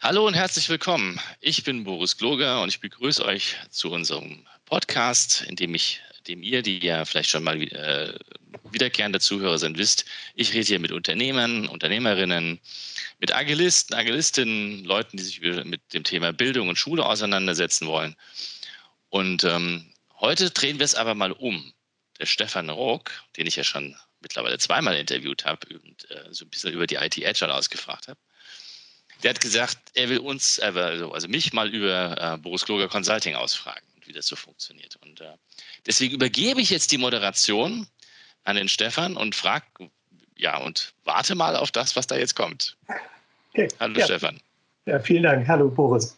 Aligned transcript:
Hallo 0.00 0.24
und 0.28 0.34
herzlich 0.34 0.68
willkommen. 0.68 1.20
Ich 1.40 1.64
bin 1.64 1.82
Boris 1.82 2.16
Gloger 2.16 2.62
und 2.62 2.68
ich 2.68 2.78
begrüße 2.78 3.24
euch 3.24 3.56
zu 3.70 3.90
unserem 3.90 4.46
Podcast, 4.64 5.42
in 5.48 5.56
dem 5.56 5.74
ich, 5.74 6.00
dem 6.28 6.40
ihr, 6.40 6.62
die 6.62 6.78
ja 6.78 7.04
vielleicht 7.04 7.30
schon 7.30 7.42
mal 7.42 7.60
äh, 7.60 8.16
wiederkehrende 8.70 9.18
Zuhörer 9.18 9.58
sind, 9.58 9.76
wisst, 9.76 10.04
ich 10.36 10.54
rede 10.54 10.68
hier 10.68 10.78
mit 10.78 10.92
Unternehmern, 10.92 11.66
Unternehmerinnen, 11.66 12.60
mit 13.18 13.34
Agilisten, 13.34 13.96
Agilistinnen, 13.96 14.84
Leuten, 14.84 15.16
die 15.16 15.24
sich 15.24 15.40
mit 15.40 15.92
dem 15.92 16.04
Thema 16.04 16.32
Bildung 16.32 16.68
und 16.68 16.78
Schule 16.78 17.04
auseinandersetzen 17.04 17.88
wollen. 17.88 18.14
Und 19.08 19.42
ähm, 19.42 19.92
heute 20.20 20.50
drehen 20.50 20.78
wir 20.78 20.84
es 20.84 20.94
aber 20.94 21.16
mal 21.16 21.32
um. 21.32 21.72
Der 22.20 22.26
Stefan 22.26 22.70
Rock, 22.70 23.10
den 23.36 23.48
ich 23.48 23.56
ja 23.56 23.64
schon 23.64 23.96
mittlerweile 24.20 24.58
zweimal 24.58 24.96
interviewt 24.96 25.44
habe 25.44 25.66
und 25.80 26.08
äh, 26.12 26.28
so 26.30 26.44
ein 26.44 26.50
bisschen 26.50 26.72
über 26.72 26.86
die 26.86 26.96
IT 26.96 27.18
Agile 27.26 27.52
ausgefragt 27.52 28.06
habe, 28.06 28.20
der 29.22 29.30
hat 29.30 29.40
gesagt, 29.40 29.78
er 29.94 30.08
will 30.08 30.18
uns, 30.18 30.60
also, 30.60 31.12
also 31.12 31.28
mich 31.28 31.52
mal 31.52 31.68
über 31.74 32.34
äh, 32.34 32.38
Boris 32.38 32.64
Kloger 32.64 32.88
Consulting 32.88 33.34
ausfragen 33.34 33.82
und 33.96 34.06
wie 34.06 34.12
das 34.12 34.26
so 34.26 34.36
funktioniert. 34.36 34.96
Und 35.02 35.20
äh, 35.20 35.32
deswegen 35.86 36.14
übergebe 36.14 36.60
ich 36.60 36.70
jetzt 36.70 36.92
die 36.92 36.98
Moderation 36.98 37.86
an 38.44 38.56
den 38.56 38.68
Stefan 38.68 39.16
und 39.16 39.34
frage, 39.34 39.64
ja, 40.36 40.56
und 40.58 40.94
warte 41.04 41.34
mal 41.34 41.56
auf 41.56 41.70
das, 41.70 41.96
was 41.96 42.06
da 42.06 42.16
jetzt 42.16 42.36
kommt. 42.36 42.76
Okay. 43.52 43.68
Hallo 43.80 43.98
ja. 43.98 44.04
Stefan. 44.04 44.40
Ja, 44.86 44.98
vielen 45.00 45.24
Dank. 45.24 45.46
Hallo 45.48 45.68
Boris. 45.68 46.16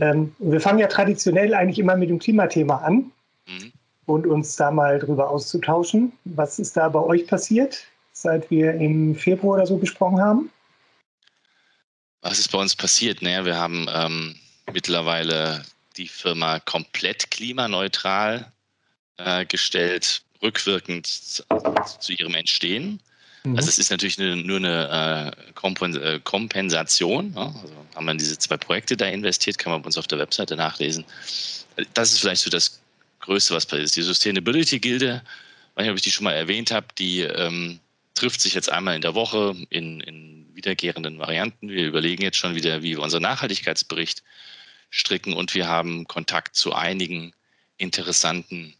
Ähm, 0.00 0.34
wir 0.38 0.60
fangen 0.60 0.78
ja 0.78 0.88
traditionell 0.88 1.54
eigentlich 1.54 1.78
immer 1.78 1.96
mit 1.96 2.10
dem 2.10 2.18
Klimathema 2.18 2.78
an 2.78 3.12
mhm. 3.46 3.72
und 4.06 4.26
uns 4.26 4.56
da 4.56 4.70
mal 4.70 4.98
drüber 4.98 5.30
auszutauschen. 5.30 6.12
Was 6.24 6.58
ist 6.58 6.76
da 6.76 6.88
bei 6.88 7.00
euch 7.00 7.26
passiert, 7.26 7.84
seit 8.12 8.50
wir 8.50 8.74
im 8.74 9.14
Februar 9.14 9.56
oder 9.56 9.66
so 9.66 9.78
gesprochen 9.78 10.20
haben? 10.20 10.50
Was 12.22 12.38
ist 12.38 12.52
bei 12.52 12.58
uns 12.58 12.76
passiert? 12.76 13.20
Naja, 13.20 13.44
wir 13.44 13.56
haben 13.56 13.86
ähm, 13.92 14.36
mittlerweile 14.72 15.64
die 15.96 16.08
Firma 16.08 16.60
komplett 16.60 17.30
klimaneutral 17.30 18.50
äh, 19.18 19.44
gestellt, 19.44 20.22
rückwirkend 20.40 21.06
zu, 21.06 21.42
zu 22.00 22.12
ihrem 22.12 22.34
Entstehen. 22.34 23.00
Mhm. 23.42 23.56
Also 23.56 23.68
es 23.68 23.78
ist 23.78 23.90
natürlich 23.90 24.20
eine, 24.20 24.36
nur 24.36 24.58
eine 24.58 25.34
äh, 25.50 26.14
äh 26.14 26.20
Kompensation. 26.20 27.32
Ja? 27.34 27.46
Also 27.46 27.74
haben 27.96 28.04
wir 28.06 28.12
in 28.12 28.18
diese 28.18 28.38
zwei 28.38 28.56
Projekte 28.56 28.96
da 28.96 29.06
investiert, 29.06 29.58
kann 29.58 29.72
man 29.72 29.82
bei 29.82 29.86
uns 29.86 29.98
auf 29.98 30.06
der 30.06 30.18
Webseite 30.18 30.56
nachlesen. 30.56 31.04
Das 31.94 32.12
ist 32.12 32.20
vielleicht 32.20 32.42
so 32.42 32.50
das 32.50 32.80
Größte, 33.20 33.54
was 33.54 33.66
passiert 33.66 33.86
ist. 33.86 33.96
Die 33.96 34.02
Sustainability-Gilde, 34.02 35.22
ich 35.24 35.76
weiß 35.76 35.82
nicht, 35.84 35.90
ob 35.90 35.96
ich 35.96 36.02
die 36.02 36.12
schon 36.12 36.24
mal 36.24 36.34
erwähnt 36.34 36.70
habe, 36.70 36.86
die 36.98 37.20
ähm, 37.20 37.80
trifft 38.14 38.40
sich 38.40 38.54
jetzt 38.54 38.70
einmal 38.70 38.96
in 38.96 39.02
der 39.02 39.14
Woche 39.14 39.56
in, 39.70 40.00
in 40.00 40.54
wiederkehrenden 40.54 41.18
Varianten. 41.18 41.68
Wir 41.68 41.86
überlegen 41.86 42.22
jetzt 42.22 42.36
schon 42.36 42.54
wieder, 42.54 42.82
wie 42.82 42.96
wir 42.96 43.00
unseren 43.00 43.22
Nachhaltigkeitsbericht 43.22 44.22
stricken 44.90 45.32
und 45.32 45.54
wir 45.54 45.68
haben 45.68 46.06
Kontakt 46.06 46.54
zu 46.54 46.74
einigen 46.74 47.32
interessanten 47.78 48.74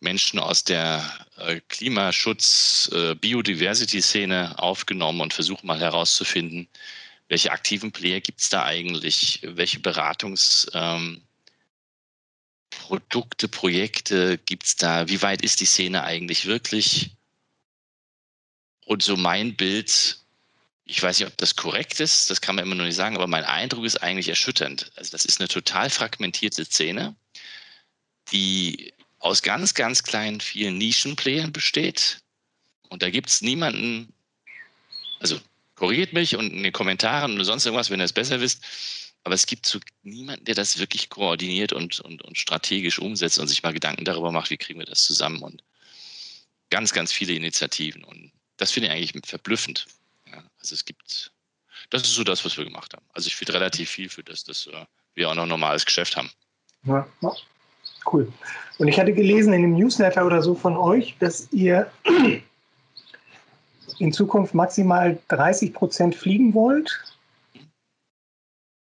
Menschen 0.00 0.38
aus 0.38 0.64
der 0.64 1.04
äh, 1.36 1.60
Klimaschutz, 1.68 2.90
äh, 2.92 3.14
Biodiversity-Szene 3.14 4.58
aufgenommen 4.58 5.20
und 5.20 5.34
versuchen 5.34 5.66
mal 5.66 5.80
herauszufinden, 5.80 6.68
welche 7.28 7.52
aktiven 7.52 7.92
Player 7.92 8.20
gibt 8.20 8.40
es 8.40 8.50
da 8.50 8.64
eigentlich, 8.64 9.40
welche 9.42 9.78
Beratungsprodukte, 9.78 11.22
ähm, 13.46 13.50
Projekte 13.50 14.38
gibt 14.38 14.64
es 14.64 14.76
da, 14.76 15.08
wie 15.08 15.22
weit 15.22 15.42
ist 15.42 15.60
die 15.60 15.66
Szene 15.66 16.02
eigentlich 16.02 16.46
wirklich? 16.46 17.12
Und 18.92 19.02
so 19.02 19.16
mein 19.16 19.56
Bild, 19.56 20.18
ich 20.84 21.02
weiß 21.02 21.18
nicht, 21.18 21.26
ob 21.26 21.38
das 21.38 21.56
korrekt 21.56 21.98
ist, 21.98 22.28
das 22.28 22.42
kann 22.42 22.56
man 22.56 22.66
immer 22.66 22.74
noch 22.74 22.84
nicht 22.84 22.94
sagen, 22.94 23.16
aber 23.16 23.26
mein 23.26 23.44
Eindruck 23.44 23.86
ist 23.86 23.96
eigentlich 24.02 24.28
erschütternd. 24.28 24.92
Also 24.96 25.12
das 25.12 25.24
ist 25.24 25.40
eine 25.40 25.48
total 25.48 25.88
fragmentierte 25.88 26.66
Szene, 26.66 27.16
die 28.32 28.92
aus 29.18 29.40
ganz, 29.40 29.72
ganz 29.72 30.02
kleinen, 30.02 30.42
vielen 30.42 30.76
Nischenplayern 30.76 31.54
besteht. 31.54 32.18
Und 32.90 33.02
da 33.02 33.08
gibt 33.08 33.30
es 33.30 33.40
niemanden, 33.40 34.12
also 35.20 35.40
korrigiert 35.74 36.12
mich 36.12 36.36
und 36.36 36.52
in 36.52 36.62
den 36.62 36.72
Kommentaren 36.74 37.32
oder 37.36 37.46
sonst 37.46 37.64
irgendwas, 37.64 37.88
wenn 37.88 37.98
ihr 37.98 38.04
es 38.04 38.12
besser 38.12 38.42
wisst. 38.42 38.62
Aber 39.24 39.34
es 39.34 39.46
gibt 39.46 39.64
so 39.64 39.80
niemanden, 40.02 40.44
der 40.44 40.54
das 40.54 40.78
wirklich 40.78 41.08
koordiniert 41.08 41.72
und, 41.72 41.98
und, 42.00 42.20
und 42.20 42.36
strategisch 42.36 42.98
umsetzt 42.98 43.38
und 43.38 43.48
sich 43.48 43.62
mal 43.62 43.72
Gedanken 43.72 44.04
darüber 44.04 44.32
macht, 44.32 44.50
wie 44.50 44.58
kriegen 44.58 44.80
wir 44.80 44.86
das 44.86 45.02
zusammen. 45.02 45.40
Und 45.40 45.64
ganz, 46.68 46.92
ganz 46.92 47.10
viele 47.10 47.32
Initiativen. 47.32 48.04
Und 48.04 48.32
das 48.62 48.70
finde 48.70 48.88
ich 48.88 48.94
eigentlich 48.94 49.26
verblüffend. 49.26 49.86
Ja, 50.30 50.40
also 50.60 50.74
es 50.74 50.84
gibt, 50.84 51.32
das 51.90 52.02
ist 52.02 52.14
so 52.14 52.22
das, 52.22 52.44
was 52.44 52.56
wir 52.56 52.64
gemacht 52.64 52.94
haben. 52.94 53.04
Also 53.12 53.26
ich 53.26 53.34
finde 53.34 53.54
relativ 53.54 53.90
viel 53.90 54.08
für 54.08 54.22
das, 54.22 54.44
dass 54.44 54.68
äh, 54.68 54.86
wir 55.14 55.28
auch 55.28 55.34
noch 55.34 55.42
ein 55.42 55.48
normales 55.48 55.84
Geschäft 55.84 56.16
haben. 56.16 56.30
Ja, 56.84 57.06
cool. 58.12 58.32
Und 58.78 58.86
ich 58.86 58.98
hatte 59.00 59.12
gelesen 59.12 59.52
in 59.52 59.62
dem 59.62 59.74
Newsletter 59.74 60.24
oder 60.24 60.42
so 60.42 60.54
von 60.54 60.76
euch, 60.76 61.16
dass 61.18 61.52
ihr 61.52 61.90
in 63.98 64.12
Zukunft 64.12 64.54
maximal 64.54 65.20
30 65.26 65.74
Prozent 65.74 66.14
fliegen 66.14 66.54
wollt. 66.54 67.02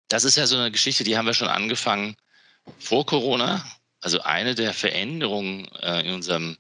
Das 0.07 0.23
ist 0.23 0.37
ja 0.37 0.45
so 0.45 0.55
eine 0.55 0.69
Geschichte, 0.69 1.03
die 1.03 1.17
haben 1.17 1.25
wir 1.25 1.33
schon 1.33 1.47
angefangen 1.47 2.15
vor 2.77 3.07
Corona. 3.07 3.65
Also 4.01 4.21
eine 4.21 4.53
der 4.53 4.73
Veränderungen 4.75 5.67
äh, 5.81 6.07
in 6.07 6.13
unserem 6.13 6.57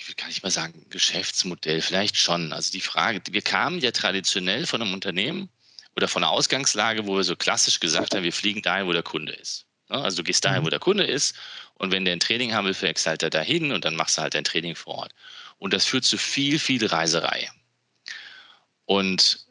ich 0.00 0.08
will 0.08 0.14
gar 0.14 0.28
nicht 0.28 0.42
mal 0.42 0.50
sagen 0.50 0.86
Geschäftsmodell, 0.88 1.82
vielleicht 1.82 2.16
schon. 2.16 2.54
Also 2.54 2.72
die 2.72 2.80
Frage, 2.80 3.20
wir 3.30 3.42
kamen 3.42 3.80
ja 3.80 3.90
traditionell 3.90 4.66
von 4.66 4.80
einem 4.80 4.94
Unternehmen 4.94 5.50
oder 5.94 6.08
von 6.08 6.24
einer 6.24 6.32
Ausgangslage, 6.32 7.06
wo 7.06 7.16
wir 7.16 7.24
so 7.24 7.36
klassisch 7.36 7.80
gesagt 7.80 8.14
haben, 8.14 8.22
wir 8.22 8.32
fliegen 8.32 8.62
dahin, 8.62 8.86
wo 8.86 8.92
der 8.92 9.02
Kunde 9.02 9.32
ist. 9.34 9.66
Ne? 9.90 9.98
Also 9.98 10.18
du 10.18 10.22
gehst 10.22 10.42
dahin, 10.42 10.62
mhm. 10.62 10.66
wo 10.66 10.70
der 10.70 10.78
Kunde 10.78 11.04
ist 11.04 11.36
und 11.74 11.92
wenn 11.92 12.06
der 12.06 12.14
ein 12.14 12.20
Training 12.20 12.54
haben 12.54 12.66
will, 12.66 12.72
fährst 12.72 13.06
halt 13.06 13.22
er 13.22 13.28
dahin 13.28 13.72
und 13.72 13.84
dann 13.84 13.94
machst 13.94 14.16
du 14.16 14.22
halt 14.22 14.34
dein 14.34 14.44
Training 14.44 14.74
vor 14.74 14.94
Ort. 14.94 15.14
Und 15.58 15.74
das 15.74 15.84
führt 15.84 16.04
zu 16.04 16.16
viel, 16.16 16.58
viel 16.58 16.86
Reiserei. 16.86 17.50
Und 18.86 19.46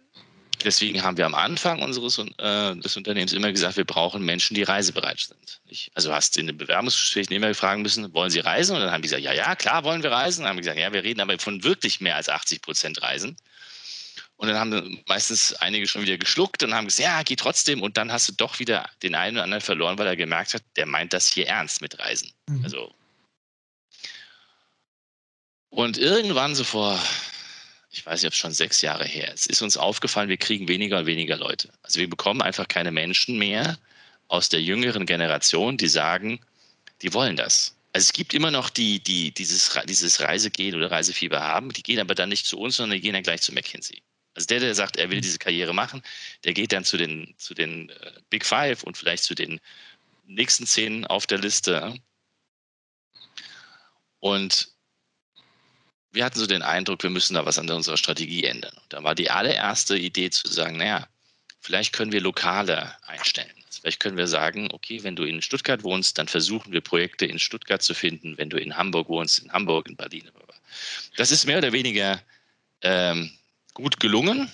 Deswegen 0.64 1.04
haben 1.04 1.18
wir 1.18 1.26
am 1.26 1.36
Anfang 1.36 1.82
unseres 1.82 2.18
äh, 2.18 2.76
des 2.76 2.98
Unternehmens 2.98 3.32
immer 3.32 3.52
gesagt, 3.52 3.78
wir 3.78 3.86
brauchen 3.86 4.24
Menschen, 4.24 4.56
die 4.56 4.64
reisebereit 4.64 5.20
sind. 5.20 5.62
Ich, 5.68 5.90
also 5.94 6.14
hast 6.14 6.38
in 6.38 6.48
den 6.48 6.58
Bewerbungsgesprächen 6.58 7.34
immer 7.34 7.54
fragen 7.56 7.82
müssen, 7.82 8.14
wollen 8.14 8.30
Sie 8.30 8.40
reisen? 8.40 8.76
Und 8.76 8.82
dann 8.82 8.92
haben 8.92 9.02
die 9.02 9.08
gesagt, 9.08 9.24
ja, 9.24 9.34
ja, 9.34 9.56
klar 9.56 9.84
wollen 9.84 10.04
wir 10.04 10.12
reisen. 10.12 10.42
dann 10.42 10.50
haben 10.50 10.58
wir 10.58 10.64
gesagt, 10.64 10.80
ja, 10.80 10.92
wir 10.92 11.04
reden 11.04 11.22
aber 11.22 11.40
von 11.40 11.64
wirklich 11.64 12.02
mehr 12.02 12.18
als 12.18 12.28
80 12.28 12.62
Prozent 12.62 13.02
Reisen. 13.02 13.38
Und 14.40 14.48
dann 14.48 14.58
haben 14.58 15.02
meistens 15.06 15.54
einige 15.56 15.86
schon 15.86 16.02
wieder 16.02 16.18
geschluckt 16.18 16.64
und 16.64 16.74
haben 16.74 16.86
gesagt, 16.86 17.04
ja, 17.04 17.24
geht 17.24 17.40
trotzdem. 17.40 17.82
Und 17.82 17.98
dann 17.98 18.12
hast 18.12 18.30
du 18.30 18.34
doch 18.34 18.60
wieder 18.60 18.90
den 19.04 19.16
einen 19.16 19.36
oder 19.36 19.44
anderen 19.44 19.62
verloren, 19.62 19.98
weil 19.98 20.08
er 20.08 20.16
gemerkt 20.16 20.54
hat, 20.54 20.64
der 20.78 20.86
meint 20.86 21.12
das 21.12 21.28
hier 21.28 21.48
ernst 21.48 21.82
mit 21.82 22.00
Reisen. 22.00 22.32
Mhm. 22.48 22.64
Also. 22.64 22.96
Und 25.70 25.98
irgendwann 25.98 26.56
so 26.56 26.64
vor 26.64 26.98
ich 27.92 28.06
weiß 28.06 28.22
nicht, 28.22 28.28
ob 28.28 28.34
es 28.34 28.40
schon 28.40 28.54
sechs 28.54 28.82
Jahre 28.82 29.06
her 29.06 29.34
ist, 29.34 29.48
ist 29.48 29.62
uns 29.62 29.78
aufgefallen, 29.78 30.30
wir 30.30 30.38
kriegen 30.38 30.68
weniger 30.68 31.00
und 31.00 31.06
weniger 31.06 31.38
Leute. 31.38 31.70
Also 31.82 32.00
wir 32.00 32.10
bekommen 32.10 32.42
einfach 32.42 32.68
keine 32.68 32.92
Menschen 32.92 33.38
mehr 33.38 33.78
aus 34.28 34.50
der 34.50 34.62
jüngeren 34.62 35.06
Generation, 35.06 35.78
die 35.78 35.88
sagen, 35.88 36.40
die 37.02 37.14
wollen 37.14 37.36
das. 37.36 37.76
Also 37.94 38.06
es 38.06 38.14
gibt 38.14 38.36
immer 38.36 38.52
noch 38.52 38.70
die, 38.70 39.00
die 39.00 39.32
dieses, 39.32 39.78
dieses 39.86 40.22
Reisegehen 40.22 40.76
oder 40.76 40.92
Reisefieber 40.92 41.42
haben, 41.42 41.74
die 41.74 41.82
gehen 41.82 42.00
aber 42.00 42.14
dann 42.14 42.30
nicht 42.30 42.46
zu 42.46 42.60
uns, 42.60 42.76
sondern 42.76 42.98
die 42.98 43.02
gehen 43.02 43.14
dann 43.14 43.24
gleich 43.24 43.42
zu 43.42 43.52
McKinsey. 43.52 44.04
Also 44.36 44.46
der, 44.46 44.60
der 44.60 44.76
sagt, 44.76 44.98
er 44.98 45.10
will 45.10 45.22
diese 45.22 45.40
Karriere 45.40 45.74
machen, 45.74 46.04
der 46.44 46.54
geht 46.54 46.72
dann 46.72 46.84
zu 46.84 46.98
den, 46.98 47.34
zu 47.38 47.56
den 47.56 47.90
äh, 47.90 48.12
Big 48.30 48.46
Five 48.46 48.84
und 48.84 48.96
vielleicht 48.96 49.24
zu 49.24 49.34
den 49.34 49.60
nächsten 50.28 50.68
zehn 50.68 51.08
auf 51.08 51.26
der 51.26 51.40
Liste. 51.40 51.96
Und 54.20 54.70
wir 56.12 56.26
hatten 56.26 56.40
so 56.40 56.48
den 56.48 56.62
Eindruck, 56.62 57.04
wir 57.04 57.10
müssen 57.10 57.36
da 57.36 57.46
was 57.46 57.60
an 57.60 57.70
unserer 57.70 57.98
Strategie 57.98 58.46
ändern. 58.46 58.74
Und 58.76 58.94
da 58.94 59.04
war 59.04 59.16
die 59.16 59.30
allererste 59.30 59.98
Idee 59.98 60.30
zu 60.30 60.48
sagen, 60.48 60.78
naja, 60.78 61.08
vielleicht 61.62 61.94
können 61.94 62.12
wir 62.12 62.22
Lokale 62.22 62.96
einstellen. 63.06 63.52
Vielleicht 63.70 64.00
können 64.00 64.18
wir 64.18 64.28
sagen, 64.28 64.70
okay, 64.72 65.04
wenn 65.04 65.16
du 65.16 65.24
in 65.24 65.42
Stuttgart 65.42 65.84
wohnst, 65.84 66.18
dann 66.18 66.28
versuchen 66.28 66.74
wir 66.74 66.82
Projekte 66.82 67.26
in 67.26 67.40
Stuttgart 67.40 67.82
zu 67.82 67.94
finden. 67.94 68.38
Wenn 68.38 68.50
du 68.50 68.58
in 68.58 68.76
Hamburg 68.76 69.08
wohnst, 69.08 69.40
in 69.40 69.52
Hamburg, 69.54 69.88
in 69.88 69.96
Berlin. 69.96 70.30
Das 71.16 71.32
ist 71.32 71.46
mehr 71.46 71.60
oder 71.60 71.72
weniger 71.72 72.22
ähm, 72.82 73.32
gut 73.74 74.00
gelungen. 74.00 74.52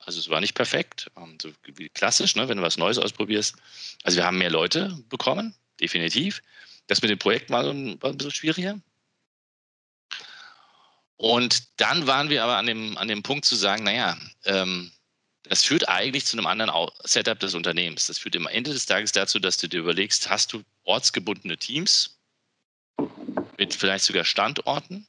Also 0.00 0.18
es 0.18 0.28
war 0.28 0.40
nicht 0.40 0.54
perfekt, 0.54 1.10
ähm, 1.16 1.38
so 1.40 1.50
wie 1.64 1.88
klassisch, 1.88 2.34
ne, 2.36 2.48
wenn 2.48 2.58
du 2.58 2.62
was 2.62 2.76
Neues 2.76 2.98
ausprobierst. 2.98 3.54
Also 4.02 4.18
wir 4.18 4.24
haben 4.24 4.38
mehr 4.38 4.50
Leute 4.50 4.98
bekommen, 5.08 5.54
definitiv. 5.80 6.42
Das 6.88 7.02
mit 7.02 7.10
dem 7.10 7.18
Projekt 7.18 7.50
war 7.50 7.64
ein 7.64 7.98
bisschen 7.98 8.32
schwieriger. 8.32 8.80
Und 11.20 11.78
dann 11.78 12.06
waren 12.06 12.30
wir 12.30 12.42
aber 12.42 12.56
an 12.56 12.64
dem, 12.64 12.96
an 12.96 13.06
dem 13.06 13.22
Punkt 13.22 13.44
zu 13.44 13.54
sagen, 13.54 13.84
naja, 13.84 14.16
ähm, 14.46 14.90
das 15.42 15.62
führt 15.62 15.86
eigentlich 15.86 16.24
zu 16.24 16.34
einem 16.34 16.46
anderen 16.46 16.72
Setup 17.04 17.38
des 17.38 17.52
Unternehmens. 17.52 18.06
Das 18.06 18.16
führt 18.16 18.36
am 18.36 18.46
Ende 18.46 18.72
des 18.72 18.86
Tages 18.86 19.12
dazu, 19.12 19.38
dass 19.38 19.58
du 19.58 19.68
dir 19.68 19.80
überlegst, 19.80 20.30
hast 20.30 20.54
du 20.54 20.62
ortsgebundene 20.84 21.58
Teams 21.58 22.18
mit 23.58 23.74
vielleicht 23.74 24.06
sogar 24.06 24.24
Standorten, 24.24 25.06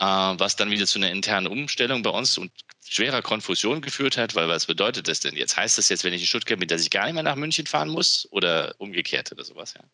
äh, 0.00 0.02
was 0.02 0.56
dann 0.56 0.72
wieder 0.72 0.84
zu 0.84 0.98
einer 0.98 1.12
internen 1.12 1.46
Umstellung 1.46 2.02
bei 2.02 2.10
uns 2.10 2.36
und 2.36 2.50
schwerer 2.84 3.22
Konfusion 3.22 3.82
geführt 3.82 4.16
hat, 4.16 4.34
weil 4.34 4.48
was 4.48 4.66
bedeutet 4.66 5.06
das 5.06 5.20
denn 5.20 5.36
jetzt? 5.36 5.56
Heißt 5.56 5.78
das 5.78 5.90
jetzt, 5.90 6.02
wenn 6.02 6.12
ich 6.12 6.22
in 6.22 6.26
Stuttgart 6.26 6.58
bin, 6.58 6.66
dass 6.66 6.82
ich 6.82 6.90
gar 6.90 7.04
nicht 7.04 7.14
mehr 7.14 7.22
nach 7.22 7.36
München 7.36 7.66
fahren 7.66 7.88
muss 7.88 8.26
oder 8.32 8.74
umgekehrt 8.78 9.30
oder 9.30 9.44
sowas? 9.44 9.74
Ja? 9.74 9.84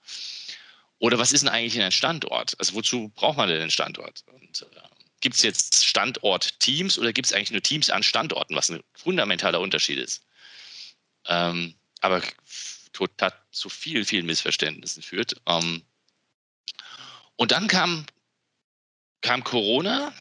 Oder 0.99 1.19
was 1.19 1.33
ist 1.33 1.43
denn 1.43 1.51
eigentlich 1.51 1.79
ein 1.79 1.93
Standort? 1.93 2.55
Also 2.59 2.73
wozu 2.73 3.11
braucht 3.15 3.37
man 3.37 3.51
denn 3.51 3.61
einen 3.61 3.71
Standort? 3.71 4.25
Und 4.33 4.63
äh, 4.63 4.90
gibt 5.21 5.37
es 5.37 5.43
jetzt 5.43 5.85
Standort-Teams 5.85 6.99
oder 6.99 7.13
gibt 7.13 7.27
es 7.27 7.33
eigentlich 7.33 7.51
nur 7.51 7.63
Teams 7.63 7.91
an 7.91 8.03
Standorten, 8.03 8.57
was 8.57 8.71
ein 8.71 8.83
fundamentaler 8.95 9.61
Unterschied 9.61 9.99
ist? 9.99 10.25
Ähm, 11.27 11.75
aber 12.01 12.23
total 12.93 13.33
zu 13.51 13.69
vielen, 13.69 14.05
vielen 14.05 14.27
Missverständnissen 14.27 15.03
führt. 15.03 15.41
Ähm, 15.47 15.83
und 17.37 17.53
dann 17.53 17.69
kam, 17.69 18.07
kam 19.21 19.45
Corona 19.45 20.13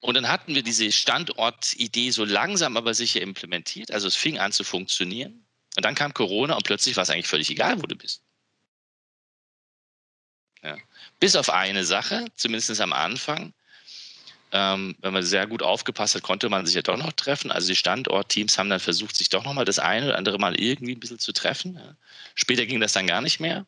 und 0.00 0.14
dann 0.14 0.28
hatten 0.28 0.54
wir 0.54 0.62
diese 0.62 0.90
Standortidee 0.90 2.10
so 2.10 2.24
langsam 2.24 2.76
aber 2.76 2.92
sicher 2.92 3.20
implementiert. 3.20 3.90
Also 3.90 4.08
es 4.08 4.16
fing 4.16 4.38
an 4.38 4.52
zu 4.52 4.64
funktionieren. 4.64 5.46
Und 5.76 5.84
dann 5.84 5.94
kam 5.94 6.12
Corona 6.12 6.54
und 6.54 6.64
plötzlich 6.64 6.96
war 6.96 7.02
es 7.02 7.10
eigentlich 7.10 7.28
völlig 7.28 7.50
egal, 7.50 7.80
wo 7.80 7.86
du 7.86 7.96
bist. 7.96 8.22
Ja. 10.62 10.76
Bis 11.18 11.36
auf 11.36 11.50
eine 11.50 11.84
Sache, 11.84 12.26
zumindest 12.36 12.80
am 12.80 12.92
Anfang. 12.92 13.54
Ähm, 14.52 14.96
wenn 15.00 15.14
man 15.14 15.22
sehr 15.22 15.46
gut 15.46 15.62
aufgepasst 15.62 16.14
hat, 16.14 16.22
konnte 16.22 16.50
man 16.50 16.66
sich 16.66 16.74
ja 16.74 16.82
doch 16.82 16.98
noch 16.98 17.12
treffen. 17.12 17.50
Also 17.50 17.68
die 17.68 17.76
Standortteams 17.76 18.58
haben 18.58 18.68
dann 18.68 18.80
versucht, 18.80 19.16
sich 19.16 19.30
doch 19.30 19.44
noch 19.44 19.54
mal 19.54 19.64
das 19.64 19.78
eine 19.78 20.06
oder 20.06 20.18
andere 20.18 20.38
Mal 20.38 20.60
irgendwie 20.60 20.94
ein 20.94 21.00
bisschen 21.00 21.18
zu 21.18 21.32
treffen. 21.32 21.80
Später 22.34 22.66
ging 22.66 22.80
das 22.80 22.92
dann 22.92 23.06
gar 23.06 23.22
nicht 23.22 23.40
mehr. 23.40 23.66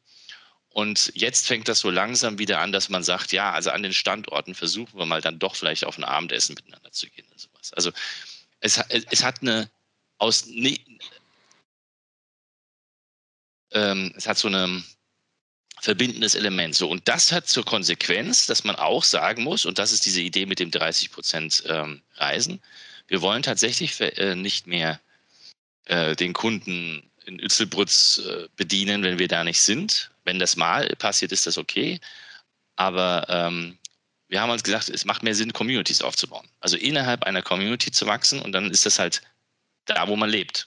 Und 0.69 1.13
jetzt 1.15 1.47
fängt 1.47 1.69
das 1.69 1.79
so 1.79 1.89
langsam 1.89 2.39
wieder 2.39 2.61
an, 2.61 2.73
dass 2.73 2.89
man 2.89 3.05
sagt, 3.05 3.33
ja, 3.33 3.53
also 3.53 3.71
an 3.71 3.83
den 3.83 3.93
Standorten 3.93 4.55
versuchen 4.55 4.99
wir 4.99 5.07
mal 5.07 5.21
dann 5.21 5.39
doch 5.39 5.55
vielleicht 5.55 5.85
auf 5.85 5.97
ein 5.97 6.05
Abendessen 6.05 6.55
miteinander 6.55 6.91
zu 6.91 7.09
gehen 7.09 7.27
und 7.31 7.41
sowas. 7.41 7.73
Also 7.75 7.93
es, 8.61 8.79
es 8.89 9.23
hat 9.23 9.41
eine 9.41 9.71
aus 10.19 10.47
ne, 10.47 10.79
ähm, 13.71 14.13
es 14.17 14.27
hat 14.27 14.37
so 14.37 14.49
eine 14.49 14.83
verbindendes 15.85 16.35
Element. 16.35 16.75
So, 16.75 16.89
und 16.89 17.07
das 17.07 17.31
hat 17.31 17.47
zur 17.47 17.65
Konsequenz, 17.65 18.47
dass 18.47 18.65
man 18.65 18.75
auch 18.75 19.05
sagen 19.05 19.45
muss, 19.45 19.67
und 19.67 19.79
das 19.79 19.93
ist 19.93 20.07
diese 20.07 20.23
Idee 20.23 20.47
mit 20.47 20.59
dem 20.59 20.71
30 20.71 21.11
Prozent 21.11 21.63
ähm, 21.67 22.01
Reisen, 22.17 22.63
wir 23.07 23.21
wollen 23.21 23.43
tatsächlich 23.43 24.01
äh, 24.01 24.35
nicht 24.35 24.67
mehr 24.67 24.99
äh, 25.85 26.17
den 26.17 26.33
Kunden 26.33 27.11
in 27.27 27.39
Ützelbrütz 27.39 28.23
äh, 28.27 28.49
bedienen, 28.57 29.03
wenn 29.03 29.19
wir 29.19 29.29
da 29.29 29.45
nicht 29.45 29.61
sind. 29.61 30.11
Wenn 30.25 30.39
das 30.39 30.57
mal 30.57 30.89
passiert, 30.97 31.33
ist 31.33 31.47
das 31.47 31.59
okay. 31.59 32.01
Aber 32.77 33.27
ähm, 33.29 33.77
wir 34.29 34.41
haben 34.41 34.51
uns 34.51 34.63
gesagt, 34.63 34.89
es 34.89 35.05
macht 35.05 35.23
mehr 35.23 35.35
Sinn, 35.35 35.53
Communities 35.53 36.01
aufzubauen. 36.01 36.49
Also 36.61 36.79
innerhalb 36.79 37.25
einer 37.25 37.43
Community 37.43 37.91
zu 37.91 38.07
wachsen 38.07 38.41
und 38.41 38.53
dann 38.53 38.71
ist 38.71 38.87
das 38.87 38.99
halt 38.99 39.21
da, 39.85 40.09
wo 40.09 40.17
man 40.17 40.31
lebt. 40.31 40.67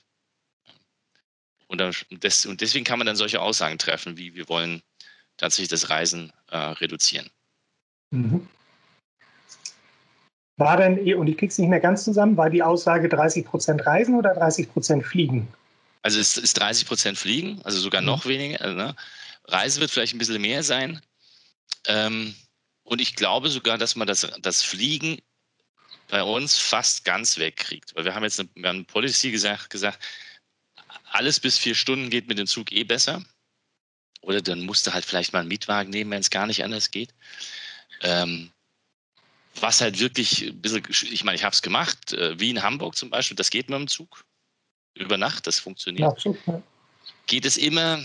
Und, 1.65 1.79
das, 1.79 2.45
und 2.45 2.61
deswegen 2.61 2.85
kann 2.85 2.99
man 2.99 3.07
dann 3.07 3.15
solche 3.15 3.41
Aussagen 3.41 3.79
treffen, 3.79 4.15
wie 4.15 4.35
wir 4.35 4.47
wollen 4.47 4.83
tatsächlich 5.37 5.69
das 5.69 5.89
Reisen 5.89 6.31
äh, 6.49 6.57
reduzieren. 6.57 7.29
Mhm. 8.11 8.47
War 10.57 10.77
denn, 10.77 11.13
und 11.15 11.27
ich 11.27 11.37
krieg's 11.37 11.57
nicht 11.59 11.69
mehr 11.69 11.79
ganz 11.79 12.03
zusammen, 12.03 12.35
war 12.35 12.49
die 12.49 12.63
Aussage 12.63 13.09
30 13.09 13.45
Prozent 13.45 13.85
Reisen 13.85 14.15
oder 14.15 14.33
30 14.33 14.71
Prozent 14.71 15.05
Fliegen? 15.05 15.47
Also 16.01 16.19
es 16.19 16.37
ist 16.37 16.59
30 16.59 16.87
Prozent 16.87 17.17
Fliegen, 17.17 17.61
also 17.63 17.79
sogar 17.79 18.01
mhm. 18.01 18.07
noch 18.07 18.25
weniger. 18.25 18.61
Also, 18.61 18.75
ne? 18.75 18.95
Reisen 19.45 19.81
wird 19.81 19.91
vielleicht 19.91 20.15
ein 20.15 20.17
bisschen 20.17 20.41
mehr 20.41 20.63
sein. 20.63 20.99
Ähm, 21.85 22.33
und 22.83 23.01
ich 23.01 23.15
glaube 23.15 23.49
sogar, 23.49 23.77
dass 23.77 23.95
man 23.95 24.07
das, 24.07 24.27
das 24.41 24.63
Fliegen 24.63 25.19
bei 26.09 26.23
uns 26.23 26.57
fast 26.57 27.05
ganz 27.05 27.37
wegkriegt. 27.37 27.95
Weil 27.95 28.05
wir 28.05 28.15
haben 28.15 28.23
jetzt 28.23 28.39
eine, 28.39 28.49
wir 28.55 28.69
haben 28.69 28.77
eine 28.77 28.85
Policy 28.85 29.31
gesagt, 29.31 29.69
gesagt, 29.69 30.03
alles 31.11 31.39
bis 31.39 31.57
vier 31.57 31.75
Stunden 31.75 32.09
geht 32.09 32.27
mit 32.27 32.39
dem 32.39 32.47
Zug 32.47 32.71
eh 32.71 32.83
besser. 32.83 33.23
Oder 34.27 34.41
dann 34.41 34.65
musst 34.65 34.85
du 34.85 34.93
halt 34.93 35.05
vielleicht 35.05 35.31
mal 35.31 35.39
einen 35.39 35.47
Mietwagen 35.47 35.89
nehmen, 35.89 36.11
wenn 36.11 36.19
es 36.19 36.29
gar 36.29 36.47
nicht 36.47 36.61
anders 36.61 36.91
geht. 36.91 37.13
Ähm, 38.01 38.51
was 39.55 39.79
halt 39.79 39.99
wirklich 39.99 40.41
ein 40.41 40.61
bisschen, 40.61 40.83
ich 40.89 41.23
meine, 41.23 41.37
ich 41.37 41.45
habe 41.45 41.53
es 41.53 41.61
gemacht, 41.61 42.11
äh, 42.11 42.37
wie 42.37 42.49
in 42.49 42.61
Hamburg 42.61 42.97
zum 42.97 43.09
Beispiel, 43.09 43.37
das 43.37 43.49
geht 43.49 43.69
mit 43.69 43.79
dem 43.79 43.87
Zug. 43.87 44.25
Über 44.95 45.17
Nacht, 45.17 45.47
das 45.47 45.59
funktioniert. 45.59 46.13
Ja, 46.13 46.19
super. 46.19 46.61
Geht 47.27 47.45
es 47.45 47.55
immer, 47.55 48.03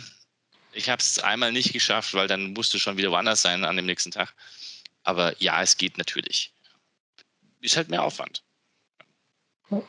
ich 0.72 0.88
habe 0.88 1.00
es 1.00 1.18
einmal 1.18 1.50
nicht 1.50 1.72
geschafft, 1.72 2.14
weil 2.14 2.28
dann 2.28 2.52
musst 2.52 2.72
du 2.72 2.78
schon 2.78 2.96
wieder 2.96 3.10
woanders 3.10 3.42
sein 3.42 3.64
an 3.64 3.74
dem 3.74 3.86
nächsten 3.86 4.12
Tag. 4.12 4.32
Aber 5.02 5.34
ja, 5.42 5.60
es 5.60 5.76
geht 5.76 5.98
natürlich. 5.98 6.52
Ist 7.60 7.76
halt 7.76 7.88
mehr 7.88 8.04
Aufwand. 8.04 8.44
Ja. 9.70 9.82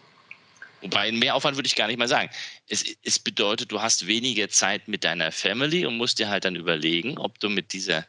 Wobei 0.83 1.11
mehr 1.13 1.33
Aufwand 1.33 1.57
würde 1.57 1.67
ich 1.67 1.75
gar 1.75 1.87
nicht 1.87 1.97
mal 1.97 2.09
sagen. 2.09 2.29
Es, 2.67 2.83
es 3.03 3.17
bedeutet, 3.17 3.71
du 3.71 3.81
hast 3.81 4.05
weniger 4.05 4.49
Zeit 4.49 4.87
mit 4.87 5.03
deiner 5.03 5.31
Family 5.31 5.85
und 5.85 5.97
musst 5.97 6.19
dir 6.19 6.29
halt 6.29 6.43
dann 6.43 6.55
überlegen, 6.55 7.17
ob 7.17 7.39
du 7.39 7.49
mit 7.49 7.71
dieser, 7.71 8.05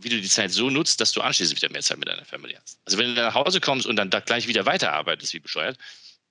wie 0.00 0.10
du 0.10 0.20
die 0.20 0.28
Zeit 0.28 0.50
so 0.50 0.68
nutzt, 0.68 1.00
dass 1.00 1.12
du 1.12 1.22
anschließend 1.22 1.60
wieder 1.60 1.72
mehr 1.72 1.80
Zeit 1.80 1.98
mit 1.98 2.08
deiner 2.08 2.26
Family 2.26 2.54
hast. 2.60 2.78
Also 2.84 2.98
wenn 2.98 3.14
du 3.14 3.20
nach 3.20 3.34
Hause 3.34 3.60
kommst 3.60 3.86
und 3.86 3.96
dann 3.96 4.10
da 4.10 4.20
gleich 4.20 4.46
wieder 4.46 4.66
weiterarbeitest, 4.66 5.32
wie 5.32 5.40
bescheuert, 5.40 5.78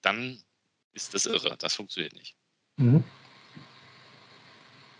dann 0.03 0.39
ist 0.93 1.15
das 1.15 1.25
irre. 1.25 1.57
Das 1.57 1.73
funktioniert 1.73 2.13
nicht. 2.13 2.35
Mhm. 2.77 3.03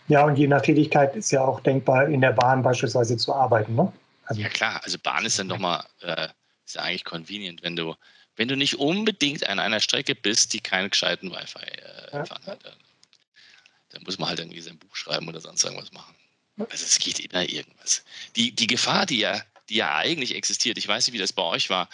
Ja, 0.08 0.24
und 0.24 0.36
je 0.36 0.48
nach 0.48 0.62
Tätigkeit 0.62 1.14
ist 1.14 1.30
ja 1.30 1.42
auch 1.42 1.60
denkbar, 1.60 2.08
in 2.08 2.20
der 2.20 2.32
Bahn 2.32 2.62
beispielsweise 2.62 3.16
zu 3.16 3.32
arbeiten, 3.32 3.76
ne? 3.76 3.92
Also 4.24 4.42
ja 4.42 4.48
klar, 4.48 4.80
also 4.82 4.98
Bahn 4.98 5.24
ist 5.24 5.38
dann 5.38 5.46
nochmal, 5.46 5.84
äh, 6.00 6.28
ist 6.64 6.74
ja 6.74 6.82
eigentlich 6.82 7.04
convenient, 7.04 7.62
wenn 7.62 7.76
du 7.76 7.94
wenn 8.36 8.48
du 8.48 8.56
nicht 8.56 8.76
unbedingt 8.78 9.46
an 9.46 9.58
einer 9.58 9.80
Strecke 9.80 10.14
bist, 10.14 10.52
die 10.52 10.60
keinen 10.60 10.90
gescheiten 10.90 11.30
Wi-Fi-Empfang 11.30 12.42
äh, 12.42 12.46
hat, 12.46 12.64
dann, 12.64 12.76
dann, 13.90 14.02
muss 14.04 14.18
man 14.18 14.28
halt 14.28 14.40
irgendwie 14.40 14.60
sein 14.60 14.78
Buch 14.78 14.94
schreiben 14.96 15.28
oder 15.28 15.40
sonst 15.40 15.64
irgendwas 15.64 15.92
machen. 15.92 16.14
Also 16.58 16.84
es 16.84 16.98
geht 16.98 17.20
immer 17.20 17.48
irgendwas. 17.48 18.04
Die, 18.36 18.52
die 18.52 18.66
Gefahr, 18.66 19.06
die 19.06 19.18
ja, 19.18 19.42
die 19.68 19.76
ja 19.76 19.96
eigentlich 19.96 20.34
existiert, 20.34 20.78
ich 20.78 20.88
weiß 20.88 21.06
nicht, 21.06 21.14
wie 21.14 21.18
das 21.18 21.32
bei 21.32 21.42
euch 21.42 21.70
war, 21.70 21.88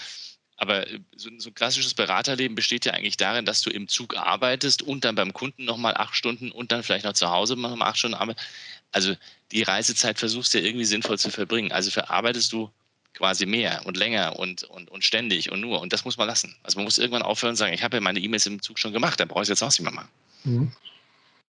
aber 0.61 0.87
so, 1.14 1.30
so, 1.38 1.50
ein 1.50 1.54
klassisches 1.54 1.95
Beraterleben 1.95 2.57
besteht 2.57 2.85
ja 2.85 2.92
eigentlich 2.92 3.16
darin, 3.16 3.45
dass 3.45 3.61
du 3.61 3.71
im 3.71 3.87
Zug 3.87 4.16
arbeitest 4.16 4.83
und 4.83 5.04
dann 5.04 5.14
beim 5.14 5.33
Kunden 5.33 5.64
nochmal 5.64 5.97
acht 5.97 6.16
Stunden 6.16 6.50
und 6.50 6.73
dann 6.73 6.83
vielleicht 6.83 7.04
noch 7.04 7.12
zu 7.12 7.30
Hause 7.30 7.54
nochmal 7.57 7.90
acht 7.90 7.99
Stunden 7.99 8.16
arbeitest. 8.16 8.49
Also 8.90 9.14
die 9.52 9.62
Reisezeit 9.62 10.18
versuchst 10.18 10.52
du 10.52 10.59
ja 10.59 10.64
irgendwie 10.64 10.85
sinnvoll 10.85 11.16
zu 11.16 11.30
verbringen. 11.30 11.71
Also 11.71 11.92
verarbeitest 11.92 12.52
du 12.52 12.73
quasi 13.14 13.46
mehr 13.46 13.82
und 13.84 13.96
länger 13.96 14.38
und, 14.38 14.64
und, 14.64 14.90
und 14.90 15.04
ständig 15.04 15.50
und 15.50 15.60
nur. 15.60 15.80
Und 15.80 15.92
das 15.92 16.04
muss 16.04 16.16
man 16.16 16.28
lassen. 16.28 16.54
Also 16.62 16.78
man 16.78 16.84
muss 16.84 16.98
irgendwann 16.98 17.22
aufhören 17.22 17.50
und 17.50 17.56
sagen, 17.56 17.74
ich 17.74 17.82
habe 17.82 17.96
ja 17.96 18.00
meine 18.00 18.20
E-Mails 18.20 18.46
im 18.46 18.62
Zug 18.62 18.78
schon 18.78 18.92
gemacht, 18.92 19.18
dann 19.18 19.28
brauche 19.28 19.42
ich 19.42 19.46
es 19.46 19.60
jetzt 19.60 19.62
auch 19.62 19.68
nicht 19.68 19.80
mehr 19.80 19.92
machen. 19.92 20.08
Mhm. 20.44 20.72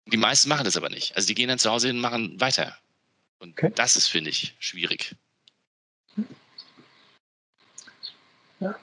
Die 0.06 0.16
meisten 0.16 0.48
machen 0.48 0.64
das 0.64 0.76
aber 0.76 0.88
nicht. 0.88 1.14
Also 1.16 1.28
die 1.28 1.34
gehen 1.34 1.48
dann 1.48 1.58
zu 1.58 1.70
Hause 1.70 1.88
hin 1.88 1.96
und 1.96 2.02
machen 2.02 2.40
weiter. 2.40 2.76
Und 3.38 3.52
okay. 3.52 3.72
das 3.74 3.96
ist, 3.96 4.08
finde 4.08 4.30
ich, 4.30 4.54
schwierig. 4.58 5.14
Ja. 8.60 8.74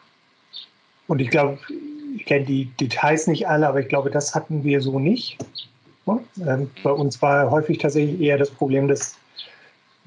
Und 1.07 1.19
ich 1.19 1.29
glaube, 1.29 1.59
ich 2.15 2.25
kenne 2.25 2.45
die 2.45 2.65
Details 2.79 3.27
nicht 3.27 3.47
alle, 3.47 3.67
aber 3.67 3.79
ich 3.79 3.87
glaube, 3.87 4.09
das 4.09 4.33
hatten 4.33 4.63
wir 4.63 4.81
so 4.81 4.99
nicht. 4.99 5.37
Ja? 6.05 6.19
Ähm, 6.45 6.71
bei 6.83 6.91
uns 6.91 7.21
war 7.21 7.51
häufig 7.51 7.77
tatsächlich 7.77 8.19
eher 8.19 8.37
das 8.37 8.49
Problem, 8.49 8.87
dass 8.87 9.17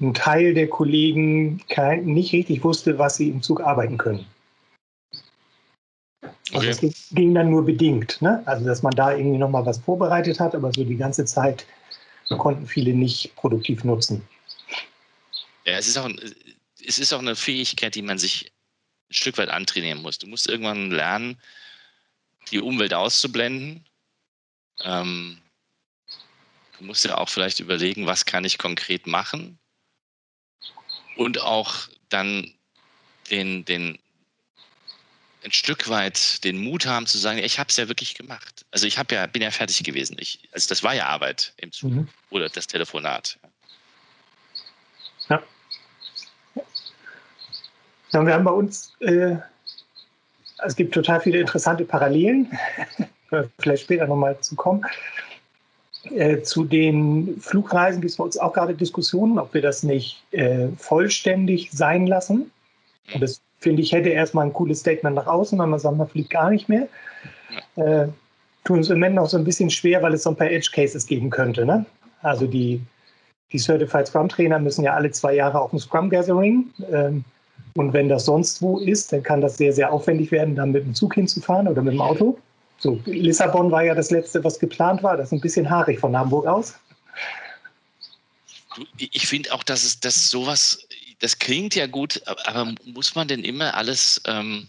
ein 0.01 0.13
Teil 0.13 0.53
der 0.53 0.67
Kollegen 0.67 1.61
kein, 1.69 2.05
nicht 2.05 2.33
richtig 2.33 2.63
wusste, 2.63 2.97
was 2.97 3.17
sie 3.17 3.29
im 3.29 3.41
Zug 3.41 3.61
arbeiten 3.61 3.97
können. 3.97 4.25
Also 6.53 6.67
okay. 6.67 6.87
es 6.87 7.09
ging 7.11 7.33
dann 7.33 7.51
nur 7.51 7.63
bedingt. 7.63 8.21
Ne? 8.21 8.41
Also 8.45 8.65
dass 8.65 8.81
man 8.81 8.91
da 8.91 9.15
irgendwie 9.15 9.37
nochmal 9.37 9.65
was 9.65 9.77
vorbereitet 9.77 10.39
hat, 10.39 10.55
aber 10.55 10.73
so 10.73 10.83
die 10.83 10.97
ganze 10.97 11.23
Zeit 11.25 11.65
konnten 12.37 12.65
viele 12.65 12.93
nicht 12.93 13.35
produktiv 13.35 13.83
nutzen. 13.83 14.25
Ja, 15.65 15.77
es 15.77 15.87
ist 15.87 15.97
auch, 15.97 16.09
es 16.85 16.97
ist 16.97 17.13
auch 17.13 17.19
eine 17.19 17.35
Fähigkeit, 17.35 17.93
die 17.93 18.01
man 18.01 18.17
sich 18.17 18.51
ein 19.09 19.13
Stück 19.13 19.37
weit 19.37 19.49
antrainieren 19.49 20.01
muss. 20.01 20.17
Du 20.17 20.27
musst 20.27 20.49
irgendwann 20.49 20.91
lernen, 20.91 21.37
die 22.49 22.59
Umwelt 22.59 22.93
auszublenden. 22.93 23.85
Ähm, 24.83 25.37
du 26.79 26.85
musst 26.85 27.05
ja 27.05 27.17
auch 27.17 27.29
vielleicht 27.29 27.59
überlegen, 27.59 28.07
was 28.07 28.25
kann 28.25 28.45
ich 28.45 28.57
konkret 28.57 29.07
machen 29.07 29.59
und 31.15 31.41
auch 31.41 31.87
dann 32.09 32.51
den, 33.29 33.65
den, 33.65 33.97
ein 35.43 35.51
Stück 35.51 35.89
weit 35.89 36.43
den 36.43 36.63
Mut 36.63 36.85
haben 36.85 37.07
zu 37.07 37.17
sagen, 37.17 37.39
ich 37.39 37.57
habe 37.57 37.69
es 37.69 37.77
ja 37.77 37.87
wirklich 37.87 38.15
gemacht. 38.15 38.65
Also 38.71 38.85
ich 38.85 38.95
ja, 38.95 39.25
bin 39.27 39.41
ja 39.41 39.51
fertig 39.51 39.83
gewesen. 39.83 40.17
Ich, 40.19 40.47
also 40.51 40.69
das 40.69 40.83
war 40.83 40.93
ja 40.93 41.07
Arbeit 41.07 41.53
im 41.57 41.71
Zug 41.71 41.91
mhm. 41.91 42.07
oder 42.29 42.49
das 42.49 42.67
Telefonat. 42.67 43.39
Ja. 45.29 45.41
ja 48.11 48.25
wir 48.25 48.33
haben 48.33 48.43
bei 48.43 48.51
uns, 48.51 48.93
äh, 48.99 49.37
es 50.63 50.75
gibt 50.75 50.93
total 50.93 51.21
viele 51.21 51.39
interessante 51.39 51.85
Parallelen, 51.85 52.51
vielleicht 53.59 53.83
später 53.83 54.05
nochmal 54.07 54.39
zu 54.41 54.55
kommen. 54.55 54.85
Äh, 56.09 56.41
zu 56.41 56.63
den 56.63 57.37
Flugreisen 57.39 58.01
gibt 58.01 58.11
es 58.11 58.17
bei 58.17 58.23
uns 58.23 58.37
auch 58.37 58.53
gerade 58.53 58.73
Diskussionen, 58.73 59.37
ob 59.37 59.53
wir 59.53 59.61
das 59.61 59.83
nicht 59.83 60.23
äh, 60.31 60.67
vollständig 60.77 61.71
sein 61.71 62.07
lassen. 62.07 62.51
Und 63.13 63.21
das 63.21 63.41
finde 63.59 63.83
ich 63.83 63.91
hätte 63.91 64.09
erstmal 64.09 64.47
ein 64.47 64.53
cooles 64.53 64.79
Statement 64.79 65.15
nach 65.15 65.27
außen, 65.27 65.57
weil 65.59 65.67
man 65.67 65.79
sagt, 65.79 65.97
man 65.97 66.07
fliegt 66.07 66.31
gar 66.31 66.49
nicht 66.49 66.67
mehr. 66.67 66.87
Äh, 67.75 68.07
tun 68.63 68.77
uns 68.77 68.89
im 68.89 68.97
Moment 68.97 69.15
noch 69.15 69.29
so 69.29 69.37
ein 69.37 69.43
bisschen 69.43 69.69
schwer, 69.69 70.01
weil 70.01 70.13
es 70.13 70.23
so 70.23 70.31
ein 70.31 70.35
paar 70.35 70.49
Edge 70.49 70.71
Cases 70.73 71.05
geben 71.05 71.29
könnte. 71.29 71.65
Ne? 71.65 71.85
Also 72.23 72.47
die, 72.47 72.81
die 73.51 73.59
Certified 73.59 74.07
Scrum 74.07 74.29
Trainer 74.29 74.57
müssen 74.59 74.83
ja 74.83 74.93
alle 74.93 75.11
zwei 75.11 75.35
Jahre 75.35 75.59
auf 75.59 75.71
ein 75.71 75.79
Scrum 75.79 76.09
Gathering. 76.09 76.65
Ähm, 76.91 77.23
und 77.75 77.93
wenn 77.93 78.09
das 78.09 78.25
sonst 78.25 78.61
wo 78.61 78.79
ist, 78.79 79.13
dann 79.13 79.23
kann 79.23 79.41
das 79.41 79.57
sehr, 79.57 79.71
sehr 79.71 79.93
aufwendig 79.93 80.31
werden, 80.31 80.55
da 80.55 80.65
mit 80.65 80.83
dem 80.83 80.93
Zug 80.93 81.13
hinzufahren 81.13 81.67
oder 81.67 81.81
mit 81.81 81.93
dem 81.93 82.01
Auto. 82.01 82.37
So, 82.81 82.99
Lissabon 83.05 83.69
war 83.69 83.83
ja 83.83 83.93
das 83.93 84.09
letzte, 84.09 84.43
was 84.43 84.57
geplant 84.57 85.03
war. 85.03 85.15
Das 85.15 85.27
ist 85.27 85.33
ein 85.33 85.39
bisschen 85.39 85.69
haarig 85.69 85.99
von 85.99 86.17
Hamburg 86.17 86.47
aus. 86.47 86.73
Ich 88.97 89.27
finde 89.27 89.53
auch, 89.53 89.61
dass 89.61 89.83
es 89.83 89.99
dass 89.99 90.31
sowas, 90.31 90.87
das 91.19 91.37
klingt 91.37 91.75
ja 91.75 91.85
gut, 91.85 92.23
aber 92.25 92.73
muss 92.85 93.13
man 93.13 93.27
denn 93.27 93.43
immer 93.43 93.75
alles 93.75 94.19
ähm, 94.25 94.67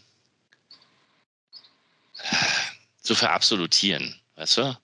so 3.00 3.14
verabsolutieren? 3.14 4.20
Weißt 4.36 4.58
du? 4.58 4.76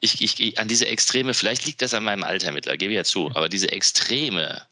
Ich, 0.00 0.20
ich, 0.20 0.58
an 0.58 0.66
diese 0.66 0.88
Extreme, 0.88 1.34
vielleicht 1.34 1.64
liegt 1.66 1.82
das 1.82 1.94
an 1.94 2.02
meinem 2.02 2.24
Alter 2.24 2.50
mittlerweile, 2.50 2.78
gebe 2.78 2.92
ich 2.92 2.96
ja 2.96 3.04
zu, 3.04 3.30
aber 3.36 3.48
diese 3.48 3.70
Extreme, 3.70 4.66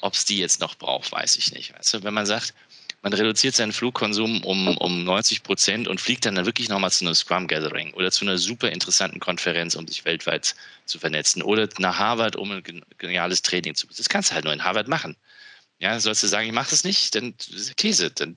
ob 0.00 0.14
es 0.14 0.24
die 0.24 0.38
jetzt 0.38 0.60
noch 0.60 0.76
braucht, 0.76 1.10
weiß 1.10 1.34
ich 1.34 1.52
nicht. 1.52 1.76
Weißt 1.76 1.94
du, 1.94 2.04
wenn 2.04 2.14
man 2.14 2.26
sagt, 2.26 2.54
man 3.02 3.12
reduziert 3.12 3.56
seinen 3.56 3.72
Flugkonsum 3.72 4.44
um, 4.44 4.76
um 4.78 5.04
90 5.04 5.42
Prozent 5.42 5.88
und 5.88 6.00
fliegt 6.00 6.24
dann, 6.24 6.36
dann 6.36 6.46
wirklich 6.46 6.68
nochmal 6.68 6.92
zu 6.92 7.04
einem 7.04 7.14
Scrum 7.14 7.48
Gathering 7.48 7.92
oder 7.94 8.12
zu 8.12 8.24
einer 8.24 8.38
super 8.38 8.70
interessanten 8.70 9.18
Konferenz, 9.18 9.74
um 9.74 9.88
sich 9.88 10.04
weltweit 10.04 10.54
zu 10.86 11.00
vernetzen 11.00 11.42
oder 11.42 11.68
nach 11.78 11.98
Harvard, 11.98 12.36
um 12.36 12.52
ein 12.52 12.62
geniales 12.98 13.42
Training 13.42 13.74
zu. 13.74 13.88
Das 13.88 14.08
kannst 14.08 14.30
du 14.30 14.34
halt 14.34 14.44
nur 14.44 14.54
in 14.54 14.62
Harvard 14.62 14.86
machen. 14.86 15.16
Ja, 15.80 15.98
sollst 15.98 16.22
du 16.22 16.28
sagen, 16.28 16.46
ich 16.46 16.52
mache 16.52 16.70
das 16.70 16.84
nicht, 16.84 17.16
dann 17.16 17.34
ist 17.50 17.76
Käse. 17.76 18.12
Dann, 18.12 18.36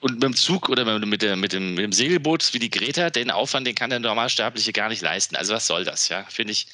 und 0.00 0.14
mit 0.14 0.22
dem 0.24 0.34
Zug 0.34 0.68
oder 0.68 0.98
mit, 0.98 1.22
der, 1.22 1.36
mit, 1.36 1.52
dem, 1.52 1.74
mit 1.74 1.84
dem 1.84 1.92
Segelboot 1.92 2.52
wie 2.54 2.58
die 2.58 2.70
Greta, 2.70 3.10
den 3.10 3.30
Aufwand, 3.30 3.68
den 3.68 3.76
kann 3.76 3.90
der 3.90 4.00
Normalsterbliche 4.00 4.72
gar 4.72 4.88
nicht 4.88 5.00
leisten. 5.00 5.36
Also 5.36 5.54
was 5.54 5.68
soll 5.68 5.84
das, 5.84 6.08
ja, 6.08 6.24
finde 6.24 6.52
ich. 6.52 6.66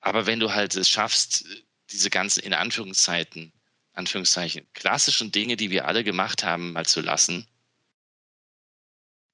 Aber 0.00 0.26
wenn 0.26 0.40
du 0.40 0.52
halt 0.52 0.74
es 0.74 0.88
schaffst, 0.88 1.46
diese 1.90 2.10
ganzen, 2.10 2.40
in 2.40 2.54
Anführungszeiten, 2.54 3.53
Anführungszeichen, 3.94 4.66
klassischen 4.74 5.32
Dinge, 5.32 5.56
die 5.56 5.70
wir 5.70 5.86
alle 5.86 6.04
gemacht 6.04 6.44
haben, 6.44 6.72
mal 6.72 6.86
zu 6.86 7.00
lassen, 7.00 7.46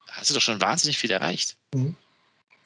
hast 0.08 0.30
du 0.30 0.34
doch 0.34 0.42
schon 0.42 0.60
wahnsinnig 0.60 0.98
viel 0.98 1.10
erreicht. 1.10 1.56
Mhm. 1.74 1.96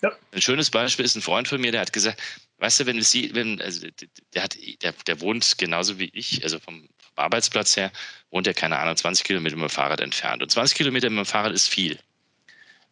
Ja. 0.02 0.12
Ein 0.32 0.42
schönes 0.42 0.70
Beispiel 0.70 1.04
ist 1.04 1.14
ein 1.14 1.22
Freund 1.22 1.48
von 1.48 1.60
mir, 1.60 1.72
der 1.72 1.80
hat 1.80 1.92
gesagt, 1.92 2.20
weißt 2.58 2.80
du, 2.80 2.86
wenn 2.86 3.00
sie, 3.00 3.34
wenn, 3.34 3.60
also 3.60 3.86
der 4.34 4.42
hat, 4.42 4.56
der, 4.82 4.92
der 4.92 5.20
wohnt 5.20 5.56
genauso 5.56 5.98
wie 5.98 6.10
ich, 6.12 6.42
also 6.42 6.58
vom, 6.58 6.88
vom 6.98 7.12
Arbeitsplatz 7.16 7.76
her, 7.76 7.90
wohnt 8.30 8.46
er, 8.46 8.54
keine 8.54 8.78
Ahnung, 8.78 8.96
20 8.96 9.24
Kilometer 9.24 9.56
mit 9.56 9.62
dem 9.62 9.70
Fahrrad 9.70 10.00
entfernt. 10.00 10.42
Und 10.42 10.50
20 10.50 10.76
Kilometer 10.76 11.08
mit 11.08 11.18
dem 11.18 11.26
Fahrrad 11.26 11.52
ist 11.52 11.68
viel. 11.68 11.98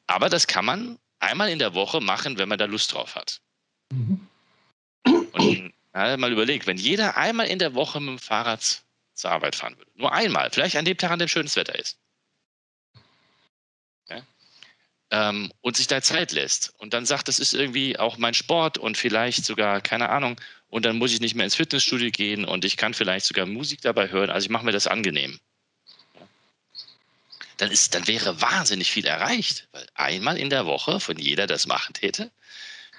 Aber 0.07 0.29
das 0.29 0.47
kann 0.47 0.65
man 0.65 0.99
einmal 1.19 1.51
in 1.51 1.59
der 1.59 1.75
Woche 1.75 2.01
machen, 2.01 2.39
wenn 2.39 2.49
man 2.49 2.59
da 2.59 2.65
Lust 2.65 2.93
drauf 2.93 3.15
hat. 3.15 3.41
Mhm. 3.93 4.27
Und 5.05 5.73
ja, 5.95 6.17
mal 6.17 6.33
überlegt, 6.33 6.67
wenn 6.67 6.77
jeder 6.77 7.17
einmal 7.17 7.47
in 7.47 7.59
der 7.59 7.75
Woche 7.75 8.01
mit 8.01 8.09
dem 8.09 8.19
Fahrrad 8.19 8.83
zur 9.15 9.31
Arbeit 9.31 9.57
fahren 9.57 9.77
würde, 9.79 9.91
nur 9.95 10.13
einmal, 10.13 10.51
vielleicht 10.51 10.77
an 10.77 10.85
dem 10.85 10.97
Tag, 10.97 11.11
an 11.11 11.19
dem 11.19 11.29
schönes 11.29 11.57
Wetter 11.57 11.79
ist, 11.79 11.99
ähm, 15.13 15.53
und 15.61 15.77
sich 15.77 15.87
da 15.87 16.01
Zeit 16.03 16.33
lässt. 16.33 16.73
Und 16.79 16.95
dann 16.95 17.05
sagt, 17.07 17.29
das 17.29 17.39
ist 17.39 17.53
irgendwie 17.53 17.99
auch 17.99 18.17
mein 18.17 18.35
Sport 18.35 18.79
und 18.79 18.97
vielleicht 18.97 19.45
sogar, 19.45 19.81
keine 19.83 20.09
Ahnung, 20.09 20.41
und 20.69 20.87
dann 20.87 20.97
muss 20.97 21.13
ich 21.13 21.21
nicht 21.21 21.35
mehr 21.35 21.45
ins 21.45 21.55
Fitnessstudio 21.55 22.11
gehen 22.11 22.47
und 22.47 22.65
ich 22.65 22.79
kann 22.79 22.95
vielleicht 22.95 23.27
sogar 23.27 23.45
Musik 23.45 23.83
dabei 23.83 24.09
hören, 24.09 24.31
also 24.31 24.47
ich 24.47 24.51
mache 24.51 24.65
mir 24.65 24.73
das 24.73 24.87
angenehm. 24.87 25.39
Dann, 27.59 27.71
ist, 27.71 27.95
dann 27.95 28.09
wäre 28.09 28.41
wahnsinnig 28.41 28.91
viel 28.91 29.05
erreicht, 29.05 29.69
weil 29.73 29.87
einmal 29.95 30.39
in 30.39 30.49
der 30.49 30.65
Woche 30.65 30.99
von 30.99 31.19
jeder 31.19 31.47
das 31.47 31.67
machen 31.67 31.93
täte, 31.93 32.33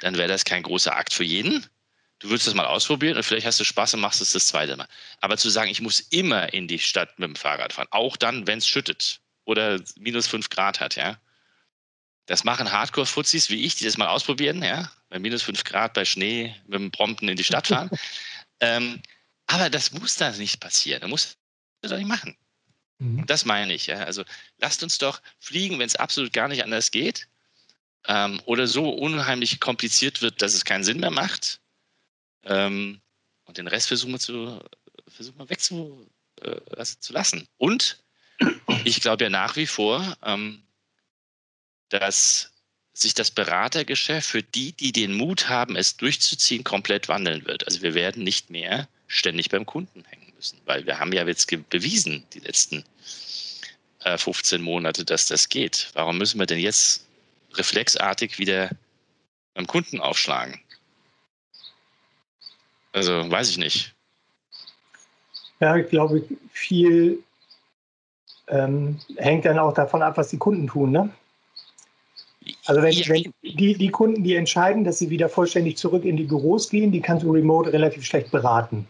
dann 0.01 0.15
wäre 0.15 0.27
das 0.27 0.45
kein 0.45 0.61
großer 0.61 0.95
Akt 0.95 1.13
für 1.13 1.23
jeden. 1.23 1.65
Du 2.23 2.29
würdest 2.29 2.47
das 2.47 2.53
mal 2.53 2.65
ausprobieren 2.65 3.17
und 3.17 3.23
vielleicht 3.23 3.45
hast 3.45 3.59
du 3.59 3.65
Spaß 3.65 3.95
und 3.95 3.99
machst 3.99 4.21
es 4.21 4.31
das 4.31 4.47
zweite 4.47 4.77
Mal. 4.77 4.87
Aber 5.19 5.35
zu 5.35 5.49
sagen, 5.49 5.69
ich 5.69 5.81
muss 5.81 5.99
immer 5.99 6.53
in 6.53 6.69
die 6.69 6.79
Stadt 6.79 7.19
mit 7.19 7.27
dem 7.27 7.35
Fahrrad 7.35 7.73
fahren, 7.73 7.89
auch 7.91 8.15
dann, 8.15 8.47
wenn 8.47 8.59
es 8.59 8.67
schüttet 8.67 9.19
oder 9.43 9.81
minus 9.97 10.27
fünf 10.27 10.49
Grad 10.49 10.79
hat, 10.79 10.95
ja, 10.95 11.19
das 12.27 12.45
machen 12.45 12.71
Hardcore-Fuzis 12.71 13.49
wie 13.49 13.65
ich, 13.65 13.75
die 13.75 13.83
das 13.83 13.97
mal 13.97 14.07
ausprobieren, 14.07 14.63
ja, 14.63 14.89
bei 15.09 15.19
minus 15.19 15.41
fünf 15.41 15.65
Grad 15.65 15.93
bei 15.93 16.05
Schnee 16.05 16.55
mit 16.65 16.79
dem 16.79 16.91
Prompten 16.91 17.27
in 17.27 17.35
die 17.35 17.43
Stadt 17.43 17.67
fahren. 17.67 17.89
ähm, 18.61 19.01
aber 19.47 19.69
das 19.69 19.91
muss 19.91 20.15
da 20.15 20.31
nicht 20.31 20.61
passieren. 20.61 21.01
Da 21.01 21.09
muss 21.09 21.35
das 21.81 21.91
doch 21.91 21.97
nicht 21.97 22.07
machen. 22.07 22.37
Mhm. 22.99 23.25
Das 23.25 23.43
meine 23.43 23.73
ich. 23.73 23.87
Ja. 23.87 23.97
Also 24.05 24.23
lasst 24.59 24.81
uns 24.81 24.97
doch 24.97 25.21
fliegen, 25.39 25.77
wenn 25.77 25.87
es 25.87 25.97
absolut 25.97 26.31
gar 26.31 26.47
nicht 26.47 26.63
anders 26.63 26.89
geht 26.89 27.27
ähm, 28.07 28.41
oder 28.45 28.65
so 28.65 28.89
unheimlich 28.89 29.59
kompliziert 29.59 30.21
wird, 30.21 30.41
dass 30.41 30.53
es 30.53 30.63
keinen 30.63 30.85
Sinn 30.85 31.01
mehr 31.01 31.11
macht. 31.11 31.59
Ähm, 32.45 33.01
und 33.45 33.57
den 33.57 33.67
Rest 33.67 33.87
versuchen 33.87 34.13
wir, 34.13 34.19
zu, 34.19 34.59
versuchen 35.07 35.39
wir 35.39 35.49
wegzulassen. 35.49 37.41
Äh, 37.41 37.45
und 37.57 38.03
ich 38.83 39.01
glaube 39.01 39.25
ja 39.25 39.29
nach 39.29 39.55
wie 39.55 39.67
vor, 39.67 40.17
ähm, 40.23 40.63
dass 41.89 42.51
sich 42.93 43.13
das 43.13 43.31
Beratergeschäft 43.31 44.29
für 44.29 44.43
die, 44.43 44.71
die 44.73 44.91
den 44.91 45.13
Mut 45.13 45.49
haben, 45.49 45.75
es 45.75 45.97
durchzuziehen, 45.97 46.63
komplett 46.63 47.07
wandeln 47.07 47.45
wird. 47.45 47.65
Also 47.65 47.81
wir 47.81 47.95
werden 47.95 48.23
nicht 48.23 48.49
mehr 48.49 48.87
ständig 49.07 49.49
beim 49.49 49.65
Kunden 49.65 50.03
hängen 50.05 50.31
müssen, 50.35 50.59
weil 50.65 50.85
wir 50.85 50.99
haben 50.99 51.11
ja 51.11 51.25
jetzt 51.25 51.47
bewiesen, 51.69 52.23
die 52.33 52.39
letzten 52.39 52.83
äh, 54.01 54.17
15 54.17 54.61
Monate, 54.61 55.05
dass 55.05 55.27
das 55.27 55.49
geht. 55.49 55.89
Warum 55.93 56.17
müssen 56.17 56.39
wir 56.39 56.45
denn 56.45 56.59
jetzt 56.59 57.07
reflexartig 57.55 58.37
wieder 58.37 58.69
beim 59.55 59.65
Kunden 59.65 59.99
aufschlagen? 59.99 60.59
Also 62.93 63.29
weiß 63.29 63.49
ich 63.49 63.57
nicht. 63.57 63.93
Ja, 65.59 65.75
ich 65.75 65.89
glaube, 65.89 66.23
viel 66.51 67.23
ähm, 68.47 68.99
hängt 69.17 69.45
dann 69.45 69.59
auch 69.59 69.73
davon 69.73 70.01
ab, 70.01 70.17
was 70.17 70.29
die 70.29 70.37
Kunden 70.37 70.67
tun. 70.67 70.91
Ne? 70.91 71.09
Also 72.65 72.81
wenn, 72.81 72.95
wenn 72.95 73.33
die, 73.41 73.73
die 73.73 73.89
Kunden, 73.89 74.23
die 74.23 74.35
entscheiden, 74.35 74.83
dass 74.83 74.99
sie 74.99 75.09
wieder 75.09 75.29
vollständig 75.29 75.77
zurück 75.77 76.05
in 76.05 76.17
die 76.17 76.23
Büros 76.23 76.69
gehen, 76.69 76.91
die 76.91 77.01
kannst 77.01 77.23
du 77.23 77.31
remote 77.31 77.71
relativ 77.71 78.05
schlecht 78.05 78.31
beraten. 78.31 78.87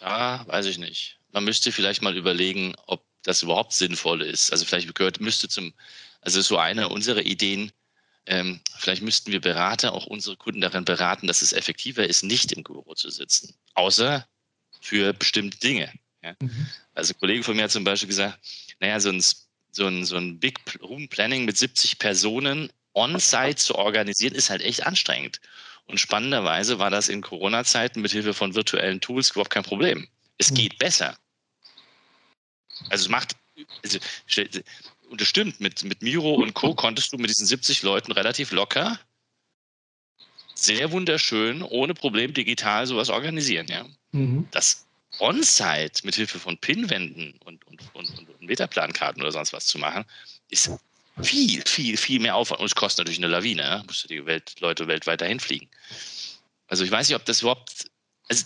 Ja, 0.00 0.44
weiß 0.46 0.66
ich 0.66 0.78
nicht. 0.78 1.18
Man 1.32 1.44
müsste 1.44 1.72
vielleicht 1.72 2.02
mal 2.02 2.16
überlegen, 2.16 2.74
ob 2.86 3.02
das 3.22 3.42
überhaupt 3.42 3.72
sinnvoll 3.72 4.22
ist. 4.22 4.50
Also 4.52 4.64
vielleicht 4.64 4.94
gehört, 4.94 5.20
müsste 5.20 5.48
zum, 5.48 5.72
also 6.20 6.40
so 6.40 6.58
eine 6.58 6.88
unserer 6.88 7.22
Ideen, 7.22 7.72
ähm, 8.26 8.60
vielleicht 8.78 9.02
müssten 9.02 9.32
wir 9.32 9.40
Berater 9.40 9.92
auch 9.92 10.06
unsere 10.06 10.36
Kunden 10.36 10.60
darin 10.60 10.84
beraten, 10.84 11.26
dass 11.26 11.42
es 11.42 11.52
effektiver 11.52 12.06
ist, 12.06 12.22
nicht 12.22 12.52
im 12.52 12.62
Büro 12.62 12.94
zu 12.94 13.10
sitzen. 13.10 13.54
Außer 13.74 14.26
für 14.80 15.12
bestimmte 15.12 15.58
Dinge. 15.58 15.92
Ja? 16.22 16.34
Mhm. 16.40 16.66
Also 16.94 17.12
ein 17.12 17.20
Kollege 17.20 17.42
von 17.42 17.56
mir 17.56 17.64
hat 17.64 17.70
zum 17.70 17.84
Beispiel 17.84 18.08
gesagt, 18.08 18.38
naja, 18.80 19.00
so 19.00 19.10
ein 19.10 19.22
so 19.74 19.86
ein, 19.86 20.04
so 20.04 20.16
ein 20.16 20.38
Big 20.38 20.60
Room 20.80 21.08
Planning 21.08 21.44
mit 21.44 21.58
70 21.58 21.98
Personen 21.98 22.72
on-site 22.94 23.56
zu 23.56 23.74
organisieren, 23.74 24.34
ist 24.34 24.50
halt 24.50 24.62
echt 24.62 24.86
anstrengend. 24.86 25.40
Und 25.86 25.98
spannenderweise 25.98 26.78
war 26.78 26.90
das 26.90 27.08
in 27.08 27.20
Corona-Zeiten 27.20 28.00
mit 28.00 28.12
Hilfe 28.12 28.34
von 28.34 28.54
virtuellen 28.54 29.00
Tools 29.00 29.30
überhaupt 29.30 29.50
kein 29.50 29.64
Problem. 29.64 30.08
Es 30.38 30.50
mhm. 30.50 30.54
geht 30.56 30.78
besser. 30.78 31.18
Also 32.88 33.04
es 33.04 33.08
macht, 33.08 33.36
also, 33.82 33.98
und 35.14 35.20
das 35.20 35.28
stimmt, 35.28 35.60
mit, 35.60 35.84
mit 35.84 36.02
Miro 36.02 36.34
und 36.34 36.54
Co. 36.54 36.74
konntest 36.74 37.12
du 37.12 37.18
mit 37.18 37.30
diesen 37.30 37.46
70 37.46 37.84
Leuten 37.84 38.10
relativ 38.10 38.50
locker, 38.50 38.98
sehr 40.56 40.90
wunderschön, 40.90 41.62
ohne 41.62 41.94
Problem 41.94 42.34
digital 42.34 42.88
sowas 42.88 43.10
organisieren. 43.10 43.68
Ja? 43.68 43.86
Mhm. 44.10 44.48
Das 44.50 44.88
On-Site 45.20 46.00
mit 46.02 46.16
Hilfe 46.16 46.40
von 46.40 46.58
Pinwänden 46.58 47.34
und, 47.44 47.64
und, 47.68 47.80
und, 47.94 48.10
und 48.18 48.42
Metaplankarten 48.42 49.22
oder 49.22 49.30
sonst 49.30 49.52
was 49.52 49.66
zu 49.66 49.78
machen, 49.78 50.04
ist 50.50 50.72
viel, 51.22 51.62
viel, 51.64 51.96
viel 51.96 52.18
mehr 52.18 52.34
Aufwand. 52.34 52.58
Und 52.58 52.66
es 52.66 52.74
kostet 52.74 53.06
natürlich 53.06 53.22
eine 53.22 53.28
Lawine. 53.32 53.62
Ja? 53.62 53.84
Musst 53.86 54.02
du 54.02 54.08
die 54.08 54.26
Welt, 54.26 54.56
Leute 54.58 54.88
weltweit 54.88 55.20
dahin 55.20 55.38
fliegen. 55.38 55.68
Also 56.66 56.82
ich 56.82 56.90
weiß 56.90 57.08
nicht, 57.08 57.14
ob 57.14 57.24
das 57.24 57.42
überhaupt, 57.42 57.84
also 58.28 58.44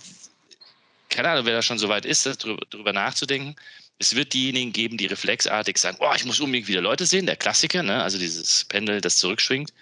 keine 1.09 1.31
Ahnung, 1.31 1.47
wer 1.47 1.55
da 1.55 1.63
schon 1.63 1.79
so 1.79 1.89
weit 1.89 2.05
ist, 2.05 2.27
darüber, 2.27 2.67
darüber 2.69 2.93
nachzudenken. 2.93 3.57
Es 3.99 4.15
wird 4.15 4.33
diejenigen 4.33 4.73
geben, 4.73 4.97
die 4.97 5.07
reflexartig 5.07 5.77
sagen, 5.79 5.99
oh, 6.01 6.13
ich 6.15 6.25
muss 6.25 6.41
unbedingt 6.41 6.69
wieder 6.69 6.81
Leute 6.81 7.05
sehen, 7.05 7.27
der 7.27 7.37
Klassiker, 7.37 7.83
ne? 7.83 8.03
also 8.03 8.19
dieses 8.19 8.65
Pendel, 8.65 9.01
das 9.01 9.17
zurückschwingt. 9.17 9.73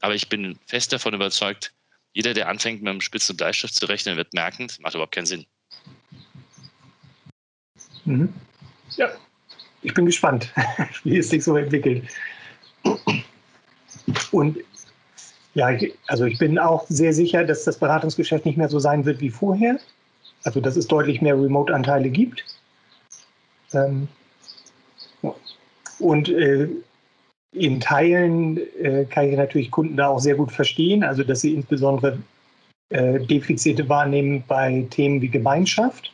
Aber 0.00 0.14
ich 0.14 0.28
bin 0.28 0.58
fest 0.66 0.92
davon 0.92 1.14
überzeugt, 1.14 1.72
jeder, 2.14 2.32
der 2.32 2.48
anfängt, 2.48 2.82
mit 2.82 2.88
einem 2.90 3.00
spitzen 3.02 3.36
Bleistift 3.36 3.74
zu 3.74 3.86
rechnen, 3.86 4.16
wird 4.16 4.32
merken, 4.32 4.68
das 4.68 4.78
macht 4.78 4.94
überhaupt 4.94 5.14
keinen 5.14 5.26
Sinn. 5.26 5.46
Mhm. 8.06 8.32
Ja, 8.96 9.10
ich 9.82 9.92
bin 9.92 10.06
gespannt, 10.06 10.52
wie 11.04 11.18
es 11.18 11.28
sich 11.28 11.44
so 11.44 11.56
entwickelt. 11.56 12.04
Und 14.30 14.58
ja, 15.54 15.70
ich, 15.70 15.92
also 16.06 16.24
ich 16.24 16.38
bin 16.38 16.58
auch 16.58 16.86
sehr 16.88 17.12
sicher, 17.12 17.44
dass 17.44 17.64
das 17.64 17.78
Beratungsgeschäft 17.78 18.46
nicht 18.46 18.56
mehr 18.56 18.68
so 18.68 18.78
sein 18.78 19.04
wird 19.04 19.20
wie 19.20 19.30
vorher. 19.30 19.78
Also 20.44 20.60
dass 20.60 20.76
es 20.76 20.86
deutlich 20.86 21.20
mehr 21.20 21.34
Remote-Anteile 21.34 22.08
gibt. 22.08 22.44
Ähm, 23.72 24.08
und 25.98 26.28
äh, 26.28 26.68
in 27.52 27.80
Teilen 27.80 28.58
äh, 28.82 29.06
kann 29.06 29.28
ich 29.28 29.36
natürlich 29.36 29.70
Kunden 29.70 29.96
da 29.96 30.08
auch 30.08 30.18
sehr 30.18 30.34
gut 30.34 30.52
verstehen, 30.52 31.02
also 31.02 31.24
dass 31.24 31.40
sie 31.40 31.54
insbesondere 31.54 32.18
äh, 32.90 33.18
Defizite 33.20 33.88
wahrnehmen 33.88 34.44
bei 34.46 34.86
Themen 34.90 35.20
wie 35.22 35.28
Gemeinschaft. 35.28 36.12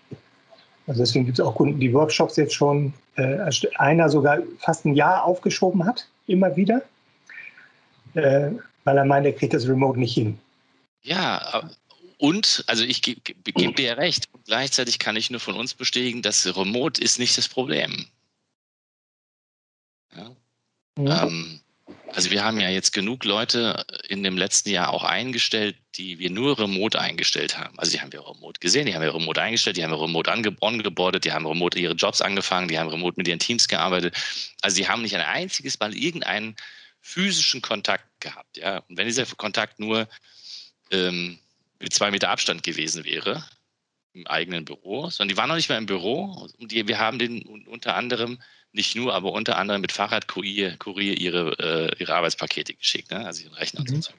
Also 0.86 1.00
deswegen 1.00 1.26
gibt 1.26 1.38
es 1.38 1.44
auch 1.44 1.54
Kunden, 1.54 1.80
die 1.80 1.92
Workshops 1.92 2.36
jetzt 2.36 2.54
schon 2.54 2.92
äh, 3.16 3.38
einer 3.76 4.08
sogar 4.08 4.38
fast 4.58 4.84
ein 4.84 4.94
Jahr 4.94 5.24
aufgeschoben 5.24 5.84
hat, 5.84 6.08
immer 6.26 6.54
wieder, 6.56 6.82
äh, 8.14 8.50
weil 8.84 8.96
er 8.96 9.04
meint, 9.04 9.26
er 9.26 9.32
kriegt 9.32 9.54
das 9.54 9.68
Remote 9.68 9.98
nicht 9.98 10.14
hin. 10.14 10.38
Ja, 11.02 11.62
und, 12.22 12.62
also 12.68 12.84
ich 12.84 13.02
gebe 13.02 13.20
geb 13.20 13.74
dir 13.74 13.98
recht, 13.98 14.28
gleichzeitig 14.44 15.00
kann 15.00 15.16
ich 15.16 15.30
nur 15.30 15.40
von 15.40 15.56
uns 15.56 15.74
bestätigen, 15.74 16.22
das 16.22 16.46
Remote 16.56 17.02
ist 17.02 17.18
nicht 17.18 17.36
das 17.36 17.48
Problem. 17.48 18.06
Ja. 20.14 20.36
Ja. 20.98 21.26
Ähm, 21.26 21.60
also 22.12 22.30
wir 22.30 22.44
haben 22.44 22.60
ja 22.60 22.68
jetzt 22.68 22.92
genug 22.92 23.24
Leute 23.24 23.84
in 24.08 24.22
dem 24.22 24.38
letzten 24.38 24.70
Jahr 24.70 24.90
auch 24.90 25.02
eingestellt, 25.02 25.76
die 25.96 26.20
wir 26.20 26.30
nur 26.30 26.60
remote 26.60 27.00
eingestellt 27.00 27.58
haben. 27.58 27.76
Also 27.76 27.90
die 27.90 28.00
haben 28.00 28.12
wir 28.12 28.24
remote 28.24 28.60
gesehen, 28.60 28.86
die 28.86 28.94
haben 28.94 29.02
wir 29.02 29.12
remote 29.12 29.42
eingestellt, 29.42 29.76
die 29.76 29.82
haben 29.82 29.90
wir 29.90 30.00
remote 30.00 30.30
angebordet, 30.30 31.24
die 31.24 31.32
haben 31.32 31.44
remote 31.44 31.76
ihre 31.76 31.94
Jobs 31.94 32.20
angefangen, 32.20 32.68
die 32.68 32.78
haben 32.78 32.88
remote 32.88 33.14
mit 33.16 33.26
ihren 33.26 33.40
Teams 33.40 33.66
gearbeitet. 33.66 34.14
Also 34.60 34.76
die 34.76 34.86
haben 34.86 35.02
nicht 35.02 35.16
ein 35.16 35.22
einziges 35.22 35.80
Mal 35.80 35.92
irgendeinen 35.92 36.54
physischen 37.00 37.62
Kontakt 37.62 38.06
gehabt. 38.20 38.58
Ja? 38.58 38.78
Und 38.88 38.96
wenn 38.96 39.08
dieser 39.08 39.26
Kontakt 39.26 39.80
nur 39.80 40.06
ähm, 40.92 41.40
mit 41.82 41.92
zwei 41.92 42.10
Meter 42.10 42.30
Abstand 42.30 42.62
gewesen 42.62 43.04
wäre, 43.04 43.44
im 44.14 44.26
eigenen 44.26 44.64
Büro, 44.64 45.10
sondern 45.10 45.28
die 45.28 45.36
waren 45.36 45.48
noch 45.48 45.56
nicht 45.56 45.68
mal 45.68 45.78
im 45.78 45.86
Büro. 45.86 46.48
Die, 46.58 46.86
wir 46.86 46.98
haben 46.98 47.18
den 47.18 47.42
unter 47.66 47.96
anderem, 47.96 48.38
nicht 48.72 48.94
nur, 48.94 49.14
aber 49.14 49.32
unter 49.32 49.58
anderem 49.58 49.80
mit 49.80 49.92
Fahrradkurier 49.92 50.76
Kurier 50.78 51.18
ihre, 51.18 51.58
äh, 51.58 51.98
ihre 51.98 52.14
Arbeitspakete 52.14 52.74
geschickt, 52.74 53.10
ne? 53.10 53.24
also 53.24 53.42
ihren 53.42 53.54
Rechner 53.54 53.82
mhm. 53.86 53.96
und 53.96 54.04
so. 54.04 54.12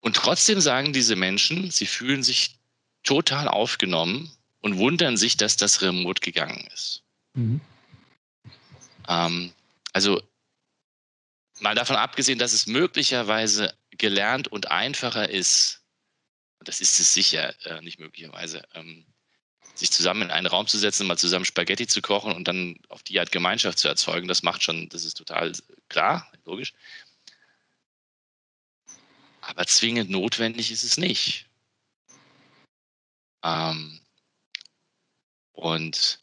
Und 0.00 0.16
trotzdem 0.16 0.60
sagen 0.60 0.92
diese 0.92 1.16
Menschen, 1.16 1.70
sie 1.70 1.86
fühlen 1.86 2.22
sich 2.22 2.56
total 3.02 3.48
aufgenommen 3.48 4.30
und 4.60 4.78
wundern 4.78 5.16
sich, 5.16 5.36
dass 5.36 5.56
das 5.56 5.82
remote 5.82 6.20
gegangen 6.20 6.66
ist. 6.72 7.02
Mhm. 7.34 7.60
Ähm, 9.08 9.52
also 9.92 10.22
mal 11.60 11.74
davon 11.74 11.96
abgesehen, 11.96 12.38
dass 12.38 12.52
es 12.52 12.66
möglicherweise 12.66 13.74
gelernt 13.98 14.48
und 14.48 14.70
einfacher 14.70 15.28
ist, 15.28 15.82
das 16.60 16.80
ist 16.80 16.98
es 16.98 17.12
sicher, 17.14 17.54
äh, 17.66 17.80
nicht 17.82 17.98
möglicherweise, 17.98 18.62
ähm, 18.74 19.06
sich 19.74 19.92
zusammen 19.92 20.22
in 20.22 20.30
einen 20.30 20.46
Raum 20.46 20.66
zu 20.66 20.78
setzen, 20.78 21.06
mal 21.06 21.18
zusammen 21.18 21.44
Spaghetti 21.44 21.86
zu 21.86 22.00
kochen 22.00 22.32
und 22.32 22.48
dann 22.48 22.78
auf 22.88 23.02
die 23.02 23.20
Art 23.20 23.30
Gemeinschaft 23.32 23.78
zu 23.78 23.88
erzeugen, 23.88 24.28
das 24.28 24.42
macht 24.42 24.62
schon, 24.62 24.88
das 24.88 25.04
ist 25.04 25.14
total 25.14 25.52
klar, 25.88 26.30
logisch. 26.44 26.72
Aber 29.42 29.66
zwingend 29.66 30.10
notwendig 30.10 30.72
ist 30.72 30.82
es 30.82 30.96
nicht. 30.96 31.46
Ähm, 33.44 34.00
und 35.52 36.20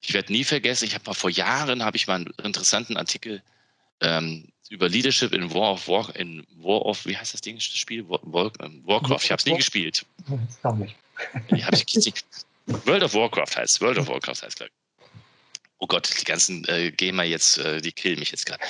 ich 0.00 0.14
werde 0.14 0.32
nie 0.32 0.44
vergessen, 0.44 0.84
ich 0.84 0.94
habe 0.94 1.04
mal 1.06 1.14
vor 1.14 1.30
Jahren, 1.30 1.84
habe 1.84 1.96
ich 1.96 2.06
mal 2.06 2.16
einen 2.16 2.32
interessanten 2.42 2.96
Artikel 2.96 3.42
ähm, 4.00 4.52
über 4.70 4.88
Leadership 4.88 5.32
in 5.32 5.52
War 5.52 5.72
of 5.72 5.88
War, 5.88 6.14
in 6.16 6.46
War 6.56 6.84
of, 6.84 7.04
wie 7.06 7.16
heißt 7.16 7.34
das 7.34 7.40
Ding, 7.40 7.56
das 7.56 7.64
Spiel? 7.64 8.08
War, 8.08 8.20
War, 8.22 8.52
ähm, 8.60 8.82
Warcraft. 8.84 9.22
Ich 9.22 9.30
habe 9.30 9.40
es 9.40 9.46
nie 9.46 9.56
gespielt. 9.56 10.04
Auch 10.62 10.74
nicht. 10.74 10.94
Ich 11.54 11.64
hab's 11.64 11.84
nicht. 11.94 12.24
World 12.66 13.02
of 13.02 13.14
Warcraft 13.14 13.56
heißt 13.56 13.80
World 13.80 13.98
of 13.98 14.08
Warcraft 14.08 14.42
heißt, 14.42 14.56
glaube 14.56 14.70
ich. 14.70 14.88
Oh 15.80 15.86
Gott, 15.86 16.10
die 16.20 16.24
ganzen 16.24 16.66
äh, 16.66 16.90
Gamer 16.90 17.22
jetzt, 17.22 17.58
äh, 17.58 17.80
die 17.80 17.92
killen 17.92 18.18
mich 18.18 18.32
jetzt 18.32 18.46
gerade. 18.46 18.60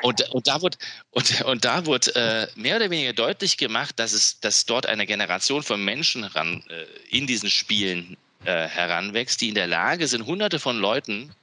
Und, 0.00 0.22
und 0.30 0.46
da 0.46 0.62
wurde, 0.62 0.78
und, 1.10 1.42
und 1.42 1.64
da 1.64 1.84
wurde 1.84 2.14
äh, 2.14 2.46
mehr 2.58 2.76
oder 2.76 2.88
weniger 2.88 3.12
deutlich 3.12 3.58
gemacht, 3.58 3.98
dass 3.98 4.14
es, 4.14 4.40
dass 4.40 4.64
dort 4.64 4.86
eine 4.86 5.04
Generation 5.06 5.62
von 5.62 5.84
Menschen 5.84 6.24
ran, 6.24 6.64
äh, 6.70 6.86
in 7.10 7.26
diesen 7.26 7.50
Spielen 7.50 8.16
äh, 8.44 8.66
heranwächst, 8.66 9.42
die 9.42 9.50
in 9.50 9.54
der 9.54 9.66
Lage 9.66 10.08
sind, 10.08 10.24
hunderte 10.24 10.58
von 10.58 10.78
Leuten 10.78 11.34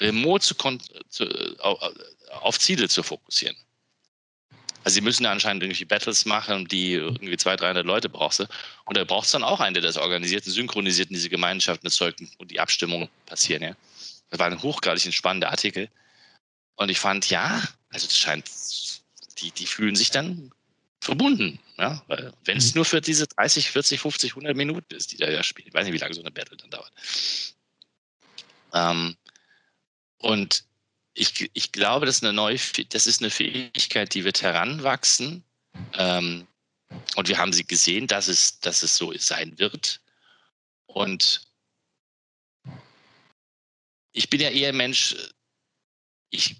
remote 0.00 0.42
zu, 0.42 0.54
zu, 1.10 1.26
auf 2.30 2.58
Ziele 2.58 2.88
zu 2.88 3.02
fokussieren. 3.02 3.56
Also 4.82 4.94
sie 4.94 5.00
müssen 5.02 5.24
ja 5.24 5.30
anscheinend 5.30 5.62
irgendwie 5.62 5.84
Battles 5.84 6.24
machen, 6.24 6.66
die 6.66 6.94
irgendwie 6.94 7.36
200, 7.36 7.60
300 7.60 7.86
Leute 7.86 8.08
brauchst 8.08 8.40
du. 8.40 8.46
Und 8.86 8.96
da 8.96 9.04
brauchst 9.04 9.34
du 9.34 9.38
dann 9.38 9.46
auch 9.46 9.60
einen, 9.60 9.74
der 9.74 9.82
das 9.82 9.98
organisiert, 9.98 10.44
synchronisiert 10.44 11.10
und 11.10 11.14
diese 11.14 11.28
Gemeinschaften 11.28 11.86
erzeugt 11.86 12.22
und 12.38 12.50
die 12.50 12.60
Abstimmungen 12.60 13.10
passieren. 13.26 13.62
Ja. 13.62 13.76
Das 14.30 14.38
war 14.38 14.46
ein 14.46 14.62
hochgradig 14.62 15.12
spannender 15.12 15.50
Artikel. 15.50 15.90
Und 16.76 16.88
ich 16.88 16.98
fand, 16.98 17.28
ja, 17.28 17.62
also 17.90 18.06
es 18.06 18.16
scheint, 18.16 18.50
die, 19.38 19.50
die 19.50 19.66
fühlen 19.66 19.96
sich 19.96 20.10
dann 20.10 20.50
verbunden. 21.00 21.58
Ja? 21.76 22.02
Wenn 22.44 22.56
es 22.56 22.68
mhm. 22.68 22.78
nur 22.78 22.84
für 22.86 23.02
diese 23.02 23.26
30, 23.26 23.70
40, 23.70 24.00
50, 24.00 24.32
100 24.32 24.56
Minuten 24.56 24.94
ist, 24.94 25.12
die 25.12 25.18
da 25.18 25.28
ja 25.28 25.42
spielen. 25.42 25.68
Ich 25.68 25.74
weiß 25.74 25.84
nicht, 25.84 25.94
wie 25.94 25.98
lange 25.98 26.14
so 26.14 26.20
eine 26.20 26.30
Battle 26.30 26.56
dann 26.56 26.70
dauert. 26.70 26.92
Ähm, 28.72 29.16
und 30.18 30.64
ich, 31.20 31.50
ich 31.52 31.72
glaube, 31.72 32.06
das 32.06 32.16
ist, 32.16 32.24
eine 32.24 32.32
neue, 32.32 32.58
das 32.88 33.06
ist 33.06 33.20
eine 33.20 33.30
Fähigkeit, 33.30 34.14
die 34.14 34.24
wird 34.24 34.40
heranwachsen. 34.40 35.44
Ähm, 35.94 36.46
und 37.14 37.28
wir 37.28 37.36
haben 37.36 37.52
sie 37.52 37.66
gesehen, 37.66 38.06
dass 38.06 38.26
es, 38.26 38.58
dass 38.60 38.82
es 38.82 38.96
so 38.96 39.12
sein 39.18 39.58
wird. 39.58 40.00
Und 40.86 41.42
ich 44.12 44.30
bin 44.30 44.40
ja 44.40 44.48
eher 44.48 44.72
Mensch, 44.72 45.14
ich 46.30 46.56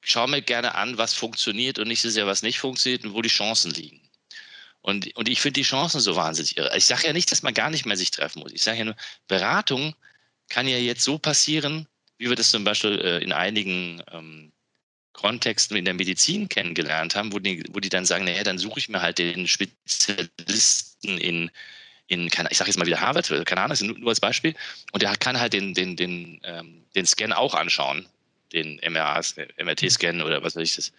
schaue 0.00 0.28
mir 0.28 0.40
gerne 0.40 0.74
an, 0.74 0.96
was 0.96 1.12
funktioniert 1.12 1.78
und 1.78 1.88
nicht 1.88 2.00
so 2.00 2.08
sehr, 2.08 2.26
was 2.26 2.42
nicht 2.42 2.58
funktioniert 2.58 3.04
und 3.04 3.12
wo 3.12 3.20
die 3.20 3.28
Chancen 3.28 3.70
liegen. 3.70 4.00
Und, 4.80 5.14
und 5.14 5.28
ich 5.28 5.42
finde 5.42 5.60
die 5.60 5.66
Chancen 5.66 6.00
so 6.00 6.16
wahnsinnig 6.16 6.56
irre. 6.56 6.74
Ich 6.74 6.86
sage 6.86 7.06
ja 7.06 7.12
nicht, 7.12 7.30
dass 7.30 7.42
man 7.42 7.52
gar 7.52 7.68
nicht 7.68 7.84
mehr 7.84 7.98
sich 7.98 8.10
treffen 8.10 8.40
muss. 8.40 8.52
Ich 8.52 8.62
sage 8.62 8.78
ja 8.78 8.84
nur, 8.86 8.96
Beratung 9.28 9.94
kann 10.48 10.66
ja 10.66 10.78
jetzt 10.78 11.02
so 11.02 11.18
passieren, 11.18 11.86
wie 12.20 12.28
wir 12.28 12.36
das 12.36 12.50
zum 12.50 12.64
Beispiel 12.64 13.00
äh, 13.00 13.24
in 13.24 13.32
einigen 13.32 14.02
ähm, 14.12 14.52
Kontexten 15.14 15.76
in 15.76 15.86
der 15.86 15.94
Medizin 15.94 16.50
kennengelernt 16.50 17.16
haben, 17.16 17.32
wo 17.32 17.38
die, 17.38 17.64
wo 17.72 17.80
die 17.80 17.88
dann 17.88 18.04
sagen, 18.04 18.26
naja, 18.26 18.44
dann 18.44 18.58
suche 18.58 18.78
ich 18.78 18.90
mir 18.90 19.00
halt 19.00 19.18
den 19.18 19.48
Spezialisten 19.48 21.16
in, 21.16 21.50
in 22.08 22.26
ich 22.26 22.58
sage 22.58 22.68
jetzt 22.68 22.78
mal 22.78 22.86
wieder 22.86 23.00
Harvard, 23.00 23.26
keine 23.46 23.62
Ahnung, 23.62 23.70
das 23.70 23.80
ist 23.80 23.86
nur, 23.86 24.08
als 24.08 24.20
Beispiel, 24.20 24.54
und 24.92 25.00
der 25.00 25.16
kann 25.16 25.40
halt 25.40 25.54
den, 25.54 25.72
den, 25.72 25.96
den, 25.96 26.40
ähm, 26.44 26.84
den 26.94 27.06
Scan 27.06 27.32
auch 27.32 27.54
anschauen, 27.54 28.06
den 28.52 28.78
MRT-Scan 28.82 30.22
oder 30.22 30.42
was 30.42 30.56
weiß 30.56 30.68
ich 30.68 30.76
das. 30.76 30.92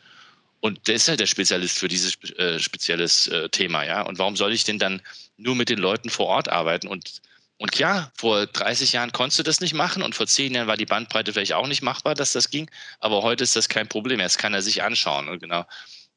Und 0.60 0.88
der 0.88 0.96
ist 0.96 1.08
halt 1.08 1.20
der 1.20 1.28
Spezialist 1.28 1.78
für 1.78 1.88
dieses 1.88 2.16
äh, 2.38 2.58
spezielles 2.58 3.28
äh, 3.28 3.50
Thema, 3.50 3.84
ja. 3.84 4.02
Und 4.02 4.18
warum 4.18 4.36
soll 4.36 4.54
ich 4.54 4.64
denn 4.64 4.80
dann 4.80 5.02
nur 5.38 5.56
mit 5.56 5.70
den 5.70 5.80
Leuten 5.80 6.10
vor 6.10 6.28
Ort 6.28 6.50
arbeiten 6.50 6.88
und 6.88 7.22
und 7.62 7.72
klar, 7.72 8.12
vor 8.18 8.48
30 8.48 8.94
Jahren 8.94 9.12
konntest 9.12 9.38
du 9.38 9.44
das 9.44 9.62
nicht 9.62 9.76
machen 9.76 10.02
und 10.02 10.16
vor 10.16 10.26
10 10.26 10.56
Jahren 10.56 10.66
war 10.66 10.78
die 10.78 10.88
Bandbreite 10.88 11.32
vielleicht 11.32 11.54
auch 11.54 11.68
nicht 11.68 11.84
machbar, 11.84 12.16
dass 12.16 12.32
das 12.32 12.50
ging. 12.50 12.68
Aber 13.00 13.22
heute 13.22 13.44
ist 13.44 13.56
das 13.56 13.70
kein 13.70 13.88
Problem. 13.88 14.20
Jetzt 14.20 14.40
kann 14.40 14.56
er 14.56 14.64
sich 14.64 14.82
anschauen. 14.82 15.30
Und 15.30 15.42
genau. 15.42 15.68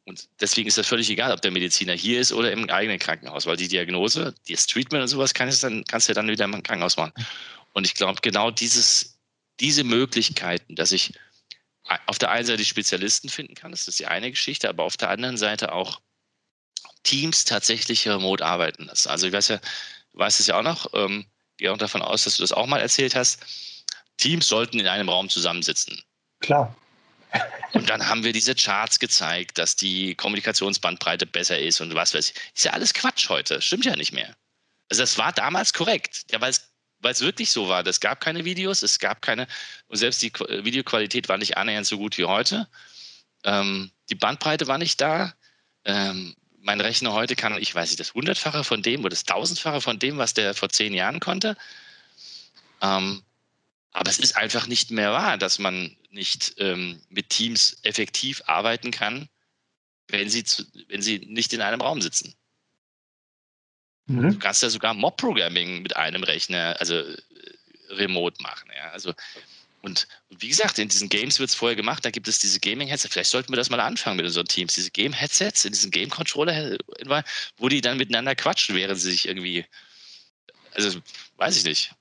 Und 0.07 0.27
deswegen 0.41 0.69
ist 0.69 0.79
das 0.79 0.87
völlig 0.87 1.11
egal, 1.11 1.33
ob 1.33 1.43
der 1.43 1.51
Mediziner 1.51 1.93
hier 1.93 2.19
ist 2.19 2.33
oder 2.33 2.51
im 2.51 2.71
eigenen 2.71 2.99
Krankenhaus, 2.99 3.45
weil 3.45 3.59
die 3.59 3.69
Diagnose, 3.69 4.35
das 4.49 4.67
Treatment 4.67 5.03
und 5.03 5.09
sowas 5.09 5.35
kannst 5.35 5.63
du 5.63 5.69
dann, 5.69 5.85
kannst 5.85 6.09
du 6.09 6.15
dann 6.15 6.29
wieder 6.29 6.47
im 6.47 6.63
Krankenhaus 6.63 6.97
machen. 6.97 7.13
Und 7.75 7.87
ich 7.87 7.93
glaube, 7.93 8.23
genau 8.23 8.51
dieses, 8.51 9.19
diese 9.61 9.85
Möglichkeiten, 9.85 10.77
dass 10.77 10.93
ich 10.93 11.13
auf 12.07 12.19
der 12.19 12.31
einen 12.31 12.47
Seite 12.47 12.65
Spezialisten 12.65 13.29
finden 13.29 13.55
kann, 13.55 13.71
das 13.71 13.87
ist 13.87 14.01
die 14.01 14.07
eine 14.07 14.31
Geschichte, 14.31 14.67
aber 14.67 14.85
auf 14.85 14.97
der 14.97 15.11
anderen 15.11 15.37
Seite 15.37 15.73
auch 15.73 16.01
Teams 17.03 17.45
tatsächlich 17.45 18.09
remote 18.09 18.43
arbeiten 18.43 18.87
lassen. 18.87 19.11
Also 19.11 19.27
ich 19.27 19.35
weiß 19.35 19.49
ja, 19.49 19.59
du 20.13 20.19
weißt 20.19 20.41
es 20.41 20.47
ja 20.47 20.59
auch 20.59 20.63
noch, 20.63 20.87
ähm, 20.95 21.27
gehe 21.57 21.73
auch 21.73 21.79
davon 21.79 22.03
aus, 22.03 22.25
dass 22.25 22.37
du 22.37 22.43
das 22.43 22.53
auch 22.53 22.67
mal 22.67 22.81
erzählt 22.81 23.15
hast. 23.15 23.41
Teams 24.17 24.47
sollten 24.47 24.79
in 24.79 24.87
einem 24.87 25.09
Raum 25.09 25.29
zusammensitzen. 25.29 26.03
Klar. 26.41 26.75
Und 27.73 27.91
dann 27.91 28.07
haben 28.07 28.23
wir 28.23 28.33
diese 28.33 28.55
Charts 28.55 29.01
gezeigt, 29.01 29.59
dass 29.59 29.75
die 29.75 30.15
Kommunikationsbandbreite 30.15 31.27
besser 31.27 31.59
ist 31.59 31.81
und 31.81 31.95
was 31.95 32.15
weiß 32.15 32.31
ich. 32.31 32.37
Ist 32.55 32.65
ja 32.65 32.73
alles 32.73 32.95
Quatsch 32.95 33.29
heute. 33.29 33.61
Stimmt 33.61 33.85
ja 33.85 33.97
nicht 33.97 34.13
mehr. 34.13 34.37
Also 34.89 35.03
das 35.03 35.19
war 35.19 35.33
damals 35.33 35.73
korrekt, 35.73 36.27
ja, 36.31 36.41
weil 36.41 36.51
es 36.51 36.75
weil 37.05 37.13
es 37.13 37.21
wirklich 37.21 37.51
so 37.51 37.69
war. 37.69 37.87
Es 37.87 38.01
gab 38.01 38.21
keine 38.21 38.45
Videos, 38.45 38.83
es 38.83 38.99
gab 38.99 39.23
keine, 39.23 39.47
und 39.89 39.99
selbst 39.99 40.23
die 40.23 40.33
Videoqualität 40.33 41.29
war 41.29 41.37
nicht 41.37 41.57
annähernd 41.57 41.87
so 41.87 41.99
gut 41.99 42.19
wie 42.19 42.25
heute. 42.25 42.67
Ähm, 43.45 43.93
die 44.09 44.15
Bandbreite 44.15 44.67
war 44.67 44.79
nicht 44.79 45.01
da. 45.01 45.35
Ähm, 45.85 46.35
mein 46.65 46.81
Rechner 46.81 47.13
heute 47.13 47.37
kann, 47.37 47.61
ich 47.61 47.75
weiß 47.75 47.91
nicht, 47.91 48.01
das 48.01 48.15
Hundertfache 48.15 48.65
von 48.65 48.83
dem 48.83 49.01
oder 49.01 49.11
das 49.11 49.25
Tausendfache 49.25 49.83
von 49.83 49.99
dem, 49.99 50.17
was 50.17 50.33
der 50.33 50.55
vor 50.55 50.71
zehn 50.71 50.95
Jahren 50.95 51.21
konnte. 51.21 51.57
Ähm, 52.81 53.23
aber 53.93 54.11
es 54.11 54.19
ist 54.19 54.37
einfach 54.37 54.67
nicht 54.67 54.91
mehr 54.91 55.13
wahr, 55.13 55.37
dass 55.37 55.59
man 55.59 55.95
nicht 56.11 56.55
ähm, 56.59 57.03
mit 57.11 57.29
Teams 57.29 57.77
effektiv 57.83 58.43
arbeiten 58.47 58.91
kann, 58.91 59.29
wenn 60.09 60.31
sie, 60.31 60.43
zu, 60.43 60.65
wenn 60.89 61.03
sie 61.03 61.19
nicht 61.19 61.53
in 61.53 61.61
einem 61.61 61.83
Raum 61.83 62.01
sitzen. 62.01 62.35
Mhm. 64.07 64.33
Du 64.33 64.39
kannst 64.39 64.63
ja 64.63 64.71
sogar 64.71 64.95
Mob-Programming 64.95 65.83
mit 65.83 65.97
einem 65.97 66.23
Rechner, 66.23 66.77
also 66.81 66.95
äh, 66.95 67.17
remote 67.91 68.43
machen. 68.43 68.71
Ja? 68.75 68.91
Also, 68.91 69.13
und, 69.85 70.09
und, 70.31 70.41
wie 70.41 70.49
gesagt, 70.49 70.79
in 70.79 70.89
diesen 70.89 71.11
Games 71.11 71.39
wird 71.39 71.51
es 71.51 71.55
vorher 71.55 71.77
gemacht, 71.77 72.05
da 72.07 72.11
gibt 72.11 72.27
es 72.27 72.39
diese 72.39 72.59
Gaming-Headsets. 72.59 73.13
Vielleicht 73.13 73.31
sollten 73.31 73.53
wir 73.53 73.57
das 73.57 73.69
mal 73.69 73.81
anfangen 73.81 74.17
mit 74.17 74.25
unseren 74.25 74.47
Teams. 74.47 74.75
Diese 74.75 74.91
Game-Headsets 74.91 75.67
in 75.67 75.73
diesen 75.73 75.91
Game-Controller, 75.91 76.79
wo 77.59 77.69
die 77.69 77.83
dann 77.83 77.99
miteinander 77.99 78.35
quatschen, 78.35 78.75
während 78.75 78.99
sie 78.99 79.11
sich 79.11 79.29
irgendwie. 79.29 79.67
Also, 80.73 81.01
weiß 81.37 81.59
ich 81.59 81.65
nicht. 81.65 81.93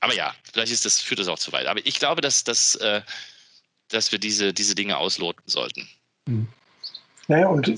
Aber 0.00 0.14
ja, 0.14 0.34
vielleicht 0.52 0.72
ist 0.72 0.84
das, 0.84 1.00
führt 1.00 1.18
das 1.18 1.26
auch 1.26 1.38
zu 1.38 1.52
weit. 1.52 1.66
Aber 1.66 1.84
ich 1.84 1.98
glaube, 1.98 2.20
dass, 2.20 2.44
dass, 2.44 2.76
äh, 2.76 3.02
dass 3.88 4.12
wir 4.12 4.20
diese, 4.20 4.54
diese 4.54 4.76
Dinge 4.76 4.96
ausloten 4.96 5.42
sollten. 5.46 5.88
Mhm. 6.26 6.46
Naja, 7.26 7.48
und 7.48 7.72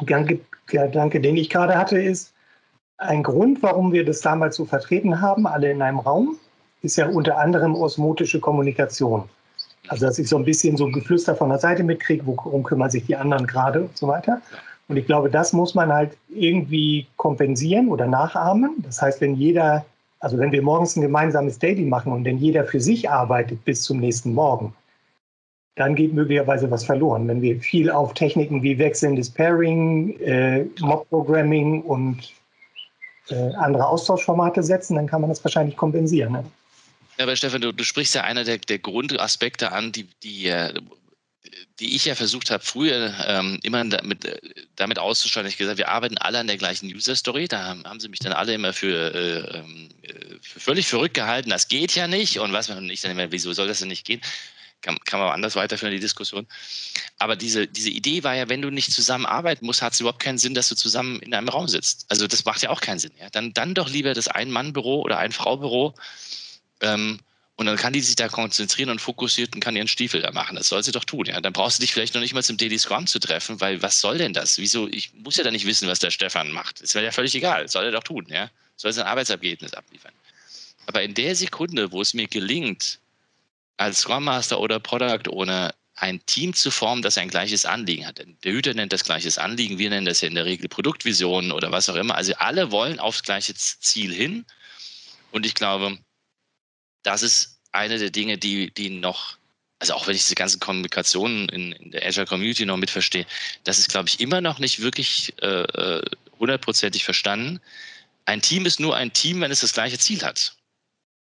Gedanke, 0.00 0.40
Gedanke, 0.66 1.20
den 1.20 1.36
ich 1.36 1.50
gerade 1.50 1.76
hatte, 1.76 2.00
ist, 2.00 2.32
ein 2.96 3.22
Grund, 3.22 3.62
warum 3.62 3.92
wir 3.92 4.04
das 4.04 4.20
damals 4.20 4.56
so 4.56 4.64
vertreten 4.64 5.20
haben, 5.20 5.46
alle 5.46 5.70
in 5.70 5.82
einem 5.82 5.98
Raum, 5.98 6.38
ist 6.82 6.96
ja 6.96 7.08
unter 7.08 7.38
anderem 7.38 7.74
osmotische 7.74 8.40
Kommunikation. 8.40 9.24
Also, 9.88 10.06
dass 10.06 10.18
ich 10.18 10.28
so 10.28 10.36
ein 10.36 10.44
bisschen 10.44 10.76
so 10.76 10.86
ein 10.86 10.92
Geflüster 10.92 11.34
von 11.34 11.48
der 11.48 11.58
Seite 11.58 11.82
mitkriege, 11.82 12.26
worum 12.26 12.62
kümmern 12.62 12.90
sich 12.90 13.06
die 13.06 13.16
anderen 13.16 13.46
gerade 13.46 13.82
und 13.82 13.96
so 13.96 14.06
weiter. 14.08 14.40
Und 14.88 14.96
ich 14.96 15.06
glaube, 15.06 15.30
das 15.30 15.52
muss 15.52 15.74
man 15.74 15.92
halt 15.92 16.16
irgendwie 16.28 17.06
kompensieren 17.16 17.88
oder 17.88 18.06
nachahmen. 18.06 18.74
Das 18.84 19.00
heißt, 19.00 19.20
wenn 19.20 19.34
jeder, 19.34 19.84
also 20.18 20.36
wenn 20.38 20.52
wir 20.52 20.62
morgens 20.62 20.96
ein 20.96 21.02
gemeinsames 21.02 21.58
Daily 21.58 21.84
machen 21.84 22.12
und 22.12 22.24
wenn 22.24 22.38
jeder 22.38 22.64
für 22.64 22.80
sich 22.80 23.08
arbeitet 23.08 23.64
bis 23.64 23.82
zum 23.82 23.98
nächsten 23.98 24.34
Morgen, 24.34 24.74
dann 25.76 25.94
geht 25.94 26.12
möglicherweise 26.12 26.70
was 26.70 26.84
verloren. 26.84 27.28
Wenn 27.28 27.40
wir 27.40 27.60
viel 27.60 27.90
auf 27.90 28.14
Techniken 28.14 28.62
wie 28.62 28.78
wechselndes 28.78 29.30
Pairing, 29.30 30.18
äh, 30.20 30.66
Mob-Programming 30.80 31.82
und 31.82 32.34
äh, 33.30 33.54
andere 33.54 33.86
Austauschformate 33.86 34.62
setzen, 34.62 34.96
dann 34.96 35.06
kann 35.06 35.20
man 35.20 35.30
das 35.30 35.42
wahrscheinlich 35.44 35.76
kompensieren. 35.76 36.32
Ne? 36.32 36.44
Ja, 37.20 37.24
aber 37.24 37.36
Stefan, 37.36 37.60
du, 37.60 37.70
du, 37.70 37.84
sprichst 37.84 38.14
ja 38.14 38.24
einer 38.24 38.44
der, 38.44 38.56
der 38.56 38.78
Grundaspekte 38.78 39.72
an, 39.72 39.92
die, 39.92 40.04
die, 40.22 40.46
äh, 40.46 40.72
die 41.78 41.94
ich 41.94 42.06
ja 42.06 42.14
versucht 42.14 42.50
habe, 42.50 42.64
früher 42.64 43.14
ähm, 43.26 43.58
immer 43.62 43.84
damit, 43.84 44.24
äh, 44.24 44.40
damit 44.76 44.98
auszustatten. 44.98 45.46
Ich 45.46 45.58
gesagt, 45.58 45.76
wir 45.76 45.90
arbeiten 45.90 46.16
alle 46.16 46.38
an 46.38 46.46
der 46.46 46.56
gleichen 46.56 46.86
User-Story. 46.86 47.46
Da 47.46 47.76
haben 47.84 48.00
sie 48.00 48.08
mich 48.08 48.20
dann 48.20 48.32
alle 48.32 48.54
immer 48.54 48.72
für, 48.72 49.14
äh, 49.14 49.58
ähm, 49.58 49.90
für 50.40 50.60
völlig 50.60 50.86
verrückt 50.86 51.12
gehalten. 51.12 51.50
Das 51.50 51.68
geht 51.68 51.94
ja 51.94 52.08
nicht. 52.08 52.38
Und 52.38 52.54
was 52.54 52.70
und 52.70 52.88
ich 52.88 53.02
dann 53.02 53.10
immer, 53.10 53.30
wieso 53.30 53.52
soll 53.52 53.68
das 53.68 53.80
denn 53.80 53.88
nicht 53.88 54.06
gehen? 54.06 54.22
kann, 54.80 54.98
kann 55.04 55.20
man 55.20 55.30
anders 55.30 55.56
weiterführen, 55.56 55.92
die 55.92 56.00
Diskussion. 56.00 56.46
Aber 57.18 57.36
diese, 57.36 57.66
diese 57.66 57.90
Idee 57.90 58.24
war 58.24 58.34
ja, 58.34 58.48
wenn 58.48 58.62
du 58.62 58.70
nicht 58.70 58.92
zusammenarbeiten 58.92 59.66
musst, 59.66 59.82
hat 59.82 59.92
es 59.92 60.00
überhaupt 60.00 60.22
keinen 60.22 60.38
Sinn, 60.38 60.54
dass 60.54 60.68
du 60.68 60.74
zusammen 60.74 61.20
in 61.20 61.34
einem 61.34 61.48
Raum 61.48 61.68
sitzt. 61.68 62.06
Also 62.08 62.26
das 62.26 62.44
macht 62.44 62.62
ja 62.62 62.70
auch 62.70 62.80
keinen 62.80 62.98
Sinn. 62.98 63.12
Ja? 63.20 63.28
Dann, 63.30 63.52
dann 63.52 63.74
doch 63.74 63.90
lieber 63.90 64.14
das 64.14 64.28
Ein-Mann-Büro 64.28 65.02
oder 65.02 65.18
Ein-Frau-Büro. 65.18 65.94
Ähm, 66.80 67.20
und 67.56 67.66
dann 67.66 67.76
kann 67.76 67.92
die 67.92 68.00
sich 68.00 68.16
da 68.16 68.28
konzentrieren 68.28 68.88
und 68.88 69.02
fokussiert 69.02 69.54
und 69.54 69.60
kann 69.60 69.76
ihren 69.76 69.86
Stiefel 69.86 70.22
da 70.22 70.32
machen. 70.32 70.56
Das 70.56 70.68
soll 70.68 70.82
sie 70.82 70.92
doch 70.92 71.04
tun. 71.04 71.26
Ja? 71.26 71.42
Dann 71.42 71.52
brauchst 71.52 71.78
du 71.78 71.82
dich 71.82 71.92
vielleicht 71.92 72.14
noch 72.14 72.22
nicht 72.22 72.32
mal 72.32 72.42
zum 72.42 72.56
Daily 72.56 72.78
Scrum 72.78 73.06
zu 73.06 73.18
treffen, 73.18 73.60
weil 73.60 73.82
was 73.82 74.00
soll 74.00 74.16
denn 74.16 74.32
das? 74.32 74.56
Wieso? 74.56 74.88
Ich 74.88 75.12
muss 75.12 75.36
ja 75.36 75.44
da 75.44 75.50
nicht 75.50 75.66
wissen, 75.66 75.86
was 75.86 75.98
der 75.98 76.10
Stefan 76.10 76.52
macht. 76.52 76.82
Das 76.82 76.94
wäre 76.94 77.04
ja 77.04 77.12
völlig 77.12 77.34
egal. 77.34 77.64
Das 77.64 77.72
soll 77.72 77.84
er 77.84 77.92
doch 77.92 78.02
tun. 78.02 78.26
Ja? 78.30 78.50
Soll 78.76 78.94
sein 78.94 79.04
Arbeitsergebnis 79.04 79.74
abliefern. 79.74 80.12
Aber 80.86 81.02
in 81.02 81.12
der 81.12 81.36
Sekunde, 81.36 81.92
wo 81.92 82.00
es 82.00 82.14
mir 82.14 82.28
gelingt, 82.28 82.98
als 83.76 84.00
Scrum 84.00 84.24
Master 84.24 84.58
oder 84.58 84.80
Product 84.80 85.30
Owner 85.30 85.74
ein 85.96 86.24
Team 86.24 86.54
zu 86.54 86.70
formen, 86.70 87.02
das 87.02 87.18
ein 87.18 87.28
gleiches 87.28 87.66
Anliegen 87.66 88.06
hat. 88.06 88.22
Der 88.42 88.52
Hüter 88.52 88.72
nennt 88.72 88.94
das 88.94 89.04
gleiches 89.04 89.36
Anliegen, 89.36 89.76
wir 89.76 89.90
nennen 89.90 90.06
das 90.06 90.22
ja 90.22 90.28
in 90.28 90.34
der 90.34 90.46
Regel 90.46 90.68
Produktvision 90.68 91.52
oder 91.52 91.70
was 91.72 91.90
auch 91.90 91.94
immer. 91.94 92.14
Also 92.14 92.32
alle 92.36 92.70
wollen 92.70 92.98
aufs 92.98 93.22
gleiche 93.22 93.54
Ziel 93.54 94.14
hin. 94.14 94.46
Und 95.30 95.44
ich 95.44 95.54
glaube, 95.54 95.98
das 97.02 97.22
ist 97.22 97.60
eine 97.72 97.98
der 97.98 98.10
Dinge, 98.10 98.38
die, 98.38 98.70
die 98.72 98.90
noch, 98.90 99.36
also 99.78 99.94
auch 99.94 100.06
wenn 100.06 100.14
ich 100.14 100.22
diese 100.22 100.34
ganzen 100.34 100.60
Kommunikationen 100.60 101.48
in, 101.48 101.72
in 101.72 101.90
der 101.92 102.06
Azure 102.06 102.26
Community 102.26 102.66
noch 102.66 102.76
mitverstehe, 102.76 103.26
das 103.64 103.78
ist, 103.78 103.90
glaube 103.90 104.08
ich, 104.08 104.20
immer 104.20 104.40
noch 104.40 104.58
nicht 104.58 104.80
wirklich 104.80 105.34
äh, 105.42 105.46
äh, 105.46 106.02
hundertprozentig 106.38 107.04
verstanden. 107.04 107.60
Ein 108.24 108.42
Team 108.42 108.66
ist 108.66 108.80
nur 108.80 108.96
ein 108.96 109.12
Team, 109.12 109.40
wenn 109.40 109.50
es 109.50 109.60
das 109.60 109.72
gleiche 109.72 109.98
Ziel 109.98 110.22
hat. 110.22 110.56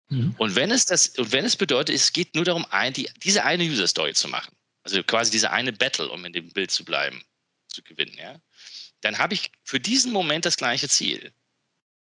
Mhm. 0.10 0.36
Und 0.38 0.56
wenn 0.56 0.72
es 0.72 0.86
das, 0.86 1.08
und 1.18 1.32
wenn 1.32 1.46
es 1.46 1.56
bedeutet, 1.56 1.96
es 1.96 2.13
geht 2.13 2.34
nur 2.36 2.46
darum, 2.46 2.66
ein, 2.70 2.94
die, 2.94 3.10
diese 3.24 3.44
eine 3.44 3.63
User 3.63 3.88
Story 3.88 4.13
zu 4.13 4.28
machen, 4.28 4.56
also 4.84 5.04
quasi 5.04 5.32
diese 5.32 5.52
eine 5.52 5.74
Battle, 5.74 6.10
um 6.10 6.24
in 6.26 6.34
dem 6.34 6.50
Bild 6.50 6.72
zu 6.72 6.86
bleiben, 6.86 7.22
zu 7.68 7.82
gewinnen, 7.84 8.16
ja, 8.18 8.40
dann 9.02 9.18
habe 9.18 9.34
ich 9.34 9.52
für 9.63 9.80
diesen 9.80 10.12
Moment 10.12 10.46
das 10.46 10.58
gleiche 10.58 10.90
Ziel. 10.90 11.32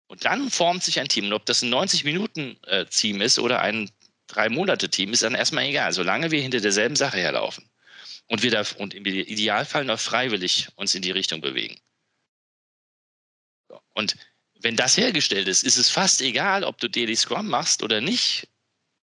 Und 0.07 0.25
dann 0.25 0.51
formt 0.51 0.83
sich 0.83 0.99
ein 0.99 1.07
Team. 1.07 1.25
Und 1.25 1.33
ob 1.33 1.45
das 1.45 1.61
ein 1.61 1.73
90-Minuten-Team 1.73 3.21
ist 3.21 3.39
oder 3.39 3.61
ein 3.61 3.89
Drei-Monate-Team, 4.27 5.13
ist 5.13 5.23
dann 5.23 5.35
erstmal 5.35 5.65
egal, 5.65 5.93
solange 5.93 6.31
wir 6.31 6.41
hinter 6.41 6.59
derselben 6.59 6.95
Sache 6.95 7.17
herlaufen. 7.17 7.69
Und 8.27 8.43
wir 8.43 8.51
da, 8.51 8.63
und 8.77 8.93
im 8.93 9.05
Idealfall 9.05 9.85
noch 9.85 9.99
freiwillig 9.99 10.69
uns 10.75 10.95
in 10.95 11.01
die 11.01 11.11
Richtung 11.11 11.41
bewegen. 11.41 11.79
Und 13.93 14.15
wenn 14.59 14.75
das 14.75 14.97
hergestellt 14.97 15.47
ist, 15.47 15.63
ist 15.63 15.77
es 15.77 15.89
fast 15.89 16.21
egal, 16.21 16.63
ob 16.63 16.79
du 16.79 16.89
Daily 16.89 17.15
Scrum 17.15 17.47
machst 17.47 17.83
oder 17.83 18.01
nicht. 18.01 18.47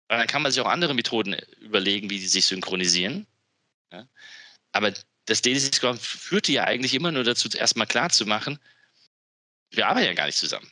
Weil 0.07 0.17
dann 0.17 0.27
kann 0.27 0.41
man 0.41 0.51
sich 0.51 0.61
auch 0.61 0.67
andere 0.67 0.93
Methoden 0.93 1.33
überlegen, 1.59 2.09
wie 2.09 2.19
die 2.19 2.27
sich 2.27 2.45
synchronisieren. 2.45 3.27
Aber 4.71 4.93
das 5.25 5.41
Daily 5.41 5.59
Scrum 5.59 5.97
führte 5.97 6.51
ja 6.51 6.63
eigentlich 6.63 6.93
immer 6.93 7.11
nur 7.11 7.23
dazu, 7.23 7.49
erstmal 7.49 7.87
klar 7.87 8.09
zu 8.09 8.25
machen, 8.25 8.59
wir 9.69 9.87
arbeiten 9.87 10.07
ja 10.07 10.13
gar 10.13 10.25
nicht 10.25 10.37
zusammen. 10.37 10.69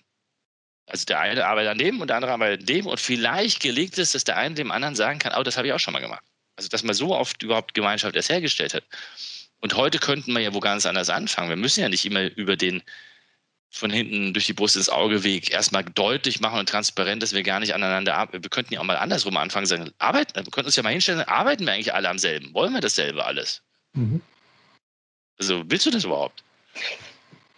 Also 0.92 1.06
der 1.06 1.22
eine 1.22 1.46
arbeitet 1.46 1.72
an 1.72 1.78
dem 1.78 2.02
und 2.02 2.10
der 2.10 2.18
andere 2.18 2.34
arbeitet 2.34 2.62
an 2.62 2.66
dem 2.66 2.86
und 2.86 3.00
vielleicht 3.00 3.62
gelingt 3.62 3.98
es, 3.98 4.12
dass 4.12 4.26
der 4.26 4.36
eine 4.36 4.56
dem 4.56 4.72
anderen 4.72 4.94
sagen 4.94 5.20
kann, 5.20 5.34
oh, 5.38 5.44
das 5.44 5.56
habe 5.56 5.68
ich 5.68 5.74
auch 5.74 5.80
schon 5.80 5.94
mal 5.94 6.02
gemacht. 6.02 6.24
Also 6.58 6.68
dass 6.68 6.84
man 6.84 6.94
so 6.94 7.16
oft 7.16 7.42
überhaupt 7.42 7.74
Gemeinschaft 7.74 8.14
erst 8.14 8.30
hergestellt 8.30 8.74
hat. 8.74 8.84
Und 9.62 9.76
heute 9.76 10.00
könnten 10.00 10.34
wir 10.34 10.42
ja 10.42 10.54
wo 10.54 10.60
ganz 10.60 10.86
anders 10.86 11.10
anfangen. 11.10 11.48
Wir 11.48 11.56
müssen 11.56 11.80
ja 11.80 11.88
nicht 11.88 12.06
immer 12.06 12.30
über 12.36 12.58
den 12.58 12.84
von 13.70 13.90
hinten 13.90 14.34
durch 14.34 14.48
die 14.48 14.54
Brust 14.54 14.76
ins 14.76 14.90
Auge 14.90 15.24
Weg 15.24 15.50
erstmal 15.52 15.86
deutlich 15.86 16.42
machen 16.42 16.60
und 16.60 16.68
transparent, 16.68 17.24
dass 17.24 17.32
wir 17.32 17.42
gar 17.42 17.62
nicht 17.62 17.74
aneinander 17.74 18.16
arbeiten. 18.16 18.44
Wir 18.44 18.50
könnten 18.50 18.74
ja 18.74 18.82
auch 18.82 18.84
mal 18.84 18.98
andersrum 18.98 19.38
anfangen, 19.38 19.68
sagen, 19.68 19.92
arbeiten, 19.98 20.36
wir 20.36 20.52
könnten 20.52 20.66
uns 20.66 20.76
ja 20.76 20.84
mal 20.84 20.90
hinstellen, 20.90 21.22
arbeiten 21.22 21.66
wir 21.66 21.72
eigentlich 21.72 21.94
alle 21.94 22.10
am 22.10 22.20
selben? 22.20 22.54
Wollen 22.54 22.74
wir 22.74 22.82
dasselbe 22.82 23.26
alles? 23.26 23.62
Mhm. 23.94 24.22
Also, 25.40 25.64
willst 25.68 25.86
du 25.86 25.92
das 25.92 26.04
überhaupt? 26.04 26.44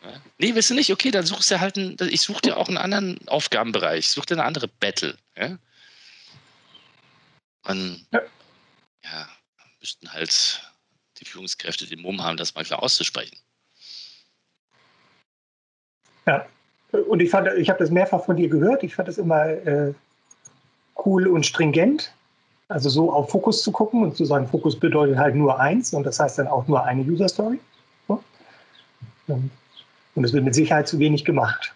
Ja? 0.03 0.21
Nee, 0.37 0.55
willst 0.55 0.69
du 0.69 0.73
nicht? 0.73 0.91
Okay, 0.91 1.11
dann 1.11 1.25
suchst 1.25 1.49
du 1.51 1.59
halt 1.59 1.77
einen, 1.77 1.97
ich 2.09 2.21
suche 2.21 2.41
dir 2.41 2.57
auch 2.57 2.67
einen 2.67 2.77
anderen 2.77 3.25
Aufgabenbereich, 3.27 4.07
such 4.07 4.25
dir 4.25 4.35
eine 4.35 4.45
andere 4.45 4.67
Battle. 4.67 5.17
Ja? 5.37 5.57
Man, 7.65 8.05
ja. 8.11 8.21
ja, 9.03 9.27
müssten 9.79 10.11
halt 10.11 10.61
die 11.19 11.25
Führungskräfte 11.25 11.87
den 11.87 12.01
Mumm 12.01 12.21
haben, 12.21 12.37
das 12.37 12.53
mal 12.55 12.63
klar 12.63 12.83
auszusprechen. 12.83 13.37
Ja, 16.25 16.45
und 16.91 17.21
ich 17.21 17.29
fand, 17.29 17.47
ich 17.57 17.69
habe 17.69 17.79
das 17.79 17.89
mehrfach 17.89 18.23
von 18.25 18.35
dir 18.35 18.49
gehört. 18.49 18.83
Ich 18.83 18.95
fand 18.95 19.07
das 19.07 19.17
immer 19.17 19.45
äh, 19.45 19.93
cool 21.05 21.27
und 21.27 21.45
stringent. 21.45 22.13
Also 22.69 22.89
so 22.89 23.11
auf 23.11 23.29
Fokus 23.29 23.61
zu 23.61 23.71
gucken 23.71 24.03
und 24.03 24.15
zu 24.15 24.25
sagen, 24.25 24.47
Fokus 24.47 24.79
bedeutet 24.79 25.17
halt 25.17 25.35
nur 25.35 25.59
eins 25.59 25.93
und 25.93 26.03
das 26.03 26.19
heißt 26.19 26.39
dann 26.39 26.47
auch 26.47 26.67
nur 26.67 26.83
eine 26.83 27.01
User 27.01 27.27
Story. 27.27 27.59
So. 28.07 28.23
Und 29.27 29.51
es 30.15 30.33
wird 30.33 30.43
mit 30.43 30.55
Sicherheit 30.55 30.87
zu 30.87 30.99
wenig 30.99 31.25
gemacht. 31.25 31.73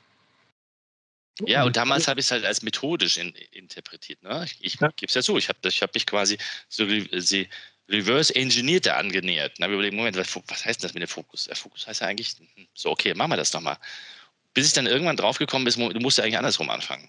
Ja, 1.42 1.64
und 1.64 1.78
damals 1.78 2.08
habe 2.08 2.20
ich 2.20 2.26
es 2.26 2.32
halt 2.32 2.46
als 2.46 2.64
methodisch 2.64 3.18
in, 3.18 3.34
interpretiert. 3.52 4.24
Ne? 4.24 4.44
Ich, 4.46 4.58
ich 4.62 4.80
ja. 4.80 4.90
gebe 4.96 5.08
es 5.08 5.14
ja 5.14 5.22
so, 5.22 5.38
ich 5.38 5.50
habe 5.50 5.60
ich 5.68 5.82
hab 5.82 5.94
mich 5.94 6.06
quasi 6.06 6.38
so 6.68 6.86
sie 7.20 7.48
reverse 7.90 8.36
engineert 8.36 8.88
angenähert. 8.88 9.54
Na, 9.60 9.68
wir 9.68 9.76
überlegen, 9.76 9.98
Moment, 9.98 10.18
was, 10.18 10.36
was 10.48 10.66
heißt 10.66 10.84
das 10.84 10.94
mit 10.94 11.02
dem 11.02 11.08
Fokus? 11.08 11.46
Der 11.46 11.56
Fokus 11.56 11.88
heißt 11.88 12.02
ja 12.02 12.08
eigentlich, 12.08 12.36
hm, 12.38 12.68
so, 12.74 12.90
okay, 12.90 13.14
machen 13.14 13.32
wir 13.32 13.38
das 13.38 13.54
nochmal 13.54 13.78
bis 14.58 14.66
ich 14.66 14.74
dann 14.74 14.88
irgendwann 14.88 15.18
draufgekommen 15.18 15.72
bin, 15.72 15.94
du 15.94 16.00
musst 16.00 16.18
ja 16.18 16.24
eigentlich 16.24 16.40
andersrum 16.40 16.72
anfangen. 16.72 17.08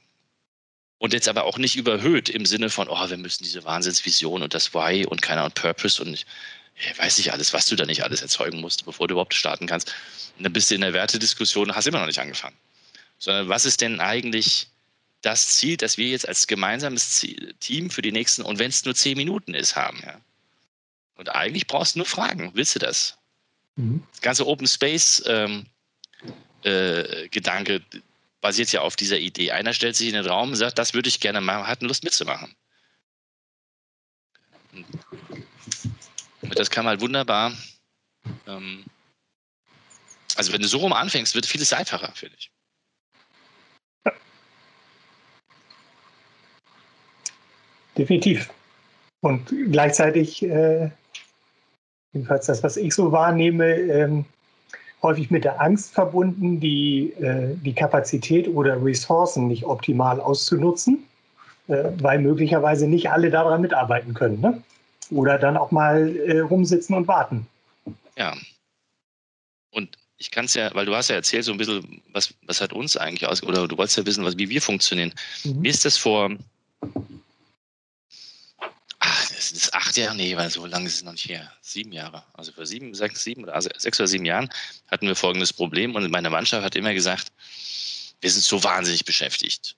Und 0.98 1.14
jetzt 1.14 1.28
aber 1.28 1.44
auch 1.44 1.56
nicht 1.56 1.76
überhöht 1.76 2.28
im 2.28 2.44
Sinne 2.44 2.68
von, 2.68 2.90
oh, 2.90 3.08
wir 3.08 3.16
müssen 3.16 3.42
diese 3.42 3.64
Wahnsinnsvision 3.64 4.42
und 4.42 4.52
das 4.52 4.74
Why 4.74 5.06
und 5.06 5.22
keiner 5.22 5.46
und 5.46 5.54
Purpose 5.54 6.02
und 6.02 6.26
ich 6.80 6.98
weiß 6.98 7.18
nicht 7.18 7.32
alles, 7.32 7.52
was 7.52 7.66
du 7.66 7.76
da 7.76 7.86
nicht 7.86 8.04
alles 8.04 8.22
erzeugen 8.22 8.60
musst, 8.60 8.84
bevor 8.84 9.08
du 9.08 9.14
überhaupt 9.14 9.34
starten 9.34 9.66
kannst. 9.66 9.92
Und 10.36 10.44
dann 10.44 10.52
bist 10.52 10.70
du 10.70 10.74
in 10.74 10.80
der 10.80 10.92
Wertediskussion, 10.92 11.74
hast 11.74 11.86
immer 11.86 11.98
noch 11.98 12.06
nicht 12.06 12.20
angefangen. 12.20 12.56
Sondern 13.18 13.48
was 13.48 13.64
ist 13.64 13.80
denn 13.80 14.00
eigentlich 14.00 14.68
das 15.22 15.48
Ziel, 15.48 15.76
das 15.76 15.98
wir 15.98 16.08
jetzt 16.08 16.28
als 16.28 16.46
gemeinsames 16.46 17.10
Ziel, 17.10 17.54
Team 17.58 17.90
für 17.90 18.02
die 18.02 18.12
nächsten, 18.12 18.42
und 18.42 18.58
wenn 18.58 18.70
es 18.70 18.84
nur 18.84 18.94
zehn 18.94 19.16
Minuten 19.16 19.54
ist, 19.54 19.74
haben. 19.74 20.00
Ja. 20.04 20.20
Und 21.16 21.30
eigentlich 21.30 21.66
brauchst 21.66 21.96
du 21.96 22.00
nur 22.00 22.06
fragen, 22.06 22.52
willst 22.54 22.76
du 22.76 22.78
das? 22.78 23.18
Mhm. 23.74 24.04
Das 24.12 24.20
ganze 24.20 24.46
Open 24.46 24.68
Space 24.68 25.22
ähm, 25.26 25.66
äh, 26.62 27.28
Gedanke 27.28 27.82
basiert 28.40 28.70
ja 28.70 28.82
auf 28.82 28.94
dieser 28.94 29.18
Idee. 29.18 29.50
Einer 29.50 29.72
stellt 29.72 29.96
sich 29.96 30.08
in 30.08 30.14
den 30.14 30.26
Raum 30.26 30.50
und 30.50 30.56
sagt, 30.56 30.78
das 30.78 30.94
würde 30.94 31.08
ich 31.08 31.18
gerne 31.18 31.40
machen, 31.40 31.66
hat 31.66 31.82
Lust 31.82 32.04
mitzumachen. 32.04 32.54
Das 36.54 36.70
kann 36.70 36.84
man 36.84 36.92
halt 36.92 37.00
wunderbar. 37.00 37.52
Ähm, 38.46 38.84
also 40.36 40.52
wenn 40.52 40.62
du 40.62 40.68
so 40.68 40.78
rum 40.78 40.92
anfängst, 40.92 41.34
wird 41.34 41.46
vieles 41.46 41.72
einfacher, 41.72 42.12
finde 42.14 42.36
ich. 42.38 42.50
Definitiv. 47.96 48.48
Und 49.20 49.52
gleichzeitig, 49.72 50.44
äh, 50.44 50.90
jedenfalls 52.12 52.46
das, 52.46 52.62
was 52.62 52.76
ich 52.76 52.94
so 52.94 53.10
wahrnehme, 53.10 53.66
ähm, 53.66 54.24
häufig 55.02 55.30
mit 55.30 55.44
der 55.44 55.60
Angst 55.60 55.92
verbunden, 55.94 56.60
die, 56.60 57.12
äh, 57.20 57.54
die 57.56 57.72
Kapazität 57.72 58.46
oder 58.48 58.82
Ressourcen 58.82 59.48
nicht 59.48 59.64
optimal 59.64 60.20
auszunutzen, 60.20 61.04
äh, 61.66 61.90
weil 62.00 62.20
möglicherweise 62.20 62.86
nicht 62.86 63.10
alle 63.10 63.30
daran 63.30 63.60
mitarbeiten 63.60 64.14
können. 64.14 64.40
Ne? 64.40 64.62
Oder 65.10 65.38
dann 65.38 65.56
auch 65.56 65.70
mal 65.70 66.16
äh, 66.16 66.40
rumsitzen 66.40 66.94
und 66.94 67.08
warten. 67.08 67.46
Ja. 68.16 68.36
Und 69.70 69.96
ich 70.18 70.30
kann 70.30 70.46
es 70.46 70.54
ja, 70.54 70.74
weil 70.74 70.86
du 70.86 70.94
hast 70.94 71.08
ja 71.08 71.16
erzählt, 71.16 71.44
so 71.44 71.52
ein 71.52 71.58
bisschen, 71.58 72.02
was, 72.12 72.34
was 72.42 72.60
hat 72.60 72.72
uns 72.72 72.96
eigentlich 72.96 73.26
aus, 73.26 73.42
oder 73.42 73.66
du 73.68 73.76
wolltest 73.78 73.96
ja 73.98 74.06
wissen, 74.06 74.24
was, 74.24 74.36
wie 74.36 74.48
wir 74.48 74.60
funktionieren. 74.60 75.14
Mhm. 75.44 75.60
Mir 75.60 75.70
ist 75.70 75.84
das 75.84 75.96
vor 75.96 76.30
es 79.38 79.52
ist 79.52 79.74
acht 79.74 79.96
Jahre, 79.96 80.16
nee, 80.16 80.36
weil 80.36 80.50
so 80.50 80.66
lange 80.66 80.86
ist 80.86 80.96
es 80.96 81.02
noch 81.04 81.12
nicht 81.12 81.28
her. 81.28 81.52
Sieben 81.60 81.92
Jahre. 81.92 82.24
Also 82.34 82.52
vor 82.52 82.66
sieben, 82.66 82.94
sechs, 82.94 83.22
sieben 83.22 83.44
oder 83.44 83.54
also 83.54 83.70
sechs 83.76 83.98
oder 84.00 84.08
sieben 84.08 84.24
Jahren 84.24 84.50
hatten 84.88 85.06
wir 85.06 85.14
folgendes 85.14 85.52
Problem 85.52 85.94
und 85.94 86.10
meine 86.10 86.30
Mannschaft 86.30 86.64
hat 86.64 86.76
immer 86.76 86.92
gesagt, 86.92 87.28
wir 88.20 88.30
sind 88.30 88.42
so 88.42 88.62
wahnsinnig 88.62 89.04
beschäftigt. 89.04 89.76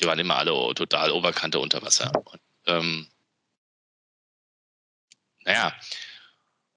Die 0.00 0.06
waren 0.06 0.18
immer 0.18 0.36
alle 0.36 0.52
total 0.74 1.10
Oberkante 1.10 1.58
unter 1.58 1.82
Wasser. 1.82 2.12
Und, 2.14 2.40
ähm, 2.66 3.06
naja, 5.44 5.74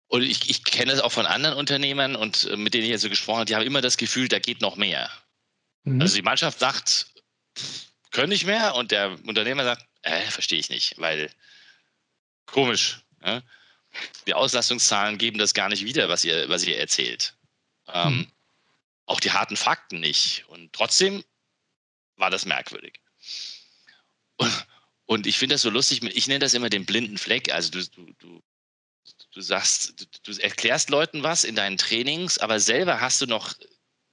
und 0.07 0.23
ich, 0.23 0.49
ich 0.49 0.65
kenne 0.65 0.91
das 0.91 0.99
auch 0.99 1.11
von 1.11 1.25
anderen 1.25 1.57
Unternehmern 1.57 2.17
und 2.17 2.45
äh, 2.45 2.57
mit 2.57 2.73
denen 2.73 2.83
ich 2.83 2.89
jetzt 2.89 3.01
so 3.01 3.09
gesprochen 3.09 3.37
habe, 3.37 3.45
die 3.45 3.55
haben 3.55 3.65
immer 3.65 3.79
das 3.79 3.95
Gefühl, 3.95 4.27
da 4.27 4.39
geht 4.39 4.59
noch 4.59 4.75
mehr. 4.75 5.09
Mhm. 5.83 6.01
Also 6.01 6.15
die 6.15 6.21
Mannschaft 6.21 6.59
sagt, 6.59 7.07
können 8.11 8.29
nicht 8.29 8.45
mehr 8.45 8.75
und 8.75 8.91
der 8.91 9.17
Unternehmer 9.25 9.63
sagt, 9.63 9.85
äh, 10.01 10.21
verstehe 10.23 10.59
ich 10.59 10.69
nicht, 10.69 10.95
weil 10.97 11.31
komisch. 12.45 12.99
Ja? 13.23 13.41
Die 14.27 14.33
Auslastungszahlen 14.33 15.17
geben 15.17 15.37
das 15.37 15.53
gar 15.53 15.69
nicht 15.69 15.85
wieder, 15.85 16.09
was 16.09 16.25
ihr, 16.25 16.49
was 16.49 16.65
ihr 16.65 16.77
erzählt. 16.77 17.33
Ähm, 17.87 18.07
hm. 18.07 18.31
Auch 19.05 19.21
die 19.21 19.31
harten 19.31 19.57
Fakten 19.57 20.01
nicht. 20.01 20.45
Und 20.47 20.73
trotzdem 20.73 21.23
war 22.17 22.29
das 22.29 22.45
merkwürdig. 22.45 22.99
Und, 24.37 24.67
und 25.05 25.27
ich 25.27 25.37
finde 25.37 25.55
das 25.55 25.61
so 25.61 25.69
lustig, 25.69 26.03
ich 26.03 26.27
nenne 26.27 26.39
das 26.39 26.53
immer 26.53 26.69
den 26.69 26.85
blinden 26.85 27.17
Fleck. 27.17 27.53
Also 27.53 27.71
du, 27.71 27.83
du, 27.89 28.13
du, 28.19 28.43
du 29.33 29.41
sagst, 29.41 29.93
du, 29.99 30.05
du 30.23 30.39
erklärst 30.41 30.89
Leuten 30.89 31.23
was 31.23 31.43
in 31.43 31.55
deinen 31.55 31.77
Trainings, 31.77 32.37
aber 32.37 32.59
selber 32.59 33.01
hast 33.01 33.21
du 33.21 33.25
noch 33.25 33.53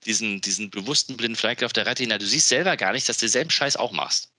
diesen, 0.05 0.41
diesen 0.41 0.71
bewussten 0.71 1.17
blinden 1.17 1.37
Fleck 1.37 1.63
auf 1.63 1.73
der 1.73 1.87
Retina. 1.87 2.19
Du 2.19 2.27
siehst 2.27 2.49
selber 2.49 2.77
gar 2.77 2.93
nicht, 2.93 3.09
dass 3.09 3.19
du 3.19 3.27
denselben 3.27 3.51
Scheiß 3.51 3.77
auch 3.77 3.93
machst. 3.93 4.31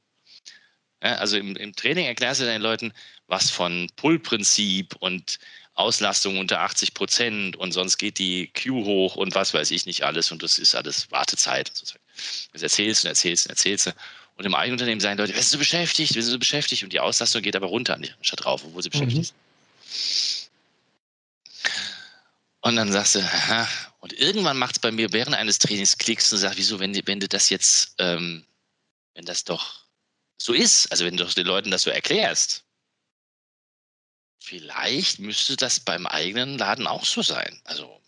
Ja, 1.03 1.15
also 1.15 1.37
im, 1.37 1.55
im, 1.55 1.75
Training 1.75 2.05
erklärst 2.05 2.41
du 2.41 2.45
den 2.45 2.61
Leuten 2.61 2.93
was 3.27 3.49
von 3.49 3.89
Pull-Prinzip 3.95 4.95
und 4.99 5.39
Auslastung 5.73 6.39
unter 6.39 6.59
80 6.61 6.93
Prozent 6.93 7.55
und 7.55 7.71
sonst 7.71 7.97
geht 7.97 8.19
die 8.19 8.47
Q 8.47 8.83
hoch 8.83 9.15
und 9.15 9.33
was 9.33 9.53
weiß 9.53 9.71
ich 9.71 9.85
nicht 9.85 10.03
alles 10.03 10.31
und 10.31 10.43
das 10.43 10.57
ist 10.57 10.75
alles 10.75 11.09
Wartezeit. 11.09 11.71
Das 12.51 12.61
erzählst 12.61 13.05
und 13.05 13.09
erzählst 13.09 13.45
und 13.45 13.51
erzählst 13.51 13.87
du. 13.87 13.91
Und 14.35 14.45
im 14.45 14.55
eigenen 14.55 14.73
Unternehmen 14.73 14.99
sagen 14.99 15.17
Leute, 15.17 15.33
wir 15.33 15.41
sind 15.41 15.51
so 15.51 15.57
beschäftigt, 15.57 16.15
wir 16.15 16.23
sind 16.23 16.31
so 16.31 16.39
beschäftigt 16.39 16.83
und 16.83 16.91
die 16.91 16.99
Auslastung 16.99 17.41
geht 17.41 17.55
aber 17.55 17.67
runter 17.67 17.97
statt 18.21 18.43
drauf, 18.43 18.63
obwohl 18.65 18.83
sie 18.83 18.89
beschäftigt 18.89 19.17
mhm. 19.17 19.23
sind. 19.23 20.38
Und 22.61 22.75
dann 22.75 22.91
sagst 22.91 23.15
du, 23.15 23.19
aha. 23.19 23.67
Und 23.99 24.13
irgendwann 24.13 24.57
macht 24.57 24.75
es 24.75 24.79
bei 24.79 24.91
mir 24.91 25.11
während 25.13 25.35
eines 25.35 25.59
Trainings 25.59 25.97
Klicks 25.97 26.31
und 26.33 26.39
sagt, 26.39 26.57
wieso, 26.57 26.79
wenn, 26.79 26.95
wenn 27.07 27.19
du 27.19 27.27
das 27.27 27.49
jetzt, 27.49 27.95
ähm, 27.99 28.45
wenn 29.13 29.25
das 29.25 29.43
doch 29.43 29.85
so 30.37 30.53
ist, 30.53 30.91
also 30.91 31.05
wenn 31.05 31.17
du 31.17 31.25
den 31.25 31.45
Leuten 31.45 31.71
das 31.71 31.83
so 31.83 31.89
erklärst, 31.89 32.65
vielleicht 34.41 35.19
müsste 35.19 35.55
das 35.55 35.79
beim 35.79 36.07
eigenen 36.07 36.57
Laden 36.57 36.87
auch 36.87 37.05
so 37.05 37.21
sein. 37.21 37.61
Also. 37.65 38.01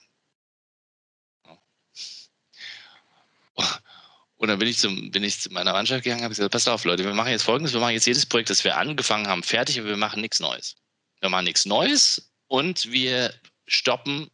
Und 4.38 4.48
dann 4.48 4.58
bin 4.58 4.68
ich, 4.68 4.80
zum, 4.80 5.12
bin 5.12 5.24
ich 5.24 5.40
zu 5.40 5.52
meiner 5.52 5.74
Mannschaft 5.74 6.04
gegangen 6.04 6.22
und 6.22 6.26
habe 6.26 6.36
gesagt, 6.36 6.52
pass 6.52 6.68
auf, 6.68 6.84
Leute, 6.84 7.04
wir 7.04 7.14
machen 7.14 7.32
jetzt 7.32 7.44
folgendes, 7.44 7.74
wir 7.74 7.80
machen 7.80 7.94
jetzt 7.94 8.08
jedes 8.08 8.26
Projekt, 8.26 8.50
das 8.50 8.64
wir 8.64 8.76
angefangen 8.76 9.28
haben, 9.28 9.44
fertig, 9.44 9.80
aber 9.80 9.90
wir 9.90 9.98
machen 9.98 10.22
nichts 10.22 10.40
Neues. 10.40 10.76
Wir 11.20 11.30
machen 11.30 11.46
nichts 11.46 11.66
Neues 11.66 12.34
und 12.48 12.92
wir 12.92 13.34
stoppen, 13.68 14.32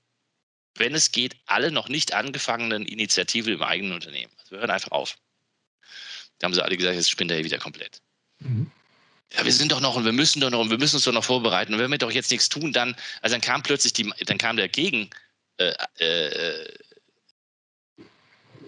wenn 0.80 0.96
es 0.96 1.12
geht, 1.12 1.36
alle 1.46 1.72
noch 1.72 1.90
nicht 1.90 2.14
angefangenen 2.14 2.86
Initiativen 2.86 3.54
im 3.54 3.62
eigenen 3.62 3.94
Unternehmen. 3.94 4.32
Also 4.40 4.52
wir 4.52 4.60
hören 4.60 4.72
einfach 4.72 4.92
auf. 4.92 5.18
Da 6.40 6.46
haben 6.46 6.54
sie 6.54 6.64
alle 6.64 6.78
gesagt, 6.78 6.96
jetzt 6.96 7.10
spinnt 7.10 7.32
er 7.32 7.44
wieder 7.44 7.58
komplett. 7.58 8.02
Mhm. 8.40 8.72
Ja, 9.36 9.44
wir 9.44 9.52
sind 9.52 9.72
doch 9.72 9.82
noch 9.82 9.96
und 9.96 10.06
wir 10.06 10.14
müssen 10.14 10.40
doch 10.40 10.50
noch 10.50 10.60
und 10.60 10.70
wir 10.70 10.78
müssen 10.78 10.96
uns 10.96 11.04
doch 11.04 11.12
noch 11.12 11.24
vorbereiten. 11.24 11.74
Und 11.74 11.80
wenn 11.80 11.92
wir 11.92 11.98
doch 11.98 12.12
jetzt 12.12 12.32
nichts 12.32 12.48
tun, 12.48 12.72
dann, 12.72 12.96
also 13.22 13.34
dann 13.34 13.42
kam 13.42 13.62
plötzlich 13.62 13.94
die, 13.94 14.10
dann 14.26 14.38
kam 14.38 14.56
der 14.56 14.70
Gegen, 14.70 15.10
äh, 15.58 15.74
äh, 15.98 16.78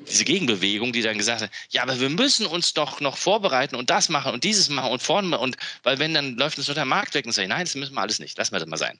diese 0.09 0.25
Gegenbewegung, 0.25 0.91
die 0.91 1.01
dann 1.01 1.17
gesagt 1.17 1.41
hat, 1.41 1.51
ja, 1.69 1.83
aber 1.83 1.99
wir 1.99 2.09
müssen 2.09 2.45
uns 2.45 2.73
doch 2.73 2.99
noch 2.99 3.17
vorbereiten 3.17 3.75
und 3.75 3.89
das 3.89 4.09
machen 4.09 4.33
und 4.33 4.43
dieses 4.43 4.69
machen 4.69 4.91
und 4.91 5.01
vorne 5.01 5.37
und 5.37 5.55
weil 5.83 5.99
wenn 5.99 6.13
dann 6.13 6.35
läuft 6.35 6.57
uns 6.57 6.67
so 6.67 6.73
der 6.73 6.85
Markt 6.85 7.13
weg 7.13 7.25
und 7.25 7.31
sagt, 7.31 7.47
nein, 7.47 7.65
das 7.65 7.75
müssen 7.75 7.93
wir 7.93 8.01
alles 8.01 8.19
nicht, 8.19 8.37
lassen 8.37 8.53
wir 8.53 8.59
das 8.59 8.67
mal 8.67 8.77
sein. 8.77 8.99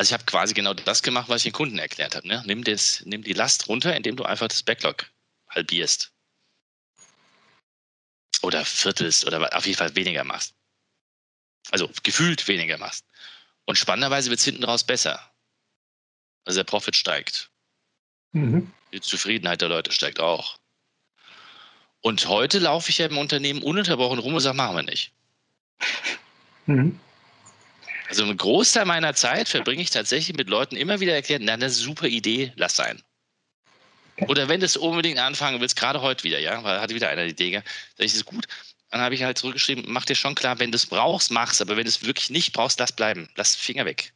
Also 0.00 0.08
ich 0.08 0.12
habe 0.14 0.24
quasi 0.24 0.54
genau 0.54 0.72
das 0.72 1.02
gemacht, 1.02 1.28
was 1.28 1.40
ich 1.44 1.52
den 1.52 1.52
Kunden 1.52 1.78
erklärt 1.78 2.16
habe. 2.16 2.26
Ne? 2.26 2.42
Nimm, 2.46 2.64
das, 2.64 3.02
nimm 3.04 3.22
die 3.22 3.34
Last 3.34 3.68
runter, 3.68 3.94
indem 3.94 4.16
du 4.16 4.24
einfach 4.24 4.48
das 4.48 4.62
Backlog 4.62 5.10
halbierst. 5.50 6.10
Oder 8.40 8.64
viertelst 8.64 9.26
oder 9.26 9.54
auf 9.54 9.66
jeden 9.66 9.76
Fall 9.76 9.94
weniger 9.94 10.24
machst. 10.24 10.54
Also 11.70 11.90
gefühlt 12.02 12.48
weniger 12.48 12.78
machst. 12.78 13.04
Und 13.66 13.76
spannenderweise 13.76 14.30
wird 14.30 14.38
es 14.38 14.46
hinten 14.46 14.64
raus 14.64 14.84
besser. 14.84 15.20
Also 16.46 16.60
der 16.60 16.64
Profit 16.64 16.96
steigt. 16.96 17.50
Mhm. 18.32 18.72
Die 18.94 19.02
Zufriedenheit 19.02 19.60
der 19.60 19.68
Leute 19.68 19.92
steigt 19.92 20.18
auch. 20.18 20.58
Und 22.00 22.26
heute 22.26 22.58
laufe 22.58 22.88
ich 22.88 22.96
ja 22.96 23.04
im 23.04 23.18
Unternehmen 23.18 23.62
ununterbrochen 23.62 24.18
rum 24.18 24.32
und 24.32 24.40
sage, 24.40 24.56
machen 24.56 24.76
wir 24.76 24.82
nicht. 24.82 25.12
Mhm. 26.64 26.98
Also 28.10 28.24
einen 28.24 28.36
Großteil 28.36 28.86
meiner 28.86 29.14
Zeit 29.14 29.48
verbringe 29.48 29.82
ich 29.82 29.90
tatsächlich 29.90 30.36
mit 30.36 30.48
Leuten 30.48 30.74
immer 30.74 30.98
wieder 30.98 31.14
erklären, 31.14 31.42
na, 31.44 31.56
das 31.56 31.74
ist 31.74 31.78
eine 31.78 31.86
super 31.86 32.08
Idee, 32.08 32.52
lass 32.56 32.74
sein. 32.74 33.00
Oder 34.26 34.48
wenn 34.48 34.58
du 34.58 34.66
es 34.66 34.76
unbedingt 34.76 35.20
anfangen 35.20 35.60
willst, 35.60 35.76
gerade 35.76 36.02
heute 36.02 36.24
wieder, 36.24 36.40
ja, 36.40 36.62
weil 36.64 36.80
hatte 36.80 36.92
wieder 36.96 37.08
einer 37.08 37.24
die 37.24 37.30
Idee, 37.30 37.62
sag 37.96 38.04
ich, 38.04 38.12
ist 38.12 38.24
gut. 38.24 38.48
Dann 38.90 39.00
habe 39.00 39.14
ich 39.14 39.22
halt 39.22 39.38
zurückgeschrieben, 39.38 39.84
mach 39.86 40.04
dir 40.06 40.16
schon 40.16 40.34
klar, 40.34 40.58
wenn 40.58 40.72
du 40.72 40.76
es 40.76 40.86
brauchst, 40.86 41.30
mach's, 41.30 41.60
aber 41.60 41.76
wenn 41.76 41.84
du 41.84 41.88
es 41.88 42.04
wirklich 42.04 42.30
nicht 42.30 42.52
brauchst, 42.52 42.80
lass 42.80 42.90
bleiben. 42.90 43.28
Lass 43.36 43.54
Finger 43.54 43.84
weg. 43.84 44.12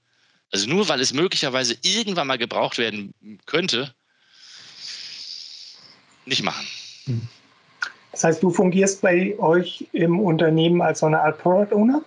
Also 0.50 0.68
nur 0.68 0.88
weil 0.88 1.00
es 1.00 1.12
möglicherweise 1.12 1.76
irgendwann 1.82 2.26
mal 2.26 2.36
gebraucht 2.36 2.78
werden 2.78 3.14
könnte, 3.46 3.94
nicht 6.26 6.42
machen. 6.42 6.66
Hm. 7.04 7.28
Das 8.10 8.24
heißt, 8.24 8.42
du 8.42 8.50
fungierst 8.50 9.02
bei 9.02 9.38
euch 9.38 9.86
im 9.92 10.18
Unternehmen 10.18 10.82
als 10.82 10.98
so 10.98 11.06
eine 11.06 11.20
Art 11.20 11.38
Product 11.38 11.72
Owner? 11.72 12.02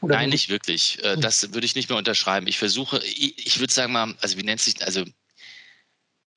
Oder 0.00 0.16
Nein, 0.16 0.30
nicht 0.30 0.48
wirklich. 0.48 1.02
Äh, 1.02 1.14
hm. 1.14 1.20
Das 1.20 1.52
würde 1.52 1.66
ich 1.66 1.74
nicht 1.74 1.88
mehr 1.88 1.98
unterschreiben. 1.98 2.46
Ich 2.46 2.58
versuche, 2.58 3.02
ich 3.04 3.58
würde 3.58 3.72
sagen 3.72 3.92
mal, 3.92 4.14
also 4.20 4.36
wie 4.36 4.42
nennt 4.42 4.60
sich, 4.60 4.84
also 4.84 5.04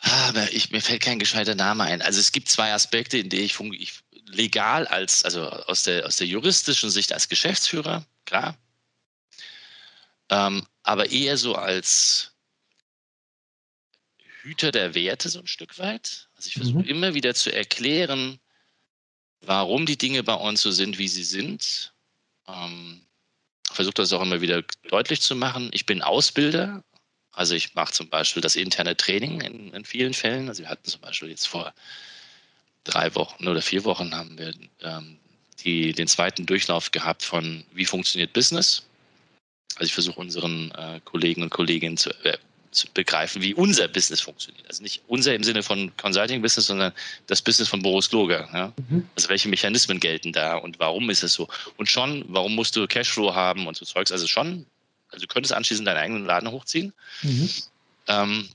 aber 0.02 0.52
ich, 0.52 0.72
mir 0.72 0.82
fällt 0.82 1.04
kein 1.04 1.20
gescheiter 1.20 1.54
Name 1.54 1.84
ein. 1.84 2.02
Also 2.02 2.20
es 2.20 2.32
gibt 2.32 2.50
zwei 2.50 2.74
Aspekte, 2.74 3.20
in 3.20 3.30
denen 3.30 3.44
ich, 3.44 3.60
ich 3.60 4.00
legal 4.26 4.88
als, 4.88 5.24
also 5.24 5.48
aus 5.48 5.84
der, 5.84 6.08
aus 6.08 6.16
der 6.16 6.26
juristischen 6.26 6.90
Sicht 6.90 7.14
als 7.14 7.30
Geschäftsführer, 7.30 8.06
klar. 8.26 8.58
Ähm, 10.30 10.66
aber 10.82 11.12
eher 11.12 11.38
so 11.38 11.56
als 11.56 12.32
Hüter 14.42 14.72
der 14.72 14.96
Werte 14.96 15.30
so 15.30 15.40
ein 15.40 15.48
Stück 15.48 15.78
weit. 15.78 16.30
Also 16.36 16.48
ich 16.48 16.56
versuche 16.56 16.80
mhm. 16.80 16.88
immer 16.90 17.14
wieder 17.14 17.36
zu 17.36 17.54
erklären, 17.54 18.40
warum 19.42 19.86
die 19.86 19.98
Dinge 19.98 20.24
bei 20.24 20.34
uns 20.34 20.62
so 20.62 20.72
sind, 20.72 20.98
wie 20.98 21.10
sie 21.10 21.24
sind. 21.24 21.94
Ähm, 22.48 23.06
versuche 23.74 23.96
das 23.96 24.14
auch 24.14 24.22
immer 24.22 24.42
wieder 24.42 24.64
deutlich 24.90 25.22
zu 25.22 25.36
machen. 25.36 25.70
Ich 25.74 25.86
bin 25.86 26.02
Ausbilder, 26.02 26.84
Also 27.34 27.56
ich 27.56 27.76
mache 27.76 27.94
zum 27.94 28.10
Beispiel 28.10 28.42
das 28.42 28.56
interne 28.56 28.98
Training 28.98 29.42
in, 29.42 29.74
in, 29.74 29.86
vielen 29.86 30.14
Fällen. 30.14 30.50
Also 30.50 30.64
wir 30.64 30.70
hatten 30.70 30.90
zum 30.90 31.02
Beispiel 31.02 31.30
jetzt 31.30 31.48
vor 31.48 31.74
drei 32.84 33.14
Wochen 33.16 33.48
oder 33.48 33.62
vier 33.62 33.86
Wochen 33.86 34.14
haben 34.16 34.38
wir 34.38 34.54
ähm, 34.82 35.18
die, 35.64 35.94
den 35.94 36.08
zweiten 36.08 36.46
Durchlauf 36.46 36.92
gehabt 36.92 37.24
von 37.24 37.64
wie 37.74 37.86
funktioniert 37.86 38.34
Business. 38.34 38.84
Also 39.76 39.86
ich 39.88 39.94
versuche 39.94 40.20
unseren 40.20 40.72
äh, 40.72 41.00
Kollegen 41.06 41.44
und 41.44 41.52
Kolleginnen 41.52 41.98
zu, 41.98 42.10
äh, 42.26 42.38
begreifen, 42.94 43.42
wie 43.42 43.54
unser 43.54 43.88
Business 43.88 44.22
funktioniert. 44.22 44.68
Also 44.68 44.82
nicht 44.82 45.02
unser 45.08 45.36
im 45.36 45.44
Sinne 45.44 45.62
von 45.62 45.96
Consulting-Business, 45.98 46.68
sondern 46.68 46.94
das 47.28 47.42
Business 47.42 47.68
von 47.68 47.82
Boris 47.82 48.10
Kloger. 48.10 48.50
Ja? 48.54 48.74
Mhm. 48.90 49.08
Also 49.16 49.30
welche 49.30 49.50
Mechanismen 49.50 50.00
gelten 50.00 50.32
da 50.32 50.56
und 50.56 50.80
warum 50.80 51.10
ist 51.10 51.24
es 51.24 51.34
so? 51.34 51.48
Und 51.78 51.90
schon, 51.90 52.24
warum 52.28 52.56
musst 52.56 52.76
du 52.76 52.88
Cashflow 52.88 53.36
haben 53.36 53.68
und 53.68 53.76
so 53.76 53.86
Zeugs? 53.86 54.12
Also 54.12 54.28
schon, 54.28 54.66
also 55.10 55.26
du 55.26 55.34
könntest 55.34 55.54
anschließend 55.54 55.88
deinen 55.88 55.98
eigenen 55.98 56.26
Laden 56.26 56.50
hochziehen. 56.50 56.94
Mhm. 57.24 57.50
Ähm, 58.08 58.50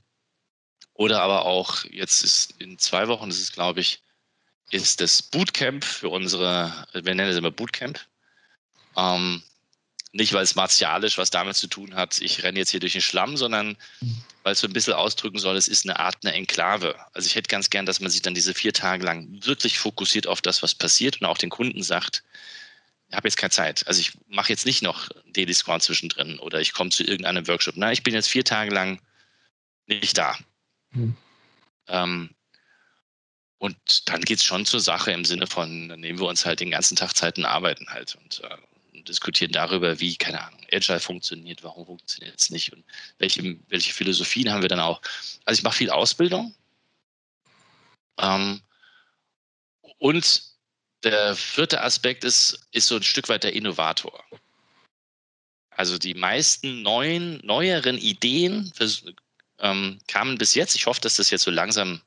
oder 0.95 1.21
aber 1.21 1.45
auch, 1.45 1.85
jetzt 1.85 2.23
ist 2.23 2.55
in 2.57 2.79
zwei 2.79 3.07
Wochen, 3.07 3.29
das 3.29 3.39
ist 3.39 3.53
glaube 3.53 3.81
ich, 3.81 4.01
ist 4.71 4.99
das 4.99 5.21
Bootcamp 5.21 5.85
für 5.85 6.09
unsere, 6.09 6.73
wir 6.93 7.15
nennen 7.15 7.29
es 7.29 7.37
immer 7.37 7.51
Bootcamp. 7.51 7.99
Ähm, 8.97 9.43
nicht, 10.11 10.33
weil 10.33 10.43
es 10.43 10.55
martialisch 10.55 11.17
was 11.17 11.29
damit 11.29 11.55
zu 11.55 11.67
tun 11.67 11.95
hat, 11.95 12.19
ich 12.21 12.43
renne 12.43 12.59
jetzt 12.59 12.71
hier 12.71 12.79
durch 12.79 12.93
den 12.93 13.01
Schlamm, 13.01 13.37
sondern 13.37 13.77
weil 14.43 14.53
es 14.53 14.59
so 14.59 14.67
ein 14.67 14.73
bisschen 14.73 14.93
ausdrücken 14.93 15.39
soll, 15.39 15.57
es 15.57 15.67
ist 15.67 15.85
eine 15.85 15.99
Art 15.99 16.17
eine 16.23 16.33
Enklave. 16.33 16.95
Also 17.13 17.27
ich 17.27 17.35
hätte 17.35 17.49
ganz 17.49 17.69
gern, 17.69 17.85
dass 17.85 17.99
man 17.99 18.09
sich 18.09 18.21
dann 18.21 18.33
diese 18.33 18.53
vier 18.53 18.73
Tage 18.73 19.05
lang 19.05 19.27
wirklich 19.45 19.77
fokussiert 19.77 20.27
auf 20.27 20.41
das, 20.41 20.63
was 20.63 20.73
passiert 20.73 21.21
und 21.21 21.27
auch 21.27 21.37
den 21.37 21.49
Kunden 21.49 21.83
sagt, 21.83 22.23
ich 23.09 23.15
habe 23.15 23.27
jetzt 23.27 23.37
keine 23.37 23.51
Zeit. 23.51 23.87
Also 23.87 24.01
ich 24.01 24.13
mache 24.27 24.49
jetzt 24.49 24.65
nicht 24.65 24.81
noch 24.81 25.09
Daily 25.33 25.53
Squad 25.53 25.83
zwischendrin 25.83 26.39
oder 26.39 26.59
ich 26.59 26.73
komme 26.73 26.89
zu 26.89 27.03
irgendeinem 27.03 27.47
Workshop. 27.47 27.77
Nein, 27.77 27.93
ich 27.93 28.03
bin 28.03 28.13
jetzt 28.13 28.29
vier 28.29 28.43
Tage 28.43 28.73
lang 28.73 28.99
nicht 29.85 30.17
da. 30.17 30.37
Mhm. 30.91 31.15
Ähm, 31.87 32.29
und 33.59 34.09
dann 34.09 34.21
geht 34.21 34.39
es 34.39 34.43
schon 34.43 34.65
zur 34.65 34.79
Sache 34.79 35.11
im 35.11 35.25
Sinne 35.25 35.47
von, 35.47 35.89
dann 35.89 35.99
nehmen 35.99 36.19
wir 36.19 36.27
uns 36.27 36.45
halt 36.45 36.59
den 36.59 36.71
ganzen 36.71 36.95
Tag 36.95 37.15
Zeit 37.15 37.37
und 37.37 37.45
arbeiten 37.45 37.87
halt. 37.89 38.15
Und 38.15 38.41
äh, 38.43 38.57
diskutieren 39.07 39.51
darüber, 39.51 39.99
wie, 39.99 40.15
keine 40.15 40.41
Ahnung, 40.43 40.59
Agile 40.71 40.99
funktioniert, 40.99 41.63
warum 41.63 41.85
funktioniert 41.85 42.39
es 42.39 42.49
nicht 42.49 42.73
und 42.73 42.83
welche, 43.17 43.57
welche 43.69 43.93
Philosophien 43.93 44.51
haben 44.51 44.61
wir 44.61 44.69
dann 44.69 44.79
auch. 44.79 45.01
Also 45.45 45.59
ich 45.59 45.63
mache 45.63 45.77
viel 45.77 45.89
Ausbildung. 45.89 46.53
Ähm, 48.19 48.61
und 49.99 50.43
der 51.03 51.35
vierte 51.35 51.81
Aspekt 51.81 52.23
ist, 52.23 52.67
ist 52.71 52.87
so 52.87 52.95
ein 52.95 53.03
Stück 53.03 53.29
weit 53.29 53.43
der 53.43 53.53
Innovator. 53.53 54.23
Also 55.69 55.97
die 55.97 56.15
meisten 56.15 56.81
neuen, 56.81 57.37
neueren 57.45 57.97
Ideen 57.97 58.71
für, 58.75 58.89
ähm, 59.59 59.99
kamen 60.07 60.37
bis 60.37 60.55
jetzt. 60.55 60.75
Ich 60.75 60.85
hoffe, 60.87 61.01
dass 61.01 61.17
das 61.17 61.29
jetzt 61.29 61.43
so 61.43 61.51
langsam 61.51 62.01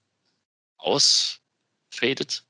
ausfadet 0.77 2.45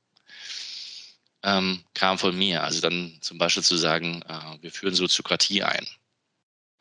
ähm, 1.43 1.83
kam 1.93 2.17
von 2.17 2.37
mir. 2.37 2.63
Also 2.63 2.81
dann 2.81 3.17
zum 3.21 3.37
Beispiel 3.37 3.63
zu 3.63 3.77
sagen, 3.77 4.23
äh, 4.27 4.61
wir 4.61 4.71
führen 4.71 4.93
Soziokratie 4.93 5.63
ein. 5.63 5.87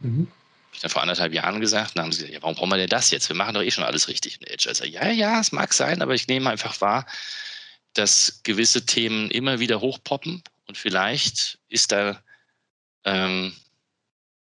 Mhm. 0.00 0.28
Habe 0.28 0.74
ich 0.74 0.80
dann 0.80 0.90
vor 0.90 1.02
anderthalb 1.02 1.32
Jahren 1.32 1.60
gesagt, 1.60 1.96
dann 1.96 2.04
haben 2.04 2.12
sie 2.12 2.18
gesagt, 2.18 2.34
ja, 2.34 2.42
warum 2.42 2.54
brauchen 2.54 2.70
wir 2.70 2.76
denn 2.76 2.88
das 2.88 3.10
jetzt? 3.10 3.28
Wir 3.28 3.36
machen 3.36 3.54
doch 3.54 3.62
eh 3.62 3.70
schon 3.70 3.84
alles 3.84 4.08
richtig 4.08 4.40
in 4.40 4.46
Edge. 4.46 4.68
Also, 4.68 4.84
ja, 4.84 5.10
ja, 5.10 5.40
es 5.40 5.52
mag 5.52 5.72
sein, 5.72 6.02
aber 6.02 6.14
ich 6.14 6.28
nehme 6.28 6.50
einfach 6.50 6.80
wahr, 6.80 7.06
dass 7.94 8.40
gewisse 8.44 8.86
Themen 8.86 9.30
immer 9.30 9.58
wieder 9.58 9.80
hochpoppen 9.80 10.42
und 10.66 10.78
vielleicht 10.78 11.58
ist 11.68 11.90
da 11.90 12.22
ähm, 13.04 13.52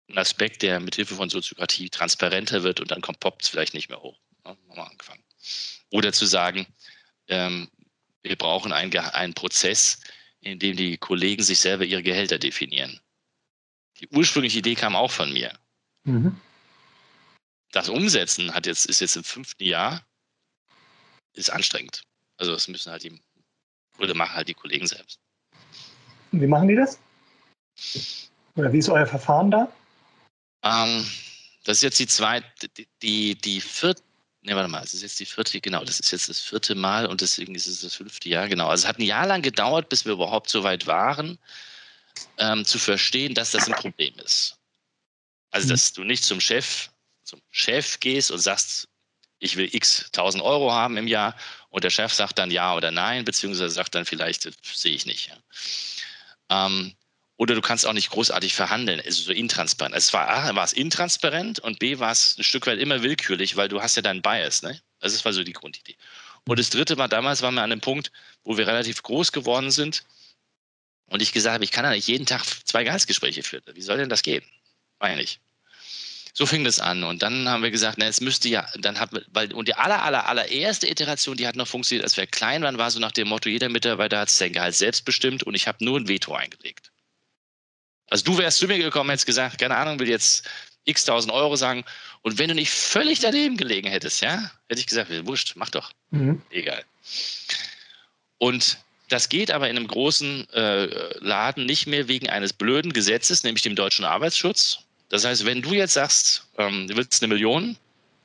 ein 0.08 0.18
Aspekt, 0.18 0.62
der 0.62 0.80
mithilfe 0.80 1.16
von 1.16 1.30
Soziokratie 1.30 1.88
transparenter 1.90 2.62
wird 2.62 2.80
und 2.80 2.90
dann 2.90 3.00
kommt 3.00 3.20
poppt 3.20 3.42
es 3.42 3.48
vielleicht 3.48 3.74
nicht 3.74 3.88
mehr 3.88 4.00
hoch. 4.00 4.18
Ja, 4.44 4.50
haben 4.50 4.58
wir 4.76 4.90
angefangen. 4.90 5.24
Oder 5.90 6.12
zu 6.12 6.26
sagen, 6.26 6.66
ähm, 7.28 7.68
wir 8.24 8.36
brauchen 8.36 8.72
einen, 8.72 8.96
einen 8.96 9.34
Prozess, 9.34 10.00
in 10.40 10.58
dem 10.58 10.76
die 10.76 10.96
Kollegen 10.96 11.42
sich 11.42 11.60
selber 11.60 11.84
ihre 11.84 12.02
Gehälter 12.02 12.38
definieren. 12.38 12.98
Die 14.00 14.08
ursprüngliche 14.08 14.58
Idee 14.58 14.74
kam 14.74 14.96
auch 14.96 15.10
von 15.10 15.32
mir. 15.32 15.52
Mhm. 16.04 16.40
Das 17.70 17.88
Umsetzen 17.88 18.52
hat 18.54 18.66
jetzt, 18.66 18.86
ist 18.86 19.00
jetzt 19.00 19.16
im 19.16 19.24
fünften 19.24 19.64
Jahr, 19.64 20.04
ist 21.34 21.50
anstrengend. 21.50 22.02
Also 22.36 22.52
das 22.52 22.66
müssen 22.68 22.90
halt 22.90 23.04
die, 23.04 23.20
oder 23.98 24.14
machen 24.14 24.34
halt 24.34 24.48
die 24.48 24.54
Kollegen 24.54 24.86
selbst. 24.86 25.20
Wie 26.32 26.46
machen 26.46 26.68
die 26.68 26.76
das? 26.76 26.98
Oder 28.56 28.72
wie 28.72 28.78
ist 28.78 28.88
euer 28.88 29.06
Verfahren 29.06 29.50
da? 29.50 29.72
Ähm, 30.62 31.06
das 31.64 31.78
ist 31.78 31.82
jetzt 31.82 31.98
die 31.98 32.06
zweite, 32.06 32.68
die, 32.70 32.88
die, 33.02 33.34
die 33.36 33.60
vierte, 33.60 34.02
Ne, 34.46 34.54
warte 34.54 34.68
mal, 34.68 34.82
es 34.84 34.92
ist 34.92 35.00
jetzt 35.00 35.18
die 35.20 35.24
vierte, 35.24 35.58
genau, 35.58 35.84
das 35.84 36.00
ist 36.00 36.10
jetzt 36.10 36.28
das 36.28 36.38
vierte 36.38 36.74
Mal 36.74 37.06
und 37.06 37.22
deswegen 37.22 37.54
ist 37.54 37.66
es 37.66 37.80
das 37.80 37.94
fünfte 37.94 38.28
Jahr, 38.28 38.46
genau. 38.46 38.68
Also 38.68 38.82
es 38.82 38.88
hat 38.88 38.98
ein 38.98 39.02
Jahr 39.02 39.26
lang 39.26 39.40
gedauert, 39.40 39.88
bis 39.88 40.04
wir 40.04 40.12
überhaupt 40.12 40.50
so 40.50 40.62
weit 40.62 40.86
waren, 40.86 41.38
ähm, 42.36 42.62
zu 42.66 42.78
verstehen, 42.78 43.32
dass 43.32 43.52
das 43.52 43.68
ein 43.68 43.74
Problem 43.74 44.14
ist. 44.18 44.58
Also, 45.50 45.68
dass 45.68 45.94
du 45.94 46.04
nicht 46.04 46.24
zum 46.24 46.40
Chef, 46.40 46.90
zum 47.22 47.40
Chef 47.50 47.98
gehst 48.00 48.30
und 48.30 48.38
sagst, 48.38 48.86
ich 49.38 49.56
will 49.56 49.68
x 49.72 50.10
tausend 50.12 50.42
Euro 50.44 50.72
haben 50.72 50.98
im 50.98 51.06
Jahr 51.06 51.34
und 51.70 51.82
der 51.82 51.90
Chef 51.90 52.12
sagt 52.12 52.38
dann 52.38 52.50
ja 52.50 52.74
oder 52.74 52.90
nein, 52.90 53.24
beziehungsweise 53.24 53.70
sagt 53.70 53.94
dann 53.94 54.04
vielleicht, 54.04 54.46
sehe 54.62 54.94
ich 54.94 55.06
nicht. 55.06 55.28
Ja. 55.28 56.66
Ähm, 56.66 56.94
oder 57.36 57.54
du 57.54 57.60
kannst 57.60 57.86
auch 57.86 57.92
nicht 57.92 58.10
großartig 58.10 58.54
verhandeln, 58.54 59.00
also 59.00 59.22
so 59.22 59.32
intransparent. 59.32 59.94
Es 59.94 60.12
war 60.12 60.28
A, 60.28 60.54
war 60.54 60.64
es 60.64 60.72
intransparent 60.72 61.58
und 61.58 61.78
B, 61.78 61.98
war 61.98 62.12
es 62.12 62.36
ein 62.38 62.44
Stück 62.44 62.66
weit 62.66 62.78
immer 62.78 63.02
willkürlich, 63.02 63.56
weil 63.56 63.68
du 63.68 63.82
hast 63.82 63.96
ja 63.96 64.02
deinen 64.02 64.22
Bias, 64.22 64.62
ne? 64.62 64.80
Also 65.00 65.16
das 65.16 65.24
war 65.24 65.32
so 65.32 65.42
die 65.42 65.52
Grundidee. 65.52 65.96
Und 66.46 66.58
das 66.58 66.70
dritte 66.70 66.96
war, 66.96 67.08
damals 67.08 67.42
waren 67.42 67.54
wir 67.54 67.62
an 67.62 67.72
einem 67.72 67.80
Punkt, 67.80 68.12
wo 68.44 68.56
wir 68.56 68.66
relativ 68.66 69.02
groß 69.02 69.32
geworden 69.32 69.70
sind 69.70 70.04
und 71.06 71.22
ich 71.22 71.32
gesagt 71.32 71.54
habe, 71.54 71.64
ich 71.64 71.72
kann 71.72 71.84
ja 71.84 71.90
nicht 71.90 72.08
jeden 72.08 72.26
Tag 72.26 72.44
zwei 72.64 72.84
Gehaltsgespräche 72.84 73.42
führen. 73.42 73.62
Wie 73.74 73.82
soll 73.82 73.98
denn 73.98 74.08
das 74.08 74.22
gehen? 74.22 74.44
Ja 75.02 75.16
nicht. 75.16 75.40
So 76.32 76.46
fing 76.46 76.64
das 76.64 76.80
an. 76.80 77.04
Und 77.04 77.22
dann 77.22 77.48
haben 77.48 77.62
wir 77.62 77.70
gesagt, 77.70 77.98
na, 77.98 78.06
es 78.06 78.20
müsste 78.20 78.48
ja, 78.48 78.66
dann 78.78 78.98
hat 78.98 79.10
weil, 79.28 79.52
und 79.52 79.68
die 79.68 79.74
aller, 79.74 80.02
aller, 80.02 80.26
allererste 80.28 80.88
Iteration, 80.88 81.36
die 81.36 81.46
hat 81.46 81.56
noch 81.56 81.68
funktioniert, 81.68 82.04
als 82.04 82.16
wir 82.16 82.26
klein 82.26 82.62
waren, 82.62 82.78
war 82.78 82.90
so 82.90 82.98
nach 82.98 83.12
dem 83.12 83.28
Motto, 83.28 83.48
jeder 83.48 83.68
Mitarbeiter 83.68 84.18
hat 84.18 84.30
sein 84.30 84.52
Gehalt 84.52 84.74
selbst 84.74 85.04
bestimmt 85.04 85.44
und 85.44 85.54
ich 85.54 85.68
habe 85.68 85.84
nur 85.84 86.00
ein 86.00 86.08
Veto 86.08 86.34
eingelegt. 86.34 86.90
Also 88.10 88.24
du 88.24 88.38
wärst 88.38 88.58
zu 88.58 88.66
mir 88.66 88.78
gekommen, 88.78 89.10
hättest 89.10 89.26
gesagt, 89.26 89.58
keine 89.58 89.76
Ahnung, 89.76 89.98
will 89.98 90.08
jetzt 90.08 90.48
x 90.84 91.04
tausend 91.04 91.32
Euro 91.32 91.56
sagen. 91.56 91.84
Und 92.22 92.38
wenn 92.38 92.48
du 92.48 92.54
nicht 92.54 92.70
völlig 92.70 93.20
daneben 93.20 93.56
gelegen 93.56 93.88
hättest, 93.88 94.20
ja, 94.20 94.50
hätte 94.68 94.80
ich 94.80 94.86
gesagt, 94.86 95.10
wurscht, 95.26 95.54
mach 95.56 95.70
doch. 95.70 95.92
Mhm. 96.10 96.42
Egal. 96.50 96.84
Und 98.38 98.78
das 99.08 99.28
geht 99.28 99.50
aber 99.50 99.68
in 99.68 99.76
einem 99.76 99.86
großen 99.86 100.48
äh, 100.50 101.18
Laden 101.18 101.66
nicht 101.66 101.86
mehr 101.86 102.08
wegen 102.08 102.28
eines 102.28 102.52
blöden 102.52 102.92
Gesetzes, 102.92 103.42
nämlich 103.42 103.62
dem 103.62 103.76
deutschen 103.76 104.04
Arbeitsschutz. 104.04 104.78
Das 105.08 105.24
heißt, 105.24 105.44
wenn 105.44 105.62
du 105.62 105.74
jetzt 105.74 105.94
sagst, 105.94 106.46
ähm, 106.58 106.88
du 106.88 106.96
willst 106.96 107.22
eine 107.22 107.32
Million 107.32 107.76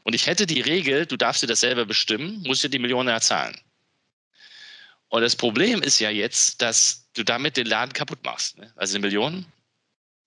und 0.03 0.15
ich 0.15 0.25
hätte 0.25 0.45
die 0.45 0.61
Regel, 0.61 1.05
du 1.05 1.17
darfst 1.17 1.43
dir 1.43 1.47
das 1.47 1.59
selber 1.59 1.85
bestimmen, 1.85 2.41
musst 2.45 2.63
du 2.63 2.69
die 2.69 2.79
Million 2.79 3.07
ja 3.07 3.19
zahlen. 3.19 3.59
Und 5.09 5.21
das 5.21 5.35
Problem 5.35 5.81
ist 5.81 5.99
ja 5.99 6.09
jetzt, 6.09 6.61
dass 6.61 7.07
du 7.13 7.23
damit 7.23 7.57
den 7.57 7.65
Laden 7.65 7.93
kaputt 7.93 8.23
machst. 8.23 8.57
Ne? 8.57 8.71
Also 8.75 8.95
eine 8.95 9.05
Million 9.05 9.45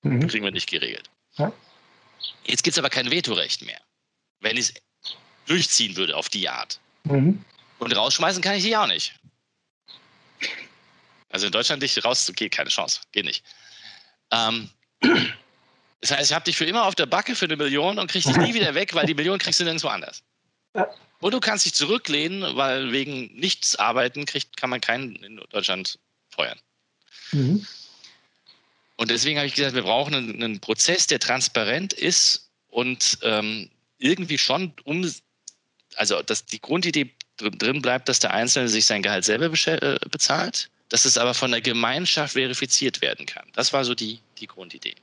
Mhm. 0.02 0.26
Kriegen 0.28 0.44
wir 0.44 0.50
nicht 0.50 0.68
geregelt. 0.68 1.08
Ja. 1.36 1.52
Jetzt 2.44 2.62
gibt 2.62 2.74
es 2.74 2.78
aber 2.78 2.90
kein 2.90 3.10
Vetorecht 3.10 3.62
mehr. 3.62 3.80
Wenn 4.40 4.56
ich 4.56 4.70
es 4.70 4.74
durchziehen 5.46 5.96
würde 5.96 6.16
auf 6.16 6.28
die 6.28 6.48
Art. 6.48 6.80
Mhm. 7.04 7.44
Und 7.78 7.96
rausschmeißen 7.96 8.42
kann 8.42 8.54
ich 8.54 8.64
die 8.64 8.76
auch 8.76 8.86
nicht. 8.86 9.14
Also 11.30 11.46
in 11.46 11.52
Deutschland 11.52 11.82
dich 11.82 12.04
rauszugehen, 12.04 12.50
keine 12.50 12.70
Chance. 12.70 13.00
Geht 13.12 13.24
nicht. 13.24 13.44
Ähm, 14.30 14.70
das 16.00 16.10
heißt, 16.10 16.30
ich 16.30 16.34
habe 16.34 16.44
dich 16.44 16.56
für 16.56 16.64
immer 16.64 16.84
auf 16.84 16.94
der 16.94 17.06
Backe 17.06 17.34
für 17.34 17.46
eine 17.46 17.56
Million 17.56 17.98
und 17.98 18.10
krieg 18.10 18.24
dich 18.24 18.36
nie 18.36 18.54
wieder 18.54 18.74
weg, 18.74 18.94
weil 18.94 19.06
die 19.06 19.14
Million 19.14 19.38
kriegst 19.38 19.60
du 19.60 19.64
nirgendwo 19.64 19.88
anders. 19.88 20.22
Ja. 20.74 20.88
Und 21.20 21.32
du 21.32 21.40
kannst 21.40 21.64
dich 21.64 21.74
zurücklehnen, 21.74 22.56
weil 22.56 22.92
wegen 22.92 23.32
nichts 23.34 23.76
arbeiten 23.76 24.26
kriegt, 24.26 24.56
kann 24.56 24.70
man 24.70 24.80
keinen 24.80 25.16
in 25.16 25.36
Deutschland 25.50 25.98
feuern. 26.28 26.58
Mhm. 27.30 27.66
Und 29.02 29.10
deswegen 29.10 29.36
habe 29.36 29.48
ich 29.48 29.54
gesagt, 29.54 29.74
wir 29.74 29.82
brauchen 29.82 30.14
einen, 30.14 30.40
einen 30.40 30.60
Prozess, 30.60 31.08
der 31.08 31.18
transparent 31.18 31.92
ist 31.92 32.52
und 32.68 33.18
ähm, 33.22 33.68
irgendwie 33.98 34.38
schon 34.38 34.72
um, 34.84 35.12
also 35.96 36.22
dass 36.22 36.46
die 36.46 36.60
Grundidee 36.60 37.10
drin 37.36 37.82
bleibt, 37.82 38.08
dass 38.08 38.20
der 38.20 38.32
Einzelne 38.32 38.68
sich 38.68 38.86
sein 38.86 39.02
Gehalt 39.02 39.24
selber 39.24 39.46
äh, 39.46 39.98
bezahlt, 40.08 40.70
dass 40.88 41.04
es 41.04 41.18
aber 41.18 41.34
von 41.34 41.50
der 41.50 41.60
Gemeinschaft 41.60 42.34
verifiziert 42.34 43.02
werden 43.02 43.26
kann. 43.26 43.50
Das 43.54 43.72
war 43.72 43.84
so 43.84 43.96
die, 43.96 44.20
die 44.38 44.46
Grundidee. 44.46 44.94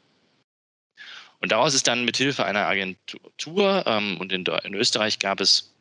Und 1.42 1.52
daraus 1.52 1.74
ist 1.74 1.86
dann 1.86 2.06
mit 2.06 2.16
Hilfe 2.16 2.46
einer 2.46 2.68
Agentur 2.68 3.84
ähm, 3.86 4.16
und 4.18 4.32
in, 4.32 4.46
in, 4.46 4.76
Österreich 4.76 5.20
gab 5.20 5.42
es 5.42 5.74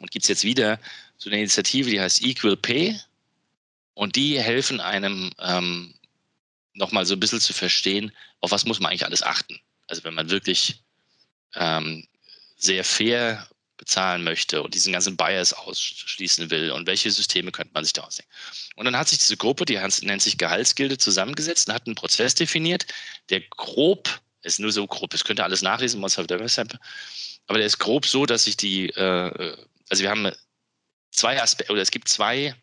und 0.00 0.10
gibt 0.10 0.24
es 0.24 0.30
jetzt 0.30 0.44
wieder 0.44 0.80
so 1.18 1.28
eine 1.28 1.40
Initiative, 1.40 1.90
die 1.90 2.00
heißt 2.00 2.24
Equal 2.24 2.56
Pay 2.56 2.98
und 3.92 4.16
die 4.16 4.40
helfen 4.40 4.80
einem 4.80 5.30
ähm, 5.38 5.92
nochmal 6.78 7.04
so 7.04 7.14
ein 7.14 7.20
bisschen 7.20 7.40
zu 7.40 7.52
verstehen, 7.52 8.12
auf 8.40 8.50
was 8.50 8.64
muss 8.64 8.80
man 8.80 8.90
eigentlich 8.90 9.04
alles 9.04 9.22
achten. 9.22 9.60
Also 9.86 10.04
wenn 10.04 10.14
man 10.14 10.30
wirklich 10.30 10.82
ähm, 11.54 12.06
sehr 12.56 12.84
fair 12.84 13.48
bezahlen 13.76 14.24
möchte 14.24 14.62
und 14.62 14.74
diesen 14.74 14.92
ganzen 14.92 15.16
Bias 15.16 15.52
ausschließen 15.52 16.50
will 16.50 16.72
und 16.72 16.86
welche 16.86 17.10
Systeme 17.10 17.52
könnte 17.52 17.72
man 17.74 17.84
sich 17.84 17.92
da 17.92 18.02
ausdenken. 18.02 18.32
Und 18.74 18.84
dann 18.84 18.96
hat 18.96 19.08
sich 19.08 19.18
diese 19.18 19.36
Gruppe, 19.36 19.64
die 19.64 19.78
nennt 20.02 20.22
sich 20.22 20.36
Gehaltsgilde, 20.36 20.98
zusammengesetzt 20.98 21.68
und 21.68 21.74
hat 21.74 21.86
einen 21.86 21.94
Prozess 21.94 22.34
definiert, 22.34 22.86
der 23.30 23.40
grob, 23.40 24.20
ist 24.42 24.58
nur 24.58 24.72
so 24.72 24.86
grob, 24.86 25.14
es 25.14 25.24
könnte 25.24 25.44
alles 25.44 25.62
nachlesen, 25.62 26.04
auf 26.04 26.26
der 26.26 26.40
Website, 26.40 26.76
aber 27.46 27.58
der 27.58 27.66
ist 27.66 27.78
grob 27.78 28.04
so, 28.04 28.26
dass 28.26 28.44
sich 28.44 28.56
die, 28.56 28.88
äh, 28.90 29.56
also 29.88 30.02
wir 30.02 30.10
haben 30.10 30.32
zwei 31.12 31.40
Aspekte, 31.40 31.72
oder 31.72 31.82
es 31.82 31.92
gibt 31.92 32.08
zwei 32.08 32.54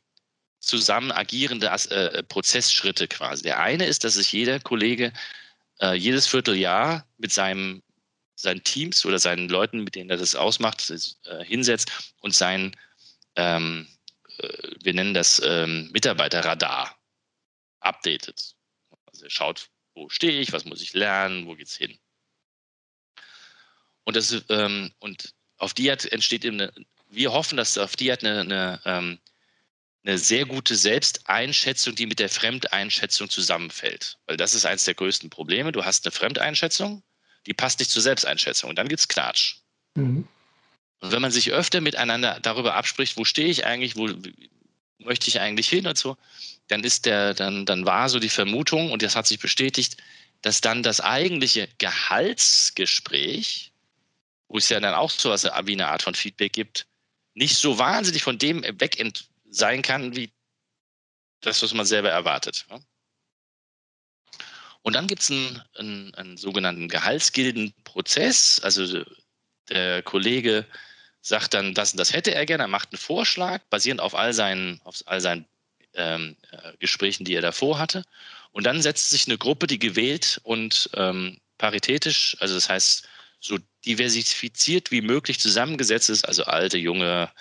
zusammen 0.66 1.12
agierende 1.12 1.68
äh, 1.68 2.24
Prozessschritte 2.24 3.08
quasi. 3.08 3.44
Der 3.44 3.60
eine 3.60 3.86
ist, 3.86 4.04
dass 4.04 4.16
sich 4.16 4.32
jeder 4.32 4.60
Kollege 4.60 5.14
äh, 5.80 5.94
jedes 5.94 6.28
Vierteljahr 6.28 7.06
mit 7.18 7.32
seinem 7.32 7.82
seinen 8.38 8.64
Teams 8.64 9.06
oder 9.06 9.18
seinen 9.18 9.48
Leuten, 9.48 9.84
mit 9.84 9.96
denen 9.96 10.10
er 10.10 10.18
das 10.18 10.36
ausmacht, 10.36 10.90
äh, 10.90 11.46
hinsetzt 11.46 12.14
und 12.20 12.36
sein, 12.36 12.76
ähm, 13.36 13.88
äh, 14.38 14.72
wir 14.84 14.94
nennen 14.94 15.14
das 15.14 15.42
ähm, 15.44 15.90
Mitarbeiterradar, 15.92 16.98
updatet. 17.80 18.56
Also 19.06 19.26
er 19.26 19.30
schaut, 19.30 19.70
wo 19.94 20.10
stehe 20.10 20.40
ich, 20.42 20.52
was 20.52 20.66
muss 20.66 20.82
ich 20.82 20.94
lernen, 20.94 21.48
wo 21.48 21.56
geht's 21.56 21.76
hin. 21.76 21.98
Und, 24.04 24.16
das, 24.16 24.44
ähm, 24.50 24.92
und 25.00 25.34
auf 25.58 25.74
die 25.74 25.90
Art 25.90 26.12
entsteht 26.12 26.44
eben 26.46 26.60
eine, 26.60 26.74
wir 27.10 27.32
hoffen, 27.32 27.58
dass 27.58 27.78
auf 27.78 27.96
die 27.96 28.12
Art 28.12 28.24
eine, 28.24 28.42
eine, 28.42 28.82
ähm, 28.86 29.20
eine 30.06 30.18
sehr 30.18 30.46
gute 30.46 30.76
Selbsteinschätzung, 30.76 31.96
die 31.96 32.06
mit 32.06 32.20
der 32.20 32.30
Fremdeinschätzung 32.30 33.30
zusammenfällt. 33.30 34.18
Weil 34.28 34.38
das 34.38 34.54
ist 34.54 34.66
eines 34.66 34.84
der 34.84 34.94
größten 34.94 35.30
Probleme. 35.30 35.72
Du 35.72 35.84
hast 35.84 36.06
eine 36.06 36.12
Fremdeinschätzung, 36.12 37.02
die 37.48 37.54
passt 37.54 37.80
nicht 37.80 37.92
zur 37.92 38.04
Selbsteinschätzung. 38.04 38.70
Und 38.70 38.78
dann 38.78 38.88
gibt 38.88 39.00
es 39.00 39.08
Klatsch. 39.08 39.58
Mhm. 39.96 40.28
Und 41.00 41.12
wenn 41.12 41.22
man 41.22 41.32
sich 41.32 41.52
öfter 41.52 41.82
miteinander 41.82 42.40
darüber 42.40 42.76
abspricht, 42.76 43.18
wo 43.18 43.26
stehe 43.26 43.48
ich 43.48 43.66
eigentlich, 43.66 43.96
wo 43.96 44.10
möchte 45.00 45.28
ich 45.28 45.40
eigentlich 45.40 45.70
hin 45.70 45.88
und 45.88 45.98
so, 45.98 46.18
dann 46.68 46.84
ist 46.84 47.06
der, 47.06 47.34
dann, 47.34 47.66
dann 47.66 47.86
war 47.86 48.10
so 48.10 48.20
die 48.20 48.30
Vermutung, 48.30 48.92
und 48.92 49.02
das 49.02 49.16
hat 49.16 49.28
sich 49.28 49.40
bestätigt, 49.40 49.98
dass 50.42 50.62
dann 50.62 50.84
das 50.84 51.02
eigentliche 51.02 51.68
Gehaltsgespräch, 51.80 53.72
wo 54.48 54.58
es 54.58 54.70
ja 54.70 54.80
dann 54.80 54.94
auch 54.94 55.10
so 55.10 55.32
was 55.32 55.46
wie 55.46 55.74
eine 55.74 55.88
Art 55.88 56.04
von 56.04 56.14
Feedback 56.14 56.54
gibt, 56.54 56.86
nicht 57.34 57.58
so 57.58 57.80
wahnsinnig 57.80 58.24
von 58.24 58.38
dem 58.38 58.64
weg 58.80 59.00
sein 59.56 59.82
kann, 59.82 60.16
wie 60.16 60.32
das, 61.42 61.62
was 61.62 61.74
man 61.74 61.86
selber 61.86 62.10
erwartet. 62.10 62.66
Und 64.82 64.94
dann 64.94 65.08
gibt 65.08 65.22
es 65.22 65.32
einen, 65.32 65.62
einen, 65.76 66.14
einen, 66.16 66.38
sogenannten 66.38 66.90
Gehaltsgildenprozess. 66.90 68.60
Also 68.62 69.04
der 69.70 70.04
Kollege 70.04 70.66
sagt 71.22 71.54
dann, 71.56 71.74
das 71.74 71.92
und 71.92 71.98
das 71.98 72.14
hätte 72.14 72.36
er 72.36 72.46
gerne, 72.46 72.66
er 72.66 72.68
macht 72.68 72.92
einen 72.92 73.00
Vorschlag, 73.00 73.62
basierend 73.70 74.02
auf 74.02 74.14
all 74.14 74.34
seinen, 74.34 74.80
auf 74.84 75.02
all 75.06 75.22
seinen 75.22 75.48
ähm, 75.94 76.38
äh, 76.52 76.74
Gesprächen, 76.78 77.26
die 77.26 77.34
er 77.34 77.42
davor 77.42 77.80
hatte. 77.80 78.04
Und 78.52 78.66
dann 78.66 78.82
setzt 78.82 79.10
sich 79.10 79.28
eine 79.28 79.38
Gruppe, 79.38 79.68
die 79.68 79.80
gewählt 79.80 80.40
und 80.44 80.90
ähm, 80.94 81.40
paritätisch, 81.58 82.38
also 82.40 82.54
das 82.54 82.70
heißt 82.70 83.08
so 83.40 83.58
diversifiziert 83.86 84.92
wie 84.92 85.02
möglich 85.02 85.40
zusammengesetzt 85.40 86.10
ist, 86.10 86.28
also 86.28 86.44
alte, 86.46 86.78
junge 86.78 87.32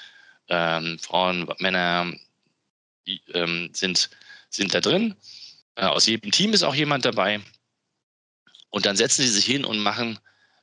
ähm, 0.48 0.98
Frauen, 0.98 1.48
Männer 1.58 2.12
die, 3.06 3.20
ähm, 3.32 3.70
sind, 3.72 4.10
sind 4.50 4.74
da 4.74 4.80
drin 4.80 5.16
äh, 5.76 5.86
aus 5.86 6.06
jedem 6.06 6.30
Team 6.30 6.52
ist 6.52 6.62
auch 6.62 6.74
jemand 6.74 7.04
dabei. 7.04 7.40
Und 8.70 8.86
dann 8.86 8.96
setzen 8.96 9.22
sie 9.22 9.30
sich 9.30 9.44
hin 9.44 9.64
und 9.64 9.78
machen 9.78 10.18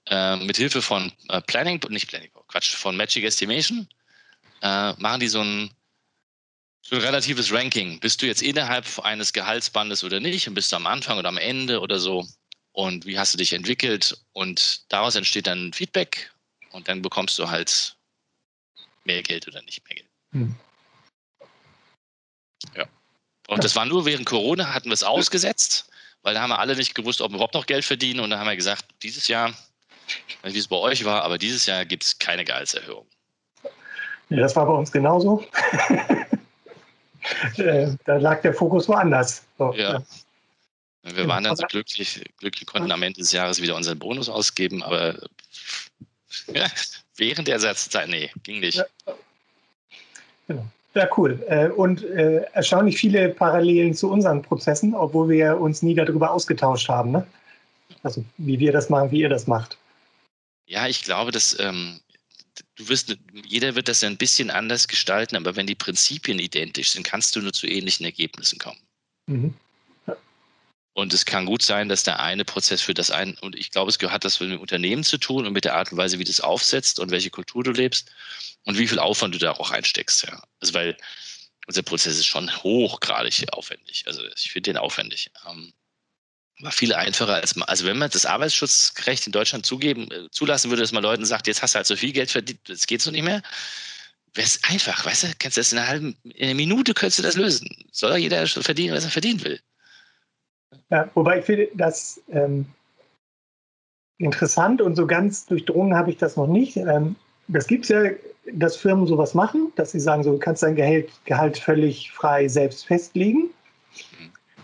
äh, 0.08 0.36
mit 0.38 0.58
Hilfe 0.58 0.82
von 0.82 1.12
äh, 1.30 1.42
Planning, 1.42 1.82
nicht 1.90 2.08
Planning, 2.08 2.32
Quatsch, 2.48 2.76
von 2.76 2.98
Magic 2.98 3.24
Estimation, 3.24 3.88
äh, 4.62 4.94
machen 4.94 5.20
die 5.20 5.28
so 5.28 5.42
ein, 5.42 5.72
so 6.82 6.96
ein 6.96 7.02
relatives 7.02 7.52
Ranking. 7.52 8.00
Bist 8.00 8.22
du 8.22 8.26
jetzt 8.26 8.42
innerhalb 8.42 9.00
eines 9.00 9.34
Gehaltsbandes 9.34 10.04
oder 10.04 10.20
nicht? 10.20 10.48
Und 10.48 10.56
bist 10.56 10.72
du 10.72 10.76
am 10.76 10.88
Anfang 10.88 11.18
oder 11.18 11.30
am 11.30 11.38
Ende 11.38 11.80
oder 11.80 12.00
so? 12.00 12.28
Und 12.74 13.06
wie 13.06 13.18
hast 13.18 13.34
du 13.34 13.38
dich 13.38 13.54
entwickelt? 13.54 14.18
Und 14.34 14.92
daraus 14.92 15.16
entsteht 15.16 15.48
dann 15.48 15.74
Feedback 15.74 16.32
und 16.72 16.88
dann 16.88 17.02
bekommst 17.02 17.38
du 17.38 17.50
halt 17.50 17.96
mehr 19.06 19.22
Geld 19.24 19.48
oder 19.48 19.62
nicht 19.64 19.84
mehr 19.88 19.96
Geld. 19.96 20.10
Hm. 20.32 20.56
Ja. 22.76 22.86
Und 23.48 23.64
das 23.64 23.76
war 23.76 23.86
nur 23.86 24.06
während 24.06 24.26
Corona, 24.26 24.74
hatten 24.74 24.90
wir 24.90 24.94
es 24.94 25.04
ausgesetzt, 25.04 25.90
weil 26.22 26.34
da 26.34 26.42
haben 26.42 26.52
wir 26.52 26.60
alle 26.60 26.76
nicht 26.76 26.96
gewusst, 26.96 27.22
ob 27.22 27.32
wir 27.32 27.36
überhaupt 27.36 27.56
noch 27.56 27.66
Geld 27.66 27.84
verdienen. 27.84 28.20
Und 28.20 28.30
dann 28.30 28.40
haben 28.40 28.48
wir 28.48 28.56
gesagt, 28.56 28.86
dieses 29.04 29.28
Jahr, 29.28 29.54
wie 30.44 30.58
es 30.58 30.68
bei 30.68 30.78
euch 30.78 31.04
war, 31.06 31.24
aber 31.24 31.38
dieses 31.38 31.66
Jahr 31.66 31.86
gibt 31.86 32.04
es 32.04 32.20
keine 32.20 32.46
Gehaltserhöhung. 32.46 33.08
Ja, 34.30 34.38
das 34.38 34.56
war 34.56 34.66
bei 34.66 34.74
uns 34.74 34.92
genauso. 34.92 35.46
Äh, 37.58 37.96
da 38.06 38.18
lag 38.18 38.42
der 38.42 38.52
Fokus 38.52 38.88
woanders. 38.88 39.46
So, 39.58 39.74
ja. 39.74 40.02
Wir 41.04 41.28
waren 41.28 41.44
dann 41.44 41.56
so 41.56 41.66
glücklich, 41.68 42.24
glücklich 42.38 42.68
konnten 42.68 42.92
am 42.92 43.02
Ende 43.02 43.20
des 43.20 43.32
Jahres 43.32 43.62
wieder 43.62 43.76
unseren 43.76 43.98
Bonus 43.98 44.30
ausgeben, 44.30 44.84
aber 44.84 45.20
ja, 46.54 46.68
während 47.18 47.48
der 47.48 47.60
Satzzeit, 47.60 48.10
nee, 48.10 48.30
ging 48.44 48.60
nicht. 48.60 48.78
Ja. 48.78 48.86
Genau. 50.48 50.66
Ja, 50.94 51.08
cool. 51.18 51.42
Äh, 51.48 51.70
und 51.70 52.04
äh, 52.04 52.44
erstaunlich 52.54 52.98
viele 52.98 53.30
Parallelen 53.30 53.94
zu 53.94 54.12
unseren 54.12 54.42
Prozessen, 54.42 54.94
obwohl 54.94 55.30
wir 55.30 55.58
uns 55.58 55.82
nie 55.82 55.96
darüber 55.96 56.32
ausgetauscht 56.32 56.90
haben. 56.90 57.12
Ne? 57.12 57.26
Also 58.04 58.26
wie 58.38 58.60
wir 58.60 58.74
das 58.74 58.90
machen, 58.90 59.12
wie 59.12 59.22
ihr 59.22 59.30
das 59.30 59.48
macht. 59.48 59.78
Ja, 60.66 60.88
ich 60.88 61.04
glaube, 61.04 61.32
dass 61.32 61.58
ähm, 61.60 62.02
du 62.76 62.90
wirst, 62.90 63.16
jeder 63.46 63.76
wird 63.76 63.88
das 63.88 64.02
ja 64.02 64.10
ein 64.10 64.18
bisschen 64.18 64.50
anders 64.50 64.88
gestalten, 64.88 65.38
aber 65.38 65.56
wenn 65.56 65.68
die 65.68 65.76
Prinzipien 65.76 66.40
identisch 66.40 66.92
sind, 66.92 67.04
kannst 67.04 67.36
du 67.36 67.42
nur 67.42 67.54
zu 67.54 67.68
ähnlichen 67.68 68.06
Ergebnissen 68.06 68.60
kommen. 68.60 68.80
Mhm. 69.28 69.54
Und 70.94 71.14
es 71.14 71.26
kann 71.26 71.46
gut 71.46 71.62
sein, 71.62 71.88
dass 71.88 72.04
der 72.04 72.20
eine 72.20 72.44
Prozess 72.44 72.82
für 72.82 72.94
das 72.94 73.12
eine, 73.12 73.36
und 73.42 73.56
ich 73.56 73.72
glaube, 73.72 73.92
es 73.92 74.12
hat 74.12 74.26
das 74.26 74.40
mit 74.42 74.52
dem 74.52 74.60
Unternehmen 74.60 75.04
zu 75.04 75.18
tun 75.18 75.46
und 75.46 75.54
mit 75.54 75.64
der 75.64 75.76
Art 75.76 75.92
und 75.92 75.98
Weise, 75.98 76.20
wie 76.20 76.26
du 76.26 76.32
es 76.32 76.42
aufsetzt 76.42 77.00
und 77.00 77.12
welche 77.12 77.30
Kultur 77.30 77.64
du 77.64 77.72
lebst 77.72 78.12
und 78.66 78.78
wie 78.78 78.88
viel 78.88 79.00
Aufwand 79.00 79.34
du 79.34 79.40
da 79.40 79.52
auch 79.54 79.72
einsteckst. 79.72 80.24
Ja. 80.24 80.44
Also, 80.60 80.74
weil 80.74 80.98
unser 81.68 81.84
Prozess 81.84 82.18
ist 82.18 82.26
schon 82.26 82.52
hochgradig 82.64 83.46
aufwendig. 83.54 84.04
Also, 84.06 84.22
ich 84.36 84.52
finde 84.52 84.72
den 84.72 84.78
aufwendig. 84.78 85.32
Ähm, 85.48 85.74
war 86.60 86.72
viel 86.72 86.94
einfacher 86.94 87.36
als, 87.36 87.60
also 87.62 87.86
wenn 87.86 87.98
man 87.98 88.10
das 88.10 88.26
Arbeitsschutzrecht 88.26 89.26
in 89.26 89.32
Deutschland 89.32 89.66
zugeben, 89.66 90.12
äh, 90.12 90.30
zulassen 90.32 90.70
würde, 90.70 90.82
dass 90.82 90.92
man 90.92 91.04
Leuten 91.04 91.26
sagt, 91.26 91.48
jetzt 91.48 91.62
hast 91.62 91.74
du 91.74 91.78
halt 91.78 91.88
so 91.88 91.96
viel 91.96 92.12
Geld 92.12 92.32
verdient, 92.32 92.60
das 92.68 92.86
geht 92.86 93.02
so 93.02 93.12
nicht 93.12 93.24
mehr. 93.24 93.42
Wäre 94.34 94.48
es 94.48 94.64
einfach, 94.64 95.06
weißt 95.06 95.24
du, 95.24 95.28
kannst 95.40 95.58
du 95.58 95.62
das 95.62 95.72
in 95.72 95.80
einer 95.80 95.88
halben 95.88 96.18
in 96.24 96.46
einer 96.46 96.54
Minute 96.54 96.94
könntest 96.94 97.20
du 97.20 97.24
das 97.24 97.36
lösen. 97.36 97.68
Soll 97.92 98.18
jeder 98.18 98.46
verdienen, 98.48 98.96
was 98.96 99.04
er 99.04 99.12
verdienen 99.12 99.44
will. 99.44 99.62
Ja, 100.92 101.10
wobei 101.14 101.40
ich 101.40 101.46
finde 101.46 101.70
das 101.76 102.22
ähm, 102.32 102.66
interessant 104.18 104.82
und 104.82 104.96
so 104.96 105.08
ganz 105.08 105.46
durchdrungen 105.46 105.96
habe 105.96 106.12
ich 106.12 106.18
das 106.18 106.36
noch 106.36 106.48
nicht. 106.48 106.78
Ähm, 106.78 107.16
das 107.48 107.66
gibt 107.68 107.86
es 107.86 107.90
ja, 107.90 108.04
dass 108.54 108.76
Firmen 108.76 109.08
sowas 109.08 109.34
machen, 109.34 109.72
dass 109.76 109.92
sie 109.92 110.00
sagen, 110.00 110.24
so, 110.24 110.34
du 110.34 110.40
kannst 110.40 110.64
dein 110.64 110.76
Gehalt, 110.76 111.10
Gehalt 111.26 111.58
völlig 111.58 112.12
frei 112.12 112.48
selbst 112.48 112.86
festlegen. 112.86 113.50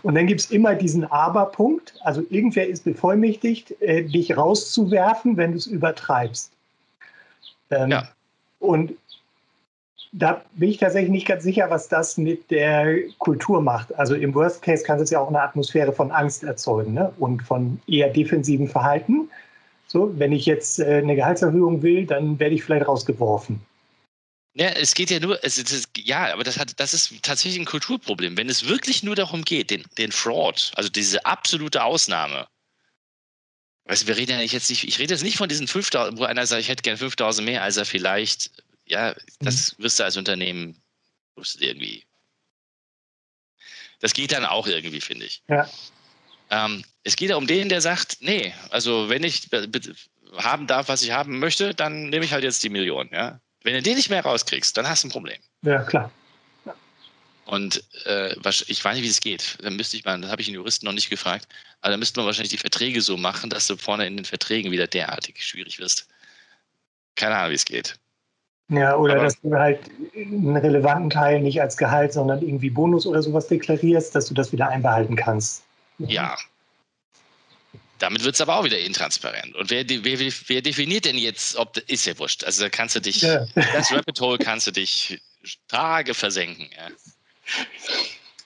Und 0.02 0.14
dann 0.14 0.26
gibt 0.26 0.40
es 0.40 0.50
immer 0.50 0.74
diesen 0.74 1.04
Aber-Punkt. 1.04 1.94
Also 2.02 2.22
irgendwer 2.30 2.68
ist 2.68 2.84
bevollmächtigt, 2.84 3.80
äh, 3.80 4.04
dich 4.04 4.36
rauszuwerfen, 4.36 5.36
wenn 5.36 5.52
du 5.52 5.58
es 5.58 5.66
übertreibst. 5.66 6.52
Ähm, 7.70 7.90
ja. 7.90 8.08
Und 8.60 8.94
da 10.12 10.42
bin 10.54 10.70
ich 10.70 10.78
tatsächlich 10.78 11.10
nicht 11.10 11.26
ganz 11.26 11.42
sicher, 11.42 11.68
was 11.70 11.88
das 11.88 12.16
mit 12.16 12.50
der 12.50 12.98
Kultur 13.18 13.60
macht. 13.60 13.94
Also 13.96 14.14
im 14.14 14.34
Worst 14.34 14.62
Case 14.62 14.82
kann 14.82 15.00
es 15.00 15.10
ja 15.10 15.20
auch 15.20 15.28
eine 15.28 15.42
Atmosphäre 15.42 15.92
von 15.92 16.10
Angst 16.10 16.44
erzeugen 16.44 16.94
ne? 16.94 17.12
und 17.18 17.42
von 17.42 17.80
eher 17.86 18.08
defensiven 18.08 18.68
Verhalten. 18.68 19.28
So, 19.86 20.12
wenn 20.18 20.32
ich 20.32 20.46
jetzt 20.46 20.78
äh, 20.78 20.98
eine 21.02 21.14
Gehaltserhöhung 21.14 21.82
will, 21.82 22.06
dann 22.06 22.38
werde 22.38 22.54
ich 22.54 22.62
vielleicht 22.62 22.86
rausgeworfen. 22.86 23.60
Ja, 24.54 24.70
es 24.70 24.94
geht 24.94 25.10
ja 25.10 25.20
nur, 25.20 25.42
es, 25.44 25.56
es, 25.56 25.88
ja, 25.96 26.32
aber 26.32 26.42
das, 26.42 26.58
hat, 26.58 26.80
das 26.80 26.92
ist 26.92 27.22
tatsächlich 27.22 27.60
ein 27.60 27.64
Kulturproblem. 27.64 28.36
Wenn 28.36 28.48
es 28.48 28.68
wirklich 28.68 29.02
nur 29.02 29.14
darum 29.14 29.44
geht, 29.44 29.70
den, 29.70 29.84
den 29.98 30.10
Fraud, 30.10 30.72
also 30.74 30.88
diese 30.88 31.24
absolute 31.24 31.84
Ausnahme, 31.84 32.48
weißt 33.84 34.02
du, 34.02 34.06
wir 34.08 34.16
reden 34.16 34.32
ja 34.32 34.40
jetzt 34.40 34.68
nicht, 34.68 34.84
ich 34.84 34.98
rede 34.98 35.14
jetzt 35.14 35.22
nicht 35.22 35.36
von 35.36 35.48
diesen 35.48 35.68
5000, 35.68 36.18
wo 36.18 36.24
einer 36.24 36.44
sagt, 36.44 36.60
ich 36.60 36.68
hätte 36.68 36.82
gerne 36.82 36.98
5000 36.98 37.46
mehr, 37.46 37.62
als 37.62 37.76
er 37.76 37.84
vielleicht 37.84 38.50
ja, 38.88 39.14
das 39.40 39.76
mhm. 39.76 39.84
wirst 39.84 40.00
du 40.00 40.04
als 40.04 40.16
Unternehmen 40.16 40.80
wirst 41.36 41.60
du 41.60 41.64
irgendwie. 41.64 42.04
Das 44.00 44.12
geht 44.12 44.32
dann 44.32 44.44
auch 44.44 44.66
irgendwie, 44.66 45.00
finde 45.00 45.26
ich. 45.26 45.42
Ja. 45.48 45.68
Ähm, 46.50 46.84
es 47.04 47.16
geht 47.16 47.30
ja 47.30 47.36
um 47.36 47.46
den, 47.46 47.68
der 47.68 47.80
sagt, 47.80 48.18
nee, 48.20 48.54
also 48.70 49.08
wenn 49.08 49.24
ich 49.24 49.48
haben 50.36 50.66
darf, 50.66 50.88
was 50.88 51.02
ich 51.02 51.10
haben 51.10 51.38
möchte, 51.38 51.74
dann 51.74 52.08
nehme 52.08 52.24
ich 52.24 52.32
halt 52.32 52.44
jetzt 52.44 52.62
die 52.62 52.68
Million. 52.68 53.08
Ja? 53.12 53.40
Wenn 53.62 53.74
du 53.74 53.82
den 53.82 53.96
nicht 53.96 54.10
mehr 54.10 54.22
rauskriegst, 54.22 54.76
dann 54.76 54.88
hast 54.88 55.04
du 55.04 55.08
ein 55.08 55.12
Problem. 55.12 55.38
Ja, 55.62 55.82
klar. 55.82 56.10
Und 57.44 57.82
äh, 58.04 58.34
ich 58.66 58.84
weiß 58.84 58.94
nicht, 58.94 59.04
wie 59.04 59.08
es 59.08 59.20
geht. 59.20 59.56
Dann 59.62 59.76
müsste 59.76 59.96
ich 59.96 60.04
mal, 60.04 60.20
das 60.20 60.30
habe 60.30 60.42
ich 60.42 60.48
den 60.48 60.54
Juristen 60.54 60.84
noch 60.84 60.92
nicht 60.92 61.08
gefragt, 61.08 61.48
aber 61.80 61.92
dann 61.92 61.98
müsste 61.98 62.20
man 62.20 62.26
wahrscheinlich 62.26 62.50
die 62.50 62.58
Verträge 62.58 63.00
so 63.00 63.16
machen, 63.16 63.48
dass 63.48 63.66
du 63.66 63.76
vorne 63.76 64.06
in 64.06 64.16
den 64.16 64.26
Verträgen 64.26 64.70
wieder 64.70 64.86
derartig 64.86 65.42
schwierig 65.42 65.78
wirst 65.78 66.08
keine 67.18 67.36
Ahnung, 67.36 67.50
wie 67.50 67.56
es 67.56 67.64
geht. 67.64 67.98
Ja, 68.70 68.96
oder 68.96 69.14
Aber, 69.14 69.24
dass 69.24 69.40
du 69.40 69.54
halt 69.54 69.80
einen 70.14 70.56
relevanten 70.56 71.08
Teil 71.08 71.40
nicht 71.40 71.60
als 71.60 71.76
Gehalt, 71.76 72.12
sondern 72.12 72.42
irgendwie 72.42 72.68
Bonus 72.68 73.06
oder 73.06 73.22
sowas 73.22 73.48
deklarierst, 73.48 74.14
dass 74.14 74.26
du 74.26 74.34
das 74.34 74.52
wieder 74.52 74.68
einbehalten 74.68 75.16
kannst. 75.16 75.62
Ja. 75.98 76.36
Damit 77.98 78.24
wird 78.24 78.34
es 78.34 78.40
aber 78.40 78.56
auch 78.56 78.64
wieder 78.64 78.78
intransparent. 78.78 79.56
Und 79.56 79.70
wer, 79.70 79.88
wer, 79.88 80.18
wer, 80.46 80.62
definiert 80.62 81.06
denn 81.06 81.16
jetzt, 81.16 81.56
ob 81.56 81.76
ist 81.88 82.04
ja 82.04 82.16
wurscht. 82.18 82.44
Also 82.44 82.62
da 82.62 82.68
kannst 82.68 82.94
du 82.94 83.00
dich, 83.00 83.22
ja. 83.22 83.46
das 83.54 83.90
Rapid 83.90 84.20
Hole 84.20 84.38
kannst 84.38 84.66
du 84.66 84.70
dich 84.70 85.20
Tage 85.68 86.14
versenken. 86.14 86.68
Ja. 86.76 86.88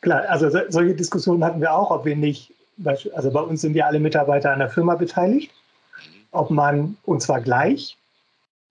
Klar, 0.01 0.25
also 0.29 0.51
solche 0.69 0.95
Diskussionen 0.95 1.45
hatten 1.45 1.61
wir 1.61 1.73
auch, 1.75 1.91
ob 1.91 2.05
wir 2.05 2.17
nicht, 2.17 2.53
also 2.85 3.31
bei 3.31 3.41
uns 3.41 3.61
sind 3.61 3.75
ja 3.75 3.87
alle 3.87 4.01
Mitarbeiter 4.01 4.53
an 4.53 4.61
der 4.61 4.71
Firma 4.71 4.95
beteiligt, 4.95 5.51
mhm. 5.97 6.27
ob 6.31 6.51
man, 6.51 6.97
und 7.03 7.21
zwar 7.21 7.41
gleich, 7.41 7.97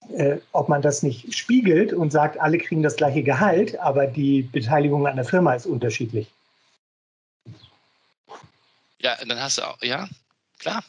äh, 0.09 0.37
ob 0.51 0.69
man 0.69 0.81
das 0.81 1.03
nicht 1.03 1.35
spiegelt 1.35 1.93
und 1.93 2.11
sagt, 2.11 2.39
alle 2.39 2.57
kriegen 2.57 2.83
das 2.83 2.95
gleiche 2.95 3.23
Gehalt, 3.23 3.79
aber 3.79 4.07
die 4.07 4.41
Beteiligung 4.43 5.07
an 5.07 5.15
der 5.15 5.25
Firma 5.25 5.53
ist 5.53 5.65
unterschiedlich. 5.65 6.27
Ja, 8.99 9.17
dann 9.25 9.39
hast 9.39 9.57
du 9.57 9.63
auch, 9.63 9.81
ja, 9.81 10.07
klar. 10.59 10.83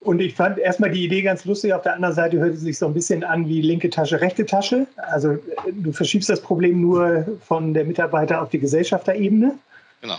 Und 0.00 0.20
ich 0.20 0.34
fand 0.34 0.58
erstmal 0.58 0.90
die 0.90 1.04
Idee 1.04 1.22
ganz 1.22 1.44
lustig. 1.44 1.72
Auf 1.72 1.82
der 1.82 1.94
anderen 1.94 2.14
Seite 2.14 2.38
hört 2.38 2.54
es 2.54 2.60
sich 2.60 2.76
so 2.76 2.86
ein 2.86 2.94
bisschen 2.94 3.22
an 3.22 3.46
wie 3.48 3.62
linke 3.62 3.88
Tasche, 3.88 4.20
rechte 4.20 4.44
Tasche. 4.44 4.86
Also 4.96 5.38
du 5.70 5.92
verschiebst 5.92 6.28
das 6.28 6.42
Problem 6.42 6.80
nur 6.80 7.38
von 7.46 7.72
der 7.72 7.84
Mitarbeiter 7.84 8.42
auf 8.42 8.50
die 8.50 8.58
Gesellschafterebene. 8.58 9.56
Genau. 10.00 10.18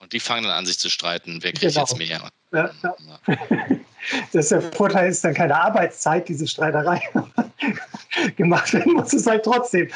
Und 0.00 0.12
die 0.12 0.20
fangen 0.20 0.44
dann 0.44 0.52
an, 0.52 0.66
sich 0.66 0.78
zu 0.80 0.90
streiten, 0.90 1.38
wer 1.42 1.52
kriegt 1.52 1.74
genau. 1.74 1.86
jetzt 1.86 1.96
mehr. 1.96 2.28
Ja, 2.52 2.70
ja. 2.82 2.96
Das 4.32 4.48
der 4.48 4.62
Vorteil 4.72 5.10
ist 5.10 5.24
dann 5.24 5.34
keine 5.34 5.56
Arbeitszeit, 5.56 6.28
diese 6.28 6.46
Streiterei 6.46 7.00
gemacht 8.36 8.72
werden 8.72 8.92
muss 8.94 9.12
es 9.12 9.26
halt 9.26 9.44
trotzdem. 9.44 9.88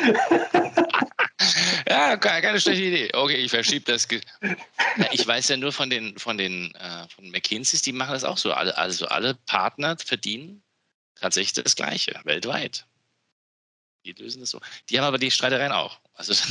ja, 1.89 2.17
keine 2.17 2.61
schlechte 2.61 2.83
Idee. 2.83 3.11
Okay, 3.15 3.37
ich 3.37 3.51
verschiebe 3.51 3.91
das. 3.91 4.09
Ja, 4.11 5.07
ich 5.13 5.27
weiß 5.27 5.49
ja 5.49 5.57
nur 5.57 5.73
von 5.73 5.91
den 5.91 6.19
von 6.19 6.39
den 6.39 6.75
äh, 6.75 7.09
von 7.15 7.31
McKinseys, 7.31 7.83
die 7.83 7.93
machen 7.93 8.13
das 8.13 8.25
auch 8.25 8.39
so. 8.39 8.53
Alle, 8.53 8.77
also 8.77 9.07
alle 9.07 9.35
Partner 9.47 9.97
verdienen 9.99 10.63
tatsächlich 11.21 11.65
das 11.65 11.77
Gleiche 11.77 12.19
weltweit. 12.25 12.87
Die 14.05 14.13
lösen 14.13 14.41
das 14.41 14.51
so. 14.51 14.61
Die 14.89 14.99
haben 14.99 15.07
aber 15.07 15.19
die 15.19 15.31
Streitereien 15.31 15.73
auch. 15.73 16.01
Also 16.15 16.33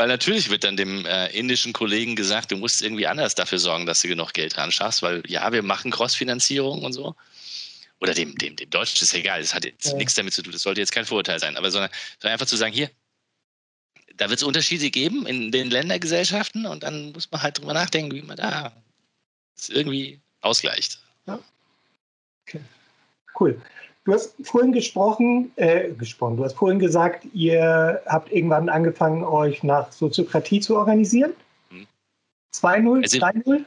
Weil 0.00 0.08
natürlich 0.08 0.48
wird 0.48 0.64
dann 0.64 0.78
dem 0.78 1.04
äh, 1.04 1.26
indischen 1.38 1.74
Kollegen 1.74 2.16
gesagt, 2.16 2.50
du 2.50 2.56
musst 2.56 2.80
irgendwie 2.80 3.06
anders 3.06 3.34
dafür 3.34 3.58
sorgen, 3.58 3.84
dass 3.84 4.00
du 4.00 4.08
genug 4.08 4.32
Geld 4.32 4.56
dran 4.56 4.72
schaffst, 4.72 5.02
weil 5.02 5.22
ja, 5.26 5.52
wir 5.52 5.62
machen 5.62 5.90
Cross-Finanzierung 5.90 6.82
und 6.82 6.94
so. 6.94 7.14
Oder 8.00 8.14
dem, 8.14 8.34
dem, 8.36 8.56
dem 8.56 8.70
Deutschen 8.70 9.04
ist 9.04 9.12
egal, 9.12 9.42
das 9.42 9.54
hat 9.54 9.66
jetzt 9.66 9.88
ja. 9.88 9.94
nichts 9.98 10.14
damit 10.14 10.32
zu 10.32 10.40
tun, 10.40 10.52
das 10.52 10.62
sollte 10.62 10.80
jetzt 10.80 10.92
kein 10.92 11.04
Vorurteil 11.04 11.38
sein, 11.38 11.54
aber 11.58 11.70
sondern, 11.70 11.90
sondern 12.18 12.32
einfach 12.32 12.46
zu 12.46 12.56
sagen, 12.56 12.72
hier, 12.72 12.90
da 14.16 14.30
wird 14.30 14.38
es 14.38 14.42
Unterschiede 14.42 14.90
geben 14.90 15.26
in 15.26 15.52
den 15.52 15.68
Ländergesellschaften 15.68 16.64
und 16.64 16.82
dann 16.82 17.12
muss 17.12 17.30
man 17.30 17.42
halt 17.42 17.58
drüber 17.58 17.74
nachdenken, 17.74 18.14
wie 18.14 18.22
man 18.22 18.38
da 18.38 18.72
irgendwie 19.68 20.18
ausgleicht. 20.40 20.98
Ja. 21.26 21.38
Okay. 22.48 22.62
Cool. 23.38 23.60
Du 24.04 24.14
hast 24.14 24.34
vorhin 24.42 24.72
gesprochen, 24.72 25.52
äh, 25.56 25.90
gesprochen, 25.90 26.38
du 26.38 26.44
hast 26.44 26.54
vorhin 26.54 26.78
gesagt, 26.78 27.26
ihr 27.34 28.00
habt 28.06 28.32
irgendwann 28.32 28.68
angefangen, 28.68 29.22
euch 29.24 29.62
nach 29.62 29.92
Soziokratie 29.92 30.60
zu 30.60 30.76
organisieren. 30.76 31.34
Hm. 31.68 31.86
2-0, 32.54 33.20
3-0? 33.20 33.64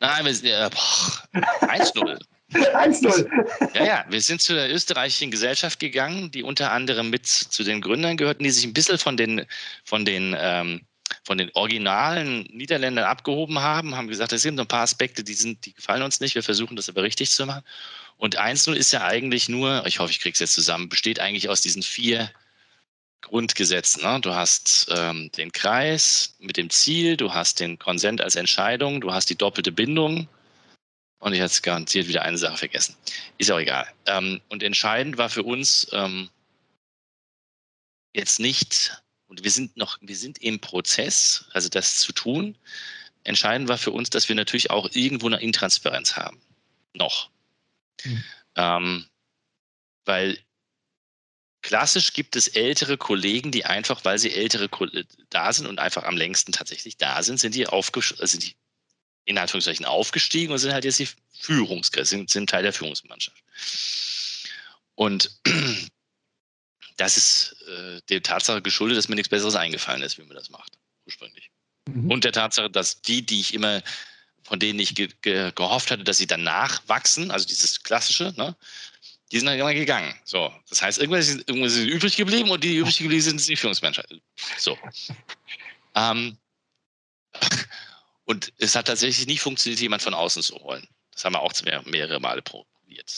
Nein, 0.00 0.24
wir 0.24 0.34
sind 0.34 0.48
ja, 0.48 0.66
1-0. 0.66 2.20
1-0. 2.52 3.74
Ja, 3.74 3.84
ja, 3.84 4.04
wir 4.08 4.20
sind 4.20 4.42
zu 4.42 4.54
der 4.54 4.72
österreichischen 4.72 5.30
Gesellschaft 5.30 5.78
gegangen, 5.78 6.30
die 6.30 6.42
unter 6.42 6.72
anderem 6.72 7.10
mit 7.10 7.26
zu 7.26 7.62
den 7.64 7.80
Gründern 7.80 8.16
gehörten, 8.16 8.44
die 8.44 8.50
sich 8.50 8.64
ein 8.64 8.74
bisschen 8.74 8.98
von 8.98 9.16
den, 9.16 9.46
von 9.84 10.04
den, 10.04 10.36
ähm, 10.38 10.82
von 11.24 11.38
den 11.38 11.50
originalen 11.54 12.42
Niederländern 12.52 13.04
abgehoben 13.04 13.60
haben, 13.60 13.96
haben 13.96 14.08
gesagt, 14.08 14.32
es 14.32 14.42
sind 14.42 14.58
ein 14.58 14.66
paar 14.66 14.82
Aspekte, 14.82 15.22
die, 15.22 15.34
sind, 15.34 15.64
die 15.64 15.74
gefallen 15.74 16.02
uns 16.02 16.20
nicht, 16.20 16.34
wir 16.34 16.42
versuchen 16.42 16.76
das 16.76 16.88
aber 16.88 17.02
richtig 17.02 17.30
zu 17.30 17.46
machen. 17.46 17.62
Und 18.16 18.38
1.0 18.38 18.74
ist 18.74 18.92
ja 18.92 19.04
eigentlich 19.04 19.48
nur, 19.48 19.86
ich 19.86 19.98
hoffe, 19.98 20.10
ich 20.10 20.20
kriege 20.20 20.34
es 20.34 20.40
jetzt 20.40 20.54
zusammen, 20.54 20.88
besteht 20.88 21.20
eigentlich 21.20 21.48
aus 21.48 21.62
diesen 21.62 21.82
vier 21.82 22.30
Grundgesetzen. 23.22 24.02
Ne? 24.02 24.20
Du 24.20 24.34
hast 24.34 24.88
ähm, 24.94 25.30
den 25.32 25.52
Kreis 25.52 26.34
mit 26.38 26.56
dem 26.56 26.70
Ziel, 26.70 27.16
du 27.16 27.32
hast 27.32 27.60
den 27.60 27.78
Konsent 27.78 28.20
als 28.20 28.36
Entscheidung, 28.36 29.00
du 29.00 29.12
hast 29.12 29.30
die 29.30 29.36
doppelte 29.36 29.72
Bindung. 29.72 30.28
Und 31.18 31.34
ich 31.34 31.38
jetzt 31.38 31.62
garantiert 31.62 32.08
wieder 32.08 32.22
eine 32.22 32.38
Sache 32.38 32.56
vergessen. 32.56 32.96
Ist 33.36 33.52
auch 33.52 33.58
egal. 33.58 33.86
Ähm, 34.06 34.40
und 34.48 34.62
entscheidend 34.62 35.18
war 35.18 35.28
für 35.28 35.42
uns 35.42 35.86
ähm, 35.92 36.30
jetzt 38.14 38.40
nicht, 38.40 39.02
und 39.26 39.44
wir 39.44 39.50
sind 39.50 39.76
noch, 39.76 39.98
wir 40.00 40.16
sind 40.16 40.38
im 40.38 40.60
Prozess, 40.60 41.44
also 41.52 41.68
das 41.68 41.98
zu 41.98 42.12
tun. 42.12 42.56
Entscheidend 43.22 43.68
war 43.68 43.76
für 43.76 43.90
uns, 43.90 44.08
dass 44.10 44.28
wir 44.28 44.34
natürlich 44.34 44.70
auch 44.70 44.88
irgendwo 44.92 45.26
eine 45.26 45.40
Intransparenz 45.40 46.16
haben. 46.16 46.40
Noch. 46.94 47.30
Mhm. 48.04 48.24
Ähm, 48.56 49.06
weil 50.04 50.38
klassisch 51.62 52.12
gibt 52.12 52.36
es 52.36 52.48
ältere 52.48 52.96
Kollegen, 52.96 53.50
die 53.50 53.64
einfach, 53.64 54.04
weil 54.04 54.18
sie 54.18 54.32
ältere 54.32 54.68
da 55.28 55.52
sind 55.52 55.66
und 55.66 55.78
einfach 55.78 56.04
am 56.04 56.16
längsten 56.16 56.52
tatsächlich 56.52 56.96
da 56.96 57.22
sind, 57.22 57.38
sind 57.38 57.54
die, 57.54 57.66
also 57.66 58.38
die 58.38 58.54
in 59.24 59.38
Anführungszeichen 59.38 59.84
aufgestiegen 59.84 60.52
und 60.52 60.58
sind 60.58 60.72
halt 60.72 60.84
jetzt 60.84 60.98
die 60.98 61.08
Führungskräfte, 61.32 62.08
sind, 62.08 62.30
sind 62.30 62.50
Teil 62.50 62.62
der 62.62 62.72
Führungsmannschaft. 62.72 63.42
Und 64.94 65.38
das 66.96 67.16
ist 67.16 67.56
äh, 67.68 68.00
der 68.08 68.22
Tatsache 68.22 68.62
geschuldet, 68.62 68.98
dass 68.98 69.08
mir 69.08 69.14
nichts 69.14 69.28
Besseres 69.28 69.54
eingefallen 69.54 70.02
ist, 70.02 70.18
wie 70.18 70.22
man 70.22 70.36
das 70.36 70.50
macht, 70.50 70.78
ursprünglich. 71.06 71.50
Mhm. 71.88 72.10
Und 72.10 72.24
der 72.24 72.32
Tatsache, 72.32 72.70
dass 72.70 73.02
die, 73.02 73.24
die 73.24 73.40
ich 73.40 73.54
immer 73.54 73.82
von 74.50 74.58
denen 74.58 74.80
ich 74.80 74.96
ge 74.96 75.08
ge 75.22 75.52
gehofft 75.54 75.92
hatte, 75.92 76.02
dass 76.02 76.18
sie 76.18 76.26
danach 76.26 76.82
wachsen, 76.88 77.30
also 77.30 77.46
dieses 77.46 77.84
klassische, 77.84 78.34
ne, 78.36 78.56
die 79.30 79.38
sind 79.38 79.46
dann 79.46 79.56
immer 79.56 79.72
gegangen. 79.72 80.12
So, 80.24 80.52
das 80.68 80.82
heißt, 80.82 80.98
irgendwann 80.98 81.22
sind, 81.22 81.48
irgendwann 81.48 81.70
sind 81.70 81.86
übrig 81.86 82.16
geblieben 82.16 82.50
und 82.50 82.64
die, 82.64 82.70
die 82.70 82.76
übrig 82.78 82.98
geblieben 82.98 83.22
sind, 83.22 83.38
sind 83.38 83.50
die 83.50 83.56
Führungsmenschen. 83.56 84.02
So. 84.58 84.76
ähm, 85.94 86.36
und 88.24 88.52
es 88.58 88.74
hat 88.74 88.88
tatsächlich 88.88 89.28
nicht 89.28 89.40
funktioniert, 89.40 89.80
jemand 89.80 90.02
von 90.02 90.14
außen 90.14 90.42
zu 90.42 90.56
holen. 90.56 90.84
Das 91.12 91.24
haben 91.24 91.34
wir 91.34 91.42
auch 91.42 91.52
mehr, 91.62 91.84
mehrere 91.86 92.18
Male 92.18 92.42
probiert. 92.42 93.08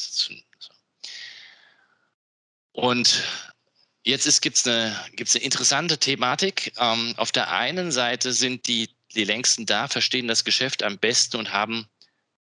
Und 2.72 3.24
jetzt 4.02 4.42
gibt 4.42 4.58
es 4.58 4.66
eine, 4.66 4.94
gibt's 5.16 5.34
eine 5.34 5.44
interessante 5.44 5.96
Thematik. 5.96 6.74
Ähm, 6.76 7.14
auf 7.16 7.32
der 7.32 7.50
einen 7.50 7.90
Seite 7.90 8.34
sind 8.34 8.66
die 8.68 8.90
die 9.12 9.24
längsten 9.24 9.66
da, 9.66 9.88
verstehen 9.88 10.28
das 10.28 10.44
Geschäft 10.44 10.82
am 10.82 10.98
besten 10.98 11.36
und 11.36 11.52
haben 11.52 11.86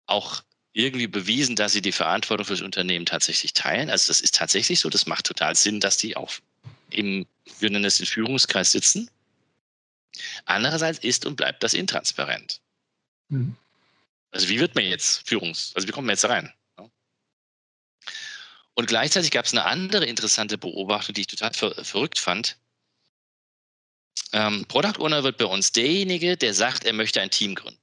auch 0.05 0.43
irgendwie 0.73 1.07
bewiesen, 1.07 1.55
dass 1.55 1.73
sie 1.73 1.81
die 1.81 1.91
Verantwortung 1.91 2.45
für 2.45 2.53
das 2.53 2.61
Unternehmen 2.61 3.05
tatsächlich 3.05 3.53
teilen. 3.53 3.89
Also 3.89 4.07
das 4.07 4.21
ist 4.21 4.35
tatsächlich 4.35 4.79
so. 4.79 4.89
Das 4.89 5.05
macht 5.05 5.25
total 5.25 5.55
Sinn, 5.55 5.79
dass 5.79 5.97
die 5.97 6.15
auch 6.15 6.31
im, 6.89 7.25
wir 7.59 7.69
nennen 7.69 7.85
es 7.85 7.97
den 7.97 8.05
Führungskreis 8.05 8.71
sitzen. 8.71 9.09
Andererseits 10.45 10.99
ist 10.99 11.25
und 11.25 11.35
bleibt 11.35 11.63
das 11.63 11.73
intransparent. 11.73 12.61
Mhm. 13.29 13.55
Also 14.31 14.47
wie 14.49 14.59
wird 14.59 14.75
man 14.75 14.85
jetzt 14.85 15.27
Führungs, 15.27 15.73
also 15.75 15.87
wie 15.87 15.91
kommt 15.91 16.07
man 16.07 16.13
jetzt 16.13 16.23
da 16.23 16.29
rein? 16.29 16.53
Und 18.73 18.87
gleichzeitig 18.87 19.31
gab 19.31 19.45
es 19.45 19.51
eine 19.51 19.65
andere 19.65 20.05
interessante 20.05 20.57
Beobachtung, 20.57 21.13
die 21.13 21.21
ich 21.21 21.27
total 21.27 21.53
ver 21.53 21.83
verrückt 21.83 22.19
fand. 22.19 22.57
Ähm, 24.33 24.65
Product 24.67 24.99
Owner 24.99 25.23
wird 25.23 25.37
bei 25.37 25.45
uns 25.45 25.71
derjenige, 25.71 26.37
der 26.37 26.53
sagt, 26.53 26.85
er 26.85 26.93
möchte 26.93 27.21
ein 27.21 27.29
Team 27.29 27.55
gründen. 27.55 27.79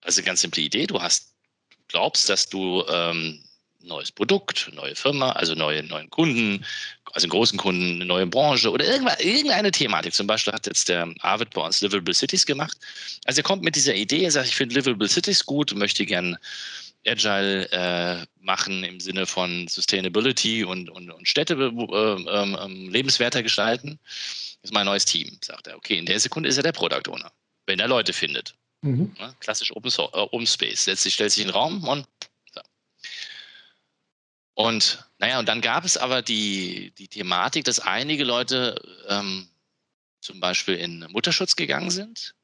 Also 0.00 0.22
ganz 0.22 0.40
simple 0.40 0.62
Idee, 0.62 0.86
du 0.86 1.00
hast, 1.00 1.34
glaubst, 1.88 2.28
dass 2.28 2.48
du 2.48 2.84
ähm, 2.88 3.42
neues 3.82 4.10
Produkt, 4.10 4.70
neue 4.74 4.94
Firma, 4.94 5.32
also 5.32 5.54
neue, 5.54 5.82
neuen 5.82 6.08
Kunden, 6.10 6.64
also 7.12 7.28
großen 7.28 7.58
Kunden, 7.58 7.96
eine 7.96 8.06
neue 8.06 8.26
Branche 8.26 8.70
oder 8.70 8.84
irgendeine 8.86 9.70
Thematik. 9.70 10.14
Zum 10.14 10.26
Beispiel 10.26 10.52
hat 10.52 10.66
jetzt 10.66 10.88
der 10.88 11.12
Arvid 11.20 11.50
bei 11.50 11.60
uns 11.60 11.80
Livable 11.80 12.14
Cities 12.14 12.46
gemacht. 12.46 12.76
Also 13.24 13.40
er 13.40 13.44
kommt 13.44 13.62
mit 13.62 13.76
dieser 13.76 13.94
Idee, 13.94 14.24
er 14.24 14.30
sagt, 14.30 14.48
ich 14.48 14.56
finde 14.56 14.76
Livable 14.76 15.08
Cities 15.08 15.44
gut, 15.44 15.74
möchte 15.74 16.06
gern 16.06 16.38
Agile 17.06 17.68
äh, 17.72 18.24
machen 18.40 18.84
im 18.84 19.00
Sinne 19.00 19.26
von 19.26 19.66
Sustainability 19.68 20.64
und, 20.64 20.88
und, 20.88 21.10
und 21.10 21.28
Städte 21.28 21.54
äh, 21.54 22.30
ähm, 22.30 22.88
lebenswerter 22.90 23.42
gestalten 23.42 23.98
ist 24.62 24.72
mein 24.72 24.86
neues 24.86 25.04
Team. 25.04 25.38
Sagt 25.42 25.66
er, 25.66 25.76
okay, 25.76 25.98
in 25.98 26.06
der 26.06 26.20
Sekunde 26.20 26.48
ist 26.48 26.56
er 26.56 26.62
der 26.62 26.72
Product 26.72 27.08
Owner, 27.08 27.32
wenn 27.66 27.78
er 27.78 27.88
Leute 27.88 28.12
findet. 28.12 28.54
Mhm. 28.82 29.14
Ja, 29.18 29.32
klassisch 29.40 29.74
Open, 29.74 29.90
so 29.90 30.04
äh, 30.12 30.18
Open 30.18 30.46
Space. 30.46 30.84
Setzt 30.84 31.02
sich, 31.02 31.14
stellt 31.14 31.32
sich 31.32 31.42
in 31.42 31.48
den 31.48 31.54
Raum 31.54 31.86
und 31.86 32.06
so. 32.52 32.60
Und 34.54 35.04
naja, 35.18 35.38
und 35.38 35.48
dann 35.48 35.60
gab 35.60 35.84
es 35.84 35.96
aber 35.96 36.22
die, 36.22 36.92
die 36.98 37.08
Thematik, 37.08 37.64
dass 37.64 37.78
einige 37.78 38.24
Leute 38.24 38.80
ähm, 39.08 39.48
zum 40.20 40.40
Beispiel 40.40 40.76
in 40.76 41.06
Mutterschutz 41.10 41.56
gegangen 41.56 41.90
sind. 41.90 42.34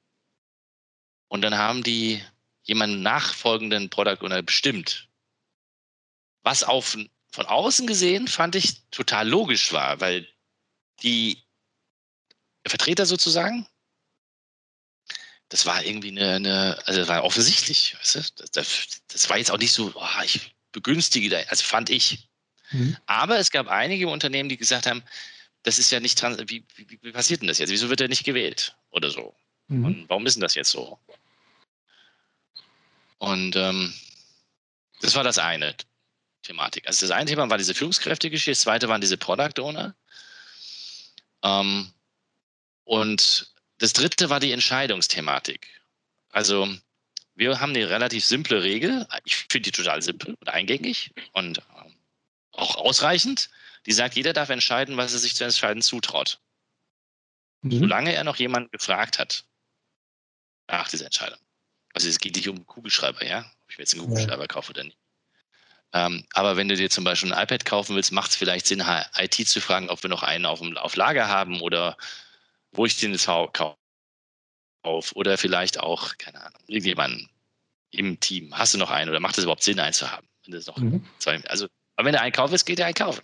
Und 1.28 1.42
dann 1.42 1.56
haben 1.56 1.82
die 1.82 2.22
jemanden 2.62 3.02
nachfolgenden 3.02 3.90
Product 3.90 4.22
Owner 4.22 4.42
bestimmt, 4.42 5.08
was 6.42 6.62
auf 6.62 6.96
von 7.30 7.46
außen 7.46 7.86
gesehen 7.86 8.26
fand 8.26 8.54
ich 8.54 8.82
total 8.90 9.28
logisch 9.28 9.72
war, 9.72 10.00
weil 10.00 10.26
die 11.02 11.42
Vertreter 12.68 13.06
sozusagen, 13.06 13.66
das 15.48 15.64
war 15.66 15.82
irgendwie 15.82 16.10
eine, 16.10 16.34
eine 16.34 16.78
also 16.86 17.00
das 17.00 17.08
war 17.08 17.24
offensichtlich, 17.24 17.96
weißt 17.98 18.14
du? 18.16 18.18
das, 18.36 18.50
das, 18.50 18.86
das, 19.08 19.30
war 19.30 19.38
jetzt 19.38 19.50
auch 19.50 19.58
nicht 19.58 19.72
so, 19.72 19.92
oh, 19.94 20.22
ich 20.24 20.54
begünstige, 20.72 21.48
also 21.48 21.64
fand 21.64 21.90
ich. 21.90 22.28
Mhm. 22.70 22.96
Aber 23.06 23.38
es 23.38 23.50
gab 23.50 23.68
einige 23.68 24.08
Unternehmen, 24.08 24.48
die 24.48 24.58
gesagt 24.58 24.86
haben, 24.86 25.02
das 25.62 25.78
ist 25.78 25.90
ja 25.90 26.00
nicht 26.00 26.18
trans 26.18 26.38
wie, 26.46 26.64
wie, 26.76 26.98
wie, 27.02 27.12
passiert 27.12 27.40
denn 27.40 27.48
das 27.48 27.58
jetzt? 27.58 27.70
Wieso 27.70 27.88
wird 27.88 28.00
er 28.00 28.08
nicht 28.08 28.24
gewählt? 28.24 28.76
Oder 28.90 29.10
so. 29.10 29.34
Mhm. 29.68 29.84
Und 29.84 30.08
warum 30.08 30.26
ist 30.26 30.34
denn 30.34 30.42
das 30.42 30.54
jetzt 30.54 30.70
so? 30.70 30.98
Und 33.18 33.56
ähm, 33.56 33.92
das 35.00 35.14
war 35.14 35.24
das 35.24 35.38
eine 35.38 35.74
Thematik. 36.42 36.86
Also 36.86 37.06
das 37.06 37.16
eine 37.16 37.28
Thema 37.28 37.48
war 37.50 37.58
diese 37.58 37.74
Führungskräftegeschichte, 37.74 38.52
das 38.52 38.60
zweite 38.60 38.88
waren 38.88 39.00
diese 39.00 39.16
Product 39.16 39.60
Owner. 39.60 39.94
Ähm, 41.42 41.92
und 42.88 43.52
das 43.76 43.92
dritte 43.92 44.30
war 44.30 44.40
die 44.40 44.52
Entscheidungsthematik. 44.52 45.68
Also 46.30 46.66
wir 47.34 47.60
haben 47.60 47.74
eine 47.74 47.90
relativ 47.90 48.24
simple 48.24 48.62
Regel. 48.62 49.06
Ich 49.24 49.36
finde 49.36 49.70
die 49.70 49.72
total 49.72 50.00
simpel 50.00 50.34
und 50.40 50.48
eingängig 50.48 51.12
und 51.32 51.58
ähm, 51.58 51.94
auch 52.52 52.76
ausreichend. 52.76 53.50
Die 53.84 53.92
sagt, 53.92 54.16
jeder 54.16 54.32
darf 54.32 54.48
entscheiden, 54.48 54.96
was 54.96 55.12
er 55.12 55.18
sich 55.18 55.36
zu 55.36 55.44
entscheiden 55.44 55.82
zutraut. 55.82 56.40
Mhm. 57.60 57.80
Solange 57.80 58.14
er 58.14 58.24
noch 58.24 58.36
jemanden 58.36 58.70
gefragt 58.70 59.18
hat 59.18 59.44
nach 60.66 60.88
dieser 60.88 61.04
Entscheidung. 61.04 61.38
Also 61.92 62.08
es 62.08 62.18
geht 62.18 62.36
nicht 62.36 62.48
um 62.48 62.66
Kugelschreiber, 62.66 63.22
ja? 63.22 63.40
Ob 63.40 63.70
ich 63.70 63.76
mir 63.76 63.82
jetzt 63.82 63.92
einen 63.92 64.04
Kugelschreiber 64.04 64.44
ja. 64.44 64.48
kaufe 64.48 64.70
oder 64.70 64.84
nicht. 64.84 64.96
Ähm, 65.92 66.26
aber 66.32 66.56
wenn 66.56 66.68
du 66.68 66.76
dir 66.76 66.88
zum 66.88 67.04
Beispiel 67.04 67.34
ein 67.34 67.42
iPad 67.42 67.66
kaufen 67.66 67.96
willst, 67.96 68.12
macht 68.12 68.30
es 68.30 68.36
vielleicht 68.36 68.66
Sinn, 68.66 68.82
IT 69.18 69.34
zu 69.46 69.60
fragen, 69.60 69.90
ob 69.90 70.02
wir 70.02 70.08
noch 70.08 70.22
einen 70.22 70.46
auf, 70.46 70.62
auf 70.62 70.96
Lager 70.96 71.28
haben 71.28 71.60
oder 71.60 71.98
wo 72.72 72.86
ich 72.86 72.96
den 72.98 73.12
jetzt 73.12 73.26
kaufe. 73.26 73.76
Oder 75.14 75.38
vielleicht 75.38 75.80
auch, 75.80 76.16
keine 76.18 76.40
Ahnung, 76.40 76.60
irgendjemanden 76.66 77.28
im 77.90 78.20
Team. 78.20 78.56
Hast 78.56 78.74
du 78.74 78.78
noch 78.78 78.90
einen 78.90 79.10
oder 79.10 79.20
macht 79.20 79.36
es 79.38 79.44
überhaupt 79.44 79.62
Sinn, 79.62 79.80
einen 79.80 79.92
zu 79.92 80.10
haben? 80.10 80.28
Mhm. 80.46 81.06
zwei, 81.18 81.44
also, 81.44 81.66
aber 81.96 82.06
wenn 82.06 82.12
der 82.12 82.22
einkaufen 82.22 82.54
ist, 82.54 82.64
geht 82.64 82.78
er 82.78 82.86
einkaufen. 82.86 83.22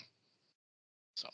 So. 1.14 1.28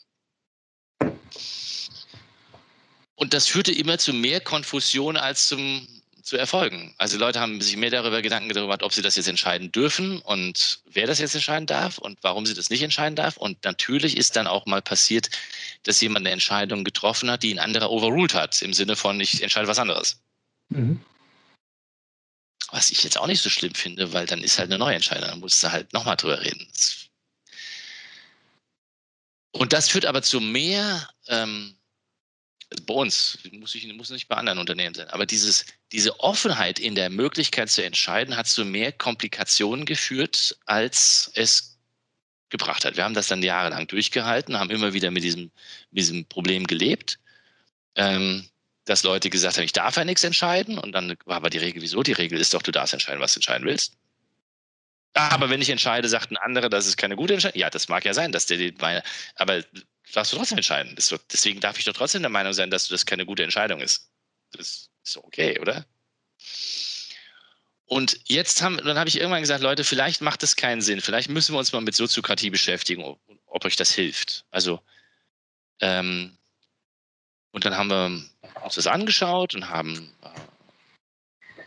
Und 3.15 3.33
das 3.33 3.47
führte 3.47 3.71
immer 3.73 3.97
zu 3.97 4.13
mehr 4.13 4.39
Konfusion 4.41 5.17
als 5.17 5.47
zum 5.47 6.00
zu 6.23 6.37
erfolgen. 6.37 6.93
Also 6.97 7.17
Leute 7.17 7.39
haben 7.39 7.61
sich 7.61 7.75
mehr 7.77 7.89
darüber 7.89 8.21
Gedanken 8.21 8.49
gemacht, 8.49 8.83
ob 8.83 8.93
sie 8.93 9.01
das 9.01 9.15
jetzt 9.15 9.27
entscheiden 9.27 9.71
dürfen 9.71 10.19
und 10.19 10.81
wer 10.85 11.07
das 11.07 11.19
jetzt 11.19 11.35
entscheiden 11.35 11.65
darf 11.65 11.97
und 11.97 12.19
warum 12.21 12.45
sie 12.45 12.53
das 12.53 12.69
nicht 12.69 12.81
entscheiden 12.81 13.15
darf. 13.15 13.37
Und 13.37 13.63
natürlich 13.63 14.17
ist 14.17 14.35
dann 14.35 14.47
auch 14.47 14.65
mal 14.65 14.81
passiert, 14.81 15.29
dass 15.83 16.01
jemand 16.01 16.25
eine 16.25 16.33
Entscheidung 16.33 16.83
getroffen 16.83 17.29
hat, 17.29 17.43
die 17.43 17.53
ein 17.53 17.59
anderer 17.59 17.91
overruled 17.91 18.33
hat, 18.33 18.61
im 18.61 18.73
Sinne 18.73 18.95
von, 18.95 19.19
ich 19.19 19.41
entscheide 19.41 19.67
was 19.67 19.79
anderes. 19.79 20.19
Mhm. 20.69 21.01
Was 22.71 22.89
ich 22.89 23.03
jetzt 23.03 23.17
auch 23.17 23.27
nicht 23.27 23.41
so 23.41 23.49
schlimm 23.49 23.75
finde, 23.75 24.13
weil 24.13 24.25
dann 24.25 24.43
ist 24.43 24.57
halt 24.57 24.69
eine 24.69 24.79
neue 24.79 24.95
Entscheidung, 24.95 25.29
dann 25.29 25.39
musst 25.39 25.61
du 25.63 25.71
halt 25.71 25.91
nochmal 25.93 26.15
drüber 26.15 26.41
reden. 26.41 26.67
Und 29.51 29.73
das 29.73 29.89
führt 29.89 30.05
aber 30.05 30.21
zu 30.21 30.39
mehr 30.39 31.09
ähm, 31.27 31.75
bei 32.85 32.93
uns, 32.93 33.37
muss, 33.51 33.75
ich, 33.75 33.91
muss 33.93 34.09
nicht 34.09 34.27
bei 34.27 34.35
anderen 34.35 34.59
Unternehmen 34.59 34.95
sein, 34.95 35.09
aber 35.09 35.25
dieses, 35.25 35.65
diese 35.91 36.19
Offenheit 36.19 36.79
in 36.79 36.95
der 36.95 37.09
Möglichkeit 37.09 37.69
zu 37.69 37.83
entscheiden 37.83 38.37
hat 38.37 38.47
zu 38.47 38.63
mehr 38.65 38.91
Komplikationen 38.91 39.85
geführt, 39.85 40.57
als 40.65 41.31
es 41.35 41.77
gebracht 42.49 42.85
hat. 42.85 42.97
Wir 42.97 43.03
haben 43.03 43.13
das 43.13 43.27
dann 43.27 43.43
jahrelang 43.43 43.87
durchgehalten, 43.87 44.59
haben 44.59 44.69
immer 44.69 44.93
wieder 44.93 45.11
mit 45.11 45.23
diesem, 45.23 45.51
mit 45.91 46.01
diesem 46.01 46.25
Problem 46.25 46.67
gelebt, 46.67 47.19
ähm, 47.95 48.47
dass 48.85 49.03
Leute 49.03 49.29
gesagt 49.29 49.57
haben, 49.57 49.63
ich 49.63 49.73
darf 49.73 49.95
ja 49.97 50.05
nichts 50.05 50.23
entscheiden 50.23 50.77
und 50.77 50.91
dann 50.91 51.15
war 51.25 51.37
aber 51.37 51.49
die 51.49 51.59
Regel, 51.59 51.81
wieso? 51.81 52.03
Die 52.03 52.13
Regel 52.13 52.39
ist 52.39 52.53
doch, 52.53 52.61
du 52.61 52.71
darfst 52.71 52.93
entscheiden, 52.93 53.21
was 53.21 53.33
du 53.33 53.37
entscheiden 53.39 53.67
willst. 53.67 53.93
Aber 55.13 55.49
wenn 55.49 55.61
ich 55.61 55.69
entscheide, 55.69 56.07
sagt 56.07 56.31
ein 56.31 56.37
anderer, 56.37 56.69
das 56.69 56.87
ist 56.87 56.97
keine 56.97 57.17
gute 57.17 57.33
Entscheidung. 57.33 57.59
Ja, 57.59 57.69
das 57.69 57.89
mag 57.89 58.05
ja 58.05 58.13
sein, 58.13 58.31
dass 58.31 58.45
der 58.45 58.71
meine, 58.79 59.03
aber 59.35 59.61
darfst 60.11 60.33
du 60.33 60.37
trotzdem 60.37 60.57
entscheiden. 60.57 60.95
Das, 60.95 61.13
deswegen 61.31 61.59
darf 61.59 61.77
ich 61.79 61.85
doch 61.85 61.93
trotzdem 61.93 62.21
der 62.21 62.29
Meinung 62.29 62.53
sein, 62.53 62.71
dass 62.71 62.87
das 62.87 63.05
keine 63.05 63.25
gute 63.25 63.43
Entscheidung 63.43 63.81
ist. 63.81 64.09
Das 64.51 64.89
ist 65.03 65.17
okay, 65.17 65.59
oder? 65.59 65.85
Und 67.85 68.19
jetzt 68.25 68.61
haben, 68.61 68.77
dann 68.77 68.97
habe 68.97 69.09
ich 69.09 69.17
irgendwann 69.17 69.41
gesagt, 69.41 69.61
Leute, 69.61 69.83
vielleicht 69.83 70.21
macht 70.21 70.43
das 70.43 70.55
keinen 70.55 70.81
Sinn. 70.81 71.01
Vielleicht 71.01 71.29
müssen 71.29 71.53
wir 71.53 71.59
uns 71.59 71.73
mal 71.73 71.81
mit 71.81 71.93
Soziokratie 71.93 72.49
beschäftigen, 72.49 73.03
ob, 73.03 73.19
ob 73.47 73.65
euch 73.65 73.75
das 73.75 73.91
hilft. 73.91 74.45
Also, 74.49 74.81
ähm, 75.81 76.37
und 77.51 77.65
dann 77.65 77.75
haben 77.75 77.89
wir 77.89 78.63
uns 78.63 78.75
das 78.75 78.87
angeschaut 78.87 79.55
und 79.55 79.67
haben 79.67 80.13
äh, 80.23 81.63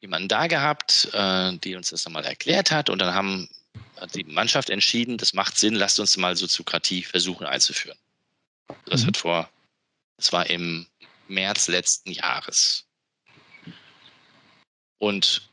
jemanden 0.00 0.28
da 0.28 0.46
gehabt, 0.46 1.10
äh, 1.12 1.58
die 1.58 1.76
uns 1.76 1.90
das 1.90 2.04
nochmal 2.06 2.24
erklärt 2.24 2.70
hat. 2.70 2.88
Und 2.88 3.00
dann 3.00 3.14
haben 3.14 3.48
hat 4.00 4.14
die 4.14 4.24
Mannschaft 4.24 4.70
entschieden, 4.70 5.18
das 5.18 5.34
macht 5.34 5.56
Sinn, 5.56 5.74
lasst 5.74 6.00
uns 6.00 6.16
mal 6.16 6.36
Soziokratie 6.36 7.02
versuchen 7.02 7.46
einzuführen. 7.46 7.98
Das 8.86 9.02
mhm. 9.02 9.06
wird 9.06 9.16
vor, 9.16 9.50
das 10.16 10.32
war 10.32 10.48
im 10.50 10.86
März 11.28 11.68
letzten 11.68 12.10
Jahres. 12.10 12.86
Und 14.98 15.48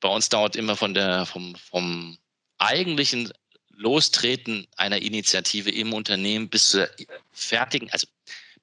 bei 0.00 0.08
uns 0.08 0.28
dauert 0.28 0.56
immer 0.56 0.76
von 0.76 0.94
der, 0.94 1.26
vom, 1.26 1.54
vom 1.56 2.18
eigentlichen 2.58 3.32
Lostreten 3.70 4.66
einer 4.76 5.02
Initiative 5.02 5.70
im 5.70 5.92
Unternehmen 5.92 6.48
bis 6.48 6.70
zur 6.70 6.88
fertigen, 7.32 7.90
also 7.90 8.06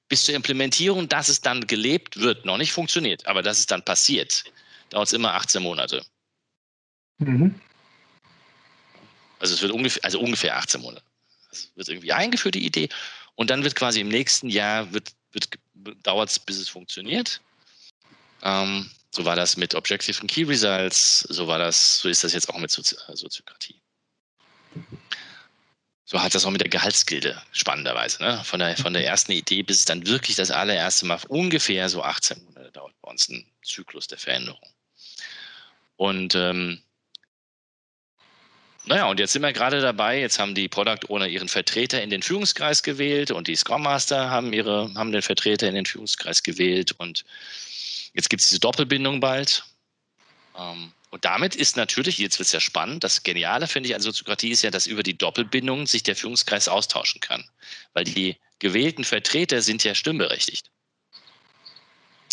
bis 0.08 0.24
zur 0.24 0.34
Implementierung, 0.34 1.08
dass 1.08 1.28
es 1.28 1.40
dann 1.40 1.66
gelebt 1.66 2.18
wird, 2.18 2.44
noch 2.44 2.58
nicht 2.58 2.72
funktioniert, 2.72 3.26
aber 3.26 3.42
dass 3.42 3.58
es 3.58 3.66
dann 3.66 3.84
passiert, 3.84 4.44
dauert 4.90 5.08
es 5.08 5.12
immer 5.12 5.34
18 5.34 5.62
Monate. 5.62 6.04
Mhm. 7.18 7.60
Also 9.44 9.56
es 9.56 9.60
wird 9.60 9.72
ungefähr, 9.72 10.02
also 10.02 10.20
ungefähr 10.20 10.56
18 10.56 10.80
Monate. 10.80 11.04
Es 11.52 11.70
wird 11.74 11.90
irgendwie 11.90 12.14
eingeführt, 12.14 12.54
die 12.54 12.64
Idee. 12.64 12.88
Und 13.34 13.50
dann 13.50 13.62
wird 13.62 13.76
quasi 13.76 14.00
im 14.00 14.08
nächsten 14.08 14.48
Jahr 14.48 14.90
wird, 14.94 15.12
wird, 15.32 15.50
dauert 16.02 16.30
es, 16.30 16.38
bis 16.38 16.56
es 16.56 16.70
funktioniert. 16.70 17.42
Ähm, 18.42 18.90
so 19.10 19.26
war 19.26 19.36
das 19.36 19.58
mit 19.58 19.74
Objective 19.74 20.18
and 20.18 20.30
Key 20.30 20.44
Results, 20.44 21.26
so 21.28 21.46
war 21.46 21.58
das, 21.58 21.98
so 21.98 22.08
ist 22.08 22.24
das 22.24 22.32
jetzt 22.32 22.48
auch 22.48 22.56
mit 22.56 22.70
Sozi 22.70 22.96
äh, 23.06 23.14
Soziokratie. 23.14 23.78
So 26.06 26.22
hat 26.22 26.34
das 26.34 26.46
auch 26.46 26.50
mit 26.50 26.62
der 26.62 26.70
Gehaltsgilde, 26.70 27.42
spannenderweise. 27.52 28.22
Ne? 28.22 28.42
Von, 28.44 28.60
der, 28.60 28.78
von 28.78 28.94
der 28.94 29.04
ersten 29.04 29.32
Idee 29.32 29.62
bis 29.62 29.80
es 29.80 29.84
dann 29.84 30.06
wirklich 30.06 30.36
das 30.36 30.50
allererste 30.50 31.04
Mal 31.04 31.20
ungefähr 31.28 31.90
so 31.90 32.02
18 32.02 32.42
Monate 32.46 32.72
dauert 32.72 32.94
bei 33.02 33.10
uns 33.10 33.28
ein 33.28 33.46
Zyklus 33.62 34.06
der 34.06 34.16
Veränderung. 34.16 34.72
Und 35.96 36.34
ähm, 36.34 36.82
naja, 38.86 39.06
und 39.06 39.18
jetzt 39.18 39.32
sind 39.32 39.42
wir 39.42 39.52
gerade 39.52 39.80
dabei. 39.80 40.20
Jetzt 40.20 40.38
haben 40.38 40.54
die 40.54 40.68
Product 40.68 41.08
Owner 41.08 41.26
ihren 41.26 41.48
Vertreter 41.48 42.02
in 42.02 42.10
den 42.10 42.22
Führungskreis 42.22 42.82
gewählt 42.82 43.30
und 43.30 43.48
die 43.48 43.56
Scrum 43.56 43.82
Master 43.82 44.28
haben, 44.28 44.52
ihre, 44.52 44.92
haben 44.94 45.10
den 45.10 45.22
Vertreter 45.22 45.68
in 45.68 45.74
den 45.74 45.86
Führungskreis 45.86 46.42
gewählt. 46.42 46.92
Und 46.98 47.24
jetzt 48.12 48.28
gibt 48.28 48.42
es 48.42 48.50
diese 48.50 48.60
Doppelbindung 48.60 49.20
bald. 49.20 49.64
Ähm, 50.58 50.92
und 51.08 51.24
damit 51.24 51.56
ist 51.56 51.76
natürlich, 51.78 52.18
jetzt 52.18 52.38
wird 52.38 52.46
es 52.46 52.52
ja 52.52 52.60
spannend, 52.60 53.04
das 53.04 53.22
Geniale 53.22 53.68
finde 53.68 53.88
ich 53.88 53.94
an 53.94 54.02
Soziokratie 54.02 54.50
ist 54.50 54.62
ja, 54.62 54.70
dass 54.70 54.86
über 54.86 55.02
die 55.02 55.16
Doppelbindung 55.16 55.86
sich 55.86 56.02
der 56.02 56.16
Führungskreis 56.16 56.68
austauschen 56.68 57.22
kann. 57.22 57.48
Weil 57.94 58.04
die 58.04 58.36
gewählten 58.58 59.04
Vertreter 59.04 59.62
sind 59.62 59.82
ja 59.84 59.94
stimmberechtigt. 59.94 60.70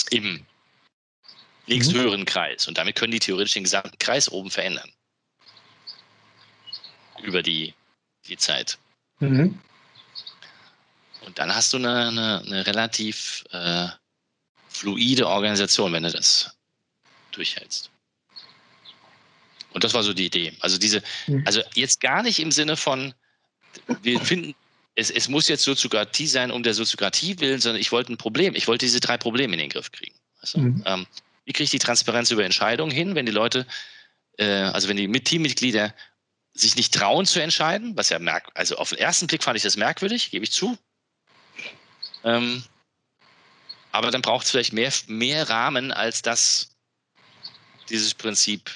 Im 0.10 0.46
nächsthöheren 1.68 2.22
mhm. 2.22 2.26
Kreis. 2.26 2.68
Und 2.68 2.78
damit 2.78 2.98
können 2.98 3.12
die 3.12 3.20
theoretisch 3.20 3.54
den 3.54 3.64
gesamten 3.64 3.98
Kreis 4.00 4.30
oben 4.30 4.52
verändern 4.52 4.92
über 7.24 7.42
die, 7.44 7.74
die 8.28 8.38
Zeit. 8.38 8.78
Mhm. 9.20 9.60
Und 11.26 11.38
dann 11.38 11.54
hast 11.54 11.74
du 11.74 11.78
eine, 11.78 12.08
eine, 12.08 12.44
eine 12.46 12.66
relativ 12.66 13.44
äh, 13.52 13.88
fluide 14.70 15.28
Organisation, 15.28 15.94
wenn 15.94 16.04
du 16.04 16.12
das 16.12 16.56
durchhältst. 17.32 17.90
Und 19.74 19.84
das 19.84 19.94
war 19.94 20.04
so 20.04 20.14
die 20.14 20.26
Idee. 20.26 20.54
Also 20.60 20.78
diese, 20.78 21.02
mhm. 21.28 21.44
also 21.46 21.62
jetzt 21.76 22.02
gar 22.02 22.24
nicht 22.24 22.40
im 22.40 22.52
Sinne 22.52 22.76
von, 22.76 23.14
wir 24.02 24.20
finden, 24.20 24.56
es, 24.96 25.10
es 25.10 25.30
muss 25.30 25.48
jetzt 25.48 25.64
Soziokratie 25.64 26.28
sein, 26.28 26.52
um 26.52 26.64
der 26.64 26.74
Soziokratie 26.74 27.40
willen, 27.40 27.62
sondern 27.62 27.80
ich 27.80 27.92
wollte 27.92 28.12
ein 28.12 28.18
Problem, 28.18 28.56
ich 28.56 28.68
wollte 28.68 28.86
diese 28.86 29.00
drei 29.00 29.18
Probleme 29.18 29.54
in 29.54 29.60
den 29.60 29.70
Griff 29.70 29.92
kriegen. 29.92 30.16
Also, 30.42 30.60
mhm. 30.60 30.84
ähm, 30.86 31.08
wie 31.46 31.54
kriege 31.54 31.66
ich 31.66 31.72
die 31.72 31.80
Transparenz 31.80 32.32
über 32.32 32.44
Entscheidungen 32.44 32.92
hin, 32.92 33.16
wenn 33.16 33.26
die 33.26 33.32
Leute, 33.32 33.66
äh, 34.38 34.46
also 34.46 34.90
wenn 34.90 34.98
die 34.98 35.08
Teammitglieder 35.08 35.94
sich 36.54 36.76
nicht 36.76 36.94
trauen 36.94 37.26
zu 37.26 37.42
entscheiden, 37.42 37.96
was 37.96 38.10
ja 38.10 38.20
merk, 38.20 38.50
also 38.56 38.76
auf 38.78 38.90
den 38.90 39.00
ersten 39.00 39.28
Blick 39.28 39.44
fand 39.44 39.58
ich 39.58 39.64
das 39.64 39.78
merkwürdig, 39.78 40.32
gebe 40.32 40.44
ich 40.44 40.52
zu. 40.52 40.78
Ähm, 42.24 42.64
aber 43.92 44.12
dann 44.12 44.22
braucht 44.22 44.46
es 44.46 44.52
vielleicht 44.52 44.74
mehr, 44.74 44.92
mehr 45.08 45.50
Rahmen, 45.50 45.92
als 45.92 46.22
das 46.22 46.76
dieses 47.90 48.14
Prinzip 48.14 48.70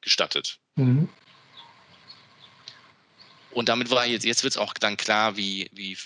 gestattet. 0.00 0.58
Mhm. 0.76 1.08
und 3.50 3.68
damit 3.68 3.90
war 3.90 4.06
jetzt, 4.06 4.24
jetzt 4.24 4.44
wird 4.44 4.52
es 4.52 4.58
auch 4.58 4.72
dann 4.74 4.96
klar, 4.96 5.36
wie, 5.36 5.68
wie 5.72 5.98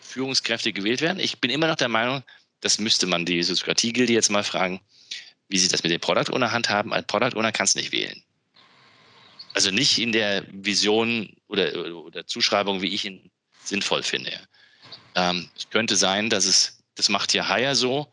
Führungskräfte 0.00 0.72
gewählt 0.74 1.00
werden. 1.00 1.18
Ich 1.18 1.40
bin 1.40 1.50
immer 1.50 1.66
noch 1.66 1.76
der 1.76 1.88
Meinung, 1.88 2.22
das 2.60 2.78
müsste 2.78 3.06
man 3.06 3.24
die 3.24 3.42
Soziokratie-Gilde 3.42 4.12
jetzt 4.12 4.30
mal 4.30 4.44
fragen, 4.44 4.80
wie 5.48 5.58
sie 5.58 5.68
das 5.68 5.82
mit 5.82 5.90
dem 5.90 6.00
Product 6.00 6.32
Owner 6.34 6.52
handhaben. 6.52 6.92
Ein 6.92 7.06
Product 7.06 7.36
Owner 7.36 7.52
kann 7.52 7.64
es 7.64 7.74
nicht 7.74 7.92
wählen. 7.92 8.22
Also 9.54 9.70
nicht 9.70 9.98
in 9.98 10.12
der 10.12 10.44
Vision 10.50 11.36
oder, 11.48 11.96
oder 12.04 12.26
Zuschreibung, 12.26 12.82
wie 12.82 12.94
ich 12.94 13.04
ihn 13.04 13.30
sinnvoll 13.64 14.02
finde. 14.02 14.32
Ähm, 15.14 15.48
es 15.56 15.68
könnte 15.70 15.96
sein, 15.96 16.30
dass 16.30 16.44
es, 16.44 16.82
das 16.94 17.08
macht 17.08 17.34
ja 17.34 17.48
Hire 17.48 17.74
so, 17.74 18.10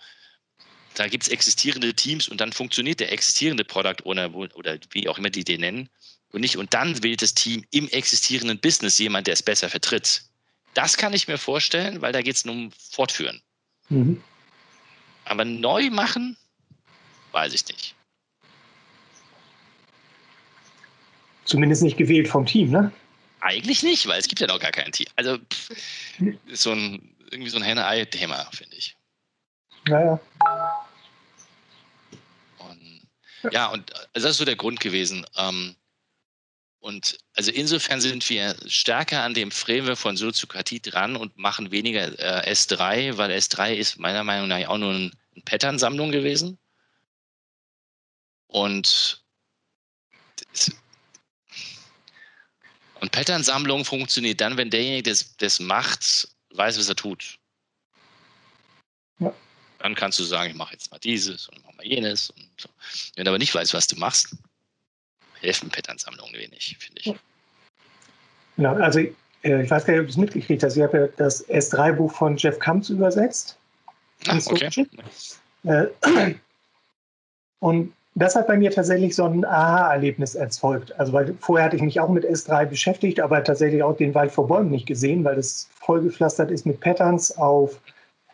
da 0.96 1.08
gibt 1.08 1.24
es 1.24 1.30
existierende 1.30 1.94
Teams 1.94 2.28
und 2.28 2.42
dann 2.42 2.52
funktioniert 2.52 3.00
der 3.00 3.12
existierende 3.12 3.64
Product 3.64 4.04
Owner 4.06 4.34
oder 4.34 4.80
wie 4.92 5.08
auch 5.08 5.20
immer 5.20 5.30
die 5.30 5.44
den 5.44 5.62
nennen 5.62 5.90
und 6.32 6.42
nicht. 6.42 6.58
Und 6.58 6.74
dann 6.74 7.04
wählt 7.04 7.22
das 7.22 7.36
Team 7.36 7.64
im 7.70 7.88
existierenden 7.90 8.60
Business 8.60 8.98
jemand, 8.98 9.28
der 9.28 9.34
es 9.34 9.44
besser 9.44 9.70
vertritt. 9.70 10.24
Das 10.74 10.98
kann 10.98 11.14
ich 11.14 11.28
mir 11.28 11.38
vorstellen, 11.38 12.02
weil 12.02 12.14
da 12.14 12.22
geht 12.22 12.36
es 12.36 12.46
nur 12.46 12.56
um 12.56 12.72
Fortführen. 12.72 13.42
Mhm. 13.90 14.24
Aber 15.26 15.46
neu 15.46 15.90
machen, 15.92 16.36
weiß 17.32 17.54
ich 17.54 17.68
nicht. 17.68 17.96
Zumindest 21.48 21.82
nicht 21.82 21.98
gewählt 21.98 22.28
vom 22.28 22.46
Team, 22.46 22.70
ne? 22.70 22.92
Eigentlich 23.40 23.82
nicht, 23.84 24.06
weil 24.08 24.20
es 24.20 24.28
gibt 24.28 24.42
ja 24.42 24.48
noch 24.48 24.60
gar 24.60 24.72
kein 24.72 24.92
Team. 24.92 25.08
Also 25.16 25.38
pff, 25.38 25.70
ist 26.48 26.64
so 26.64 26.72
ein 26.72 27.16
irgendwie 27.32 27.50
so 27.50 27.58
ein 27.58 27.64
Henne-Ei-Thema, 27.64 28.50
finde 28.52 28.76
ich. 28.76 28.96
Naja. 29.88 30.20
Und, 32.58 33.08
ja, 33.52 33.68
und 33.68 33.94
also 34.14 34.28
das 34.28 34.32
ist 34.32 34.38
so 34.38 34.46
der 34.46 34.56
Grund 34.56 34.80
gewesen. 34.80 35.26
Ähm, 35.38 35.76
und 36.80 37.18
also 37.36 37.52
insofern 37.52 38.02
sind 38.02 38.30
wir 38.30 38.56
stärker 38.68 39.24
an 39.24 39.34
dem 39.34 39.52
Framework 39.52 39.98
von 39.98 40.18
Soziokratie 40.18 40.80
dran 40.80 41.16
und 41.16 41.38
machen 41.38 41.72
weniger 41.72 42.08
äh, 42.20 42.52
S3, 42.52 43.18
weil 43.18 43.32
S3 43.32 43.74
ist 43.74 44.00
meiner 44.00 44.24
Meinung 44.24 44.48
nach 44.48 44.68
auch 44.68 44.78
nur 44.78 44.94
ein, 44.94 45.12
eine 45.34 45.44
Pattern-Sammlung 45.44 46.12
gewesen. 46.12 46.58
Und 48.48 49.22
und 53.02 53.12
Pattern-Sammlung 53.12 53.86
funktioniert 53.86 54.42
dann, 54.42 54.58
wenn 54.58 54.70
derjenige, 54.70 55.04
der 55.04 55.18
das 55.40 55.60
macht, 55.60 56.28
weiß, 56.54 56.78
was 56.78 56.90
er 56.90 56.96
tut. 56.96 57.38
Ja. 59.20 59.34
Dann 59.80 59.96
kannst 59.96 60.20
du 60.20 60.24
sagen, 60.24 60.52
ich 60.52 60.58
mache 60.58 60.74
jetzt 60.74 60.92
mal 60.92 61.00
dieses 61.00 61.48
und 61.50 61.64
mache 61.64 61.76
mal 61.76 61.86
jenes. 61.86 62.30
Und 62.32 62.50
so. 62.58 62.70
Wenn 63.16 63.26
du 63.26 63.32
aber 63.32 63.38
nicht 63.38 63.54
weißt, 63.54 63.74
was 63.74 63.88
du 63.88 63.96
machst, 63.98 64.36
helfen 65.40 65.70
Pattern-Sammlungen 65.70 66.34
wenig, 66.34 66.76
finde 66.80 67.02
ich. 67.02 67.16
Genau, 68.56 68.74
also 68.76 69.00
äh, 69.00 69.64
ich 69.64 69.70
weiß 69.70 69.86
gar 69.86 69.94
nicht, 69.94 70.02
ob 70.02 70.08
du 70.08 70.12
es 70.12 70.18
mitgekriegt 70.18 70.64
hast. 70.64 70.76
Ich 70.76 70.84
habe 70.84 70.98
ja 70.98 71.08
das 71.18 71.48
S3-Buch 71.48 72.12
von 72.12 72.38
Jeff 72.38 72.58
Kamps 72.60 72.90
übersetzt. 72.90 73.58
Ah, 74.28 74.40
okay. 74.46 74.88
Äh, 75.64 75.88
und 77.60 77.94
das 78.20 78.36
hat 78.36 78.48
bei 78.48 78.58
mir 78.58 78.72
tatsächlich 78.72 79.16
so 79.16 79.26
ein 79.26 79.46
Aha-Erlebnis 79.46 80.34
erzeugt. 80.34 81.00
Also 81.00 81.14
weil 81.14 81.36
vorher 81.40 81.66
hatte 81.66 81.76
ich 81.76 81.84
mich 81.84 82.00
auch 82.00 82.10
mit 82.10 82.26
S3 82.26 82.66
beschäftigt, 82.66 83.20
aber 83.20 83.44
tatsächlich 83.44 83.84
auch 83.84 83.96
den 83.96 84.16
Wald 84.16 84.32
vor 84.32 84.48
Bäumen 84.48 84.72
nicht 84.72 84.88
gesehen, 84.88 85.24
weil 85.24 85.38
es 85.38 85.70
vollgepflastert 85.82 86.50
ist 86.50 86.66
mit 86.66 86.80
Patterns 86.80 87.38
auf 87.38 87.80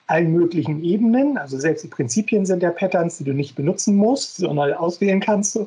allen 0.08 0.32
möglichen 0.32 0.82
Ebenen. 0.86 1.38
Also 1.38 1.60
selbst 1.60 1.84
die 1.84 1.90
Prinzipien 1.90 2.46
sind 2.46 2.64
ja 2.64 2.72
Patterns, 2.72 3.18
die 3.18 3.26
du 3.26 3.34
nicht 3.34 3.56
benutzen 3.56 3.98
musst, 3.98 4.38
sondern 4.38 4.72
auswählen 4.74 5.20
kannst. 5.20 5.60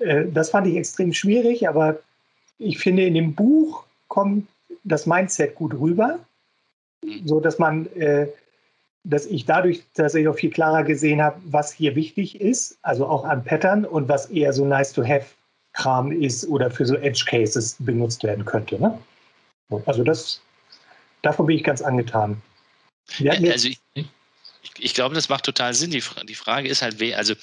Äh, 0.00 0.26
das 0.30 0.50
fand 0.50 0.66
ich 0.66 0.76
extrem 0.76 1.14
schwierig, 1.14 1.66
aber 1.66 1.98
ich 2.58 2.78
finde, 2.78 3.06
in 3.06 3.14
dem 3.14 3.34
Buch 3.34 3.84
kommt 4.08 4.46
das 4.84 5.06
Mindset 5.06 5.54
gut 5.54 5.72
rüber, 5.72 6.18
so 7.24 7.40
dass 7.40 7.58
man 7.58 7.86
äh, 7.94 8.26
dass 9.08 9.24
ich 9.24 9.46
dadurch 9.46 9.82
tatsächlich 9.94 10.28
auch 10.28 10.36
viel 10.36 10.50
klarer 10.50 10.84
gesehen 10.84 11.22
habe, 11.22 11.40
was 11.46 11.72
hier 11.72 11.94
wichtig 11.94 12.40
ist, 12.40 12.78
also 12.82 13.06
auch 13.06 13.24
an 13.24 13.42
Pattern 13.42 13.84
und 13.84 14.08
was 14.08 14.26
eher 14.26 14.52
so 14.52 14.66
nice 14.66 14.92
to 14.92 15.02
have 15.02 15.26
Kram 15.72 16.12
ist 16.12 16.46
oder 16.46 16.70
für 16.70 16.84
so 16.84 16.96
Edge 16.96 17.24
Cases 17.26 17.76
benutzt 17.78 18.22
werden 18.22 18.44
könnte. 18.44 18.80
Ne? 18.80 18.98
Also 19.86 20.02
das, 20.02 20.42
davon 21.22 21.46
bin 21.46 21.56
ich 21.56 21.64
ganz 21.64 21.80
angetan. 21.80 22.40
Also 23.50 23.68
ich, 23.68 23.80
ich, 24.78 24.94
glaube, 24.94 25.14
das 25.14 25.30
macht 25.30 25.44
total 25.44 25.72
Sinn. 25.72 25.90
Die, 25.90 26.02
die 26.24 26.34
Frage 26.34 26.68
ist 26.68 26.82
halt, 26.82 27.00
also 27.14 27.34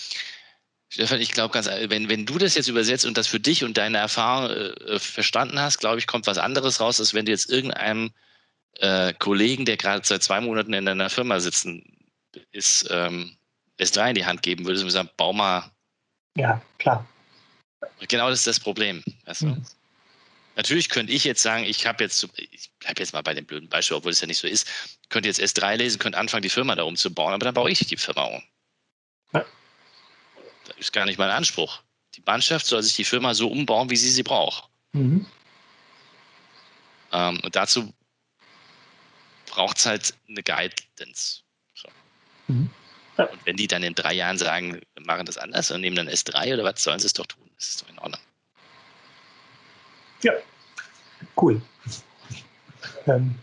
Stefan, 0.89 1.20
ich 1.20 1.32
glaube 1.32 1.51
ganz, 1.51 1.68
wenn, 1.68 2.09
wenn 2.09 2.28
du 2.28 2.38
das 2.38 2.53
jetzt 2.53 2.68
übersetzt 2.68 3.05
und 3.05 3.18
das 3.18 3.26
für 3.26 3.39
dich 3.39 3.63
und 3.63 3.78
deine 3.78 3.97
Erfahrung 3.97 4.51
äh, 4.51 4.99
verstanden 4.99 5.59
hast, 5.59 5.80
glaube 5.80 5.97
ich, 5.97 6.05
kommt 6.05 6.28
was 6.28 6.38
anderes 6.38 6.80
raus, 6.80 6.99
als 6.99 7.16
wenn 7.16 7.26
du 7.26 7.32
jetzt 7.32 7.49
irgendeinem 7.49 8.11
äh, 8.80 9.13
Kollegen, 9.13 9.65
der 9.65 9.78
gerade 9.78 10.05
seit 10.05 10.23
zwei 10.23 10.41
Monaten 10.41 10.73
in 10.73 10.88
einer 10.88 11.09
Firma 11.09 11.39
sitzen 11.39 11.84
ist, 12.51 12.88
ähm, 12.89 13.38
S3 13.80 14.09
in 14.09 14.15
die 14.15 14.26
Hand 14.26 14.41
geben 14.41 14.65
würde, 14.65 14.82
und 14.82 14.89
sagen, 14.89 15.09
bau 15.17 15.34
mal. 15.34 15.71
Ja, 16.38 16.61
klar. 16.78 17.05
Genau 18.07 18.30
das 18.30 18.39
ist 18.39 18.47
das 18.47 18.59
Problem. 18.59 19.03
Weißt 19.26 19.41
du? 19.41 19.47
mhm. 19.47 19.65
Natürlich 20.55 20.88
könnte 20.88 21.11
ich 21.11 21.26
jetzt 21.26 21.41
sagen, 21.41 21.65
ich 21.65 21.86
habe 21.86 22.03
jetzt, 22.03 22.26
ich 22.38 22.71
bleibe 22.80 23.01
jetzt 23.01 23.11
mal 23.11 23.21
bei 23.21 23.34
dem 23.34 23.45
blöden 23.45 23.67
Beispiel, 23.67 23.97
obwohl 23.97 24.11
es 24.11 24.21
ja 24.21 24.28
nicht 24.28 24.38
so 24.38 24.47
ist, 24.47 24.67
könnte 25.09 25.28
jetzt 25.28 25.41
S3 25.41 25.76
lesen, 25.76 25.99
könnte 25.99 26.17
anfangen, 26.17 26.43
die 26.43 26.49
Firma 26.49 26.76
da 26.76 26.84
umzubauen, 26.84 27.34
aber 27.34 27.43
dann 27.43 27.53
baue 27.53 27.69
ich 27.69 27.80
die 27.80 27.97
Firma 27.97 28.23
um. 28.23 28.41
Ja. 29.34 29.45
Das 30.65 30.78
ist 30.78 30.93
gar 30.93 31.05
nicht 31.05 31.19
mein 31.19 31.30
Anspruch. 31.30 31.82
Die 32.15 32.23
Mannschaft 32.26 32.65
soll 32.65 32.82
sich 32.84 32.95
die 32.95 33.03
Firma 33.03 33.34
so 33.34 33.49
umbauen, 33.49 33.89
wie 33.89 33.97
sie 33.97 34.09
sie 34.09 34.23
braucht. 34.23 34.69
Mhm. 34.93 35.26
Ähm, 37.11 37.39
und 37.43 37.55
dazu 37.55 37.93
braucht 39.56 39.78
es 39.78 39.86
halt 39.86 40.14
eine 40.28 40.43
Guidance. 40.43 41.41
So. 41.74 41.88
Mhm. 42.47 42.70
Ja. 43.18 43.26
Und 43.26 43.45
wenn 43.45 43.56
die 43.56 43.68
dann 43.68 43.84
in 43.84 43.95
drei 43.95 44.14
Jahren 44.14 44.38
sagen, 44.38 44.74
wir 44.74 45.06
machen 45.06 45.26
das 45.26 45.38
anders 45.38 45.72
und 45.72 45.82
nehmen 45.82 45.95
dann 45.95 46.10
S3 46.10 46.53
oder 46.53 46.66
was, 46.66 46.84
sollen 46.84 46.99
sie 46.99 47.08
es 47.08 47.14
doch 47.14 47.26
tun. 47.26 47.49
Das 47.56 47.70
ist 47.70 47.82
doch 47.82 47.89
in 47.89 47.97
Ordnung. 47.99 48.20
Ja, 50.22 50.34
cool. 51.41 51.62
Ähm, 53.08 53.36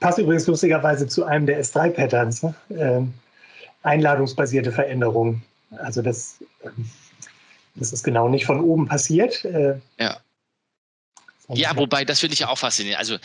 passt 0.00 0.18
übrigens 0.18 0.46
lustigerweise 0.46 1.06
zu 1.06 1.24
einem 1.24 1.46
der 1.46 1.62
S3-Patterns. 1.62 2.42
Ne? 2.42 2.54
Ähm, 2.70 3.14
einladungsbasierte 3.84 4.72
Veränderungen. 4.72 5.42
Also 5.78 6.02
das, 6.02 6.42
ähm, 6.64 6.90
das 7.76 7.92
ist 7.92 8.02
genau 8.02 8.28
nicht 8.28 8.46
von 8.46 8.60
oben 8.60 8.88
passiert. 8.88 9.44
Äh, 9.44 9.78
ja. 9.98 10.18
Ja, 11.48 11.76
wobei, 11.76 12.04
das 12.04 12.20
finde 12.20 12.34
ich 12.34 12.40
ja 12.40 12.48
auch 12.48 12.58
faszinierend. 12.58 12.98
Also 12.98 13.18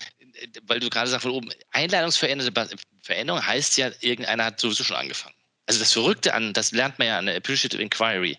weil 0.64 0.80
du 0.80 0.90
gerade 0.90 1.10
sagst 1.10 1.24
von 1.24 1.32
oben, 1.32 1.50
Einladungsveränderung 1.72 3.46
heißt 3.46 3.78
ja, 3.78 3.92
irgendeiner 4.02 4.46
hat 4.46 4.60
sowieso 4.60 4.84
schon 4.84 4.96
angefangen. 4.96 5.36
Also 5.66 5.80
das 5.80 5.94
Verrückte 5.94 6.34
an, 6.34 6.54
das 6.54 6.72
lernt 6.72 6.98
man 7.00 7.08
ja 7.08 7.18
an 7.18 7.26
der 7.26 7.38
Appreciative 7.38 7.82
Inquiry. 7.82 8.38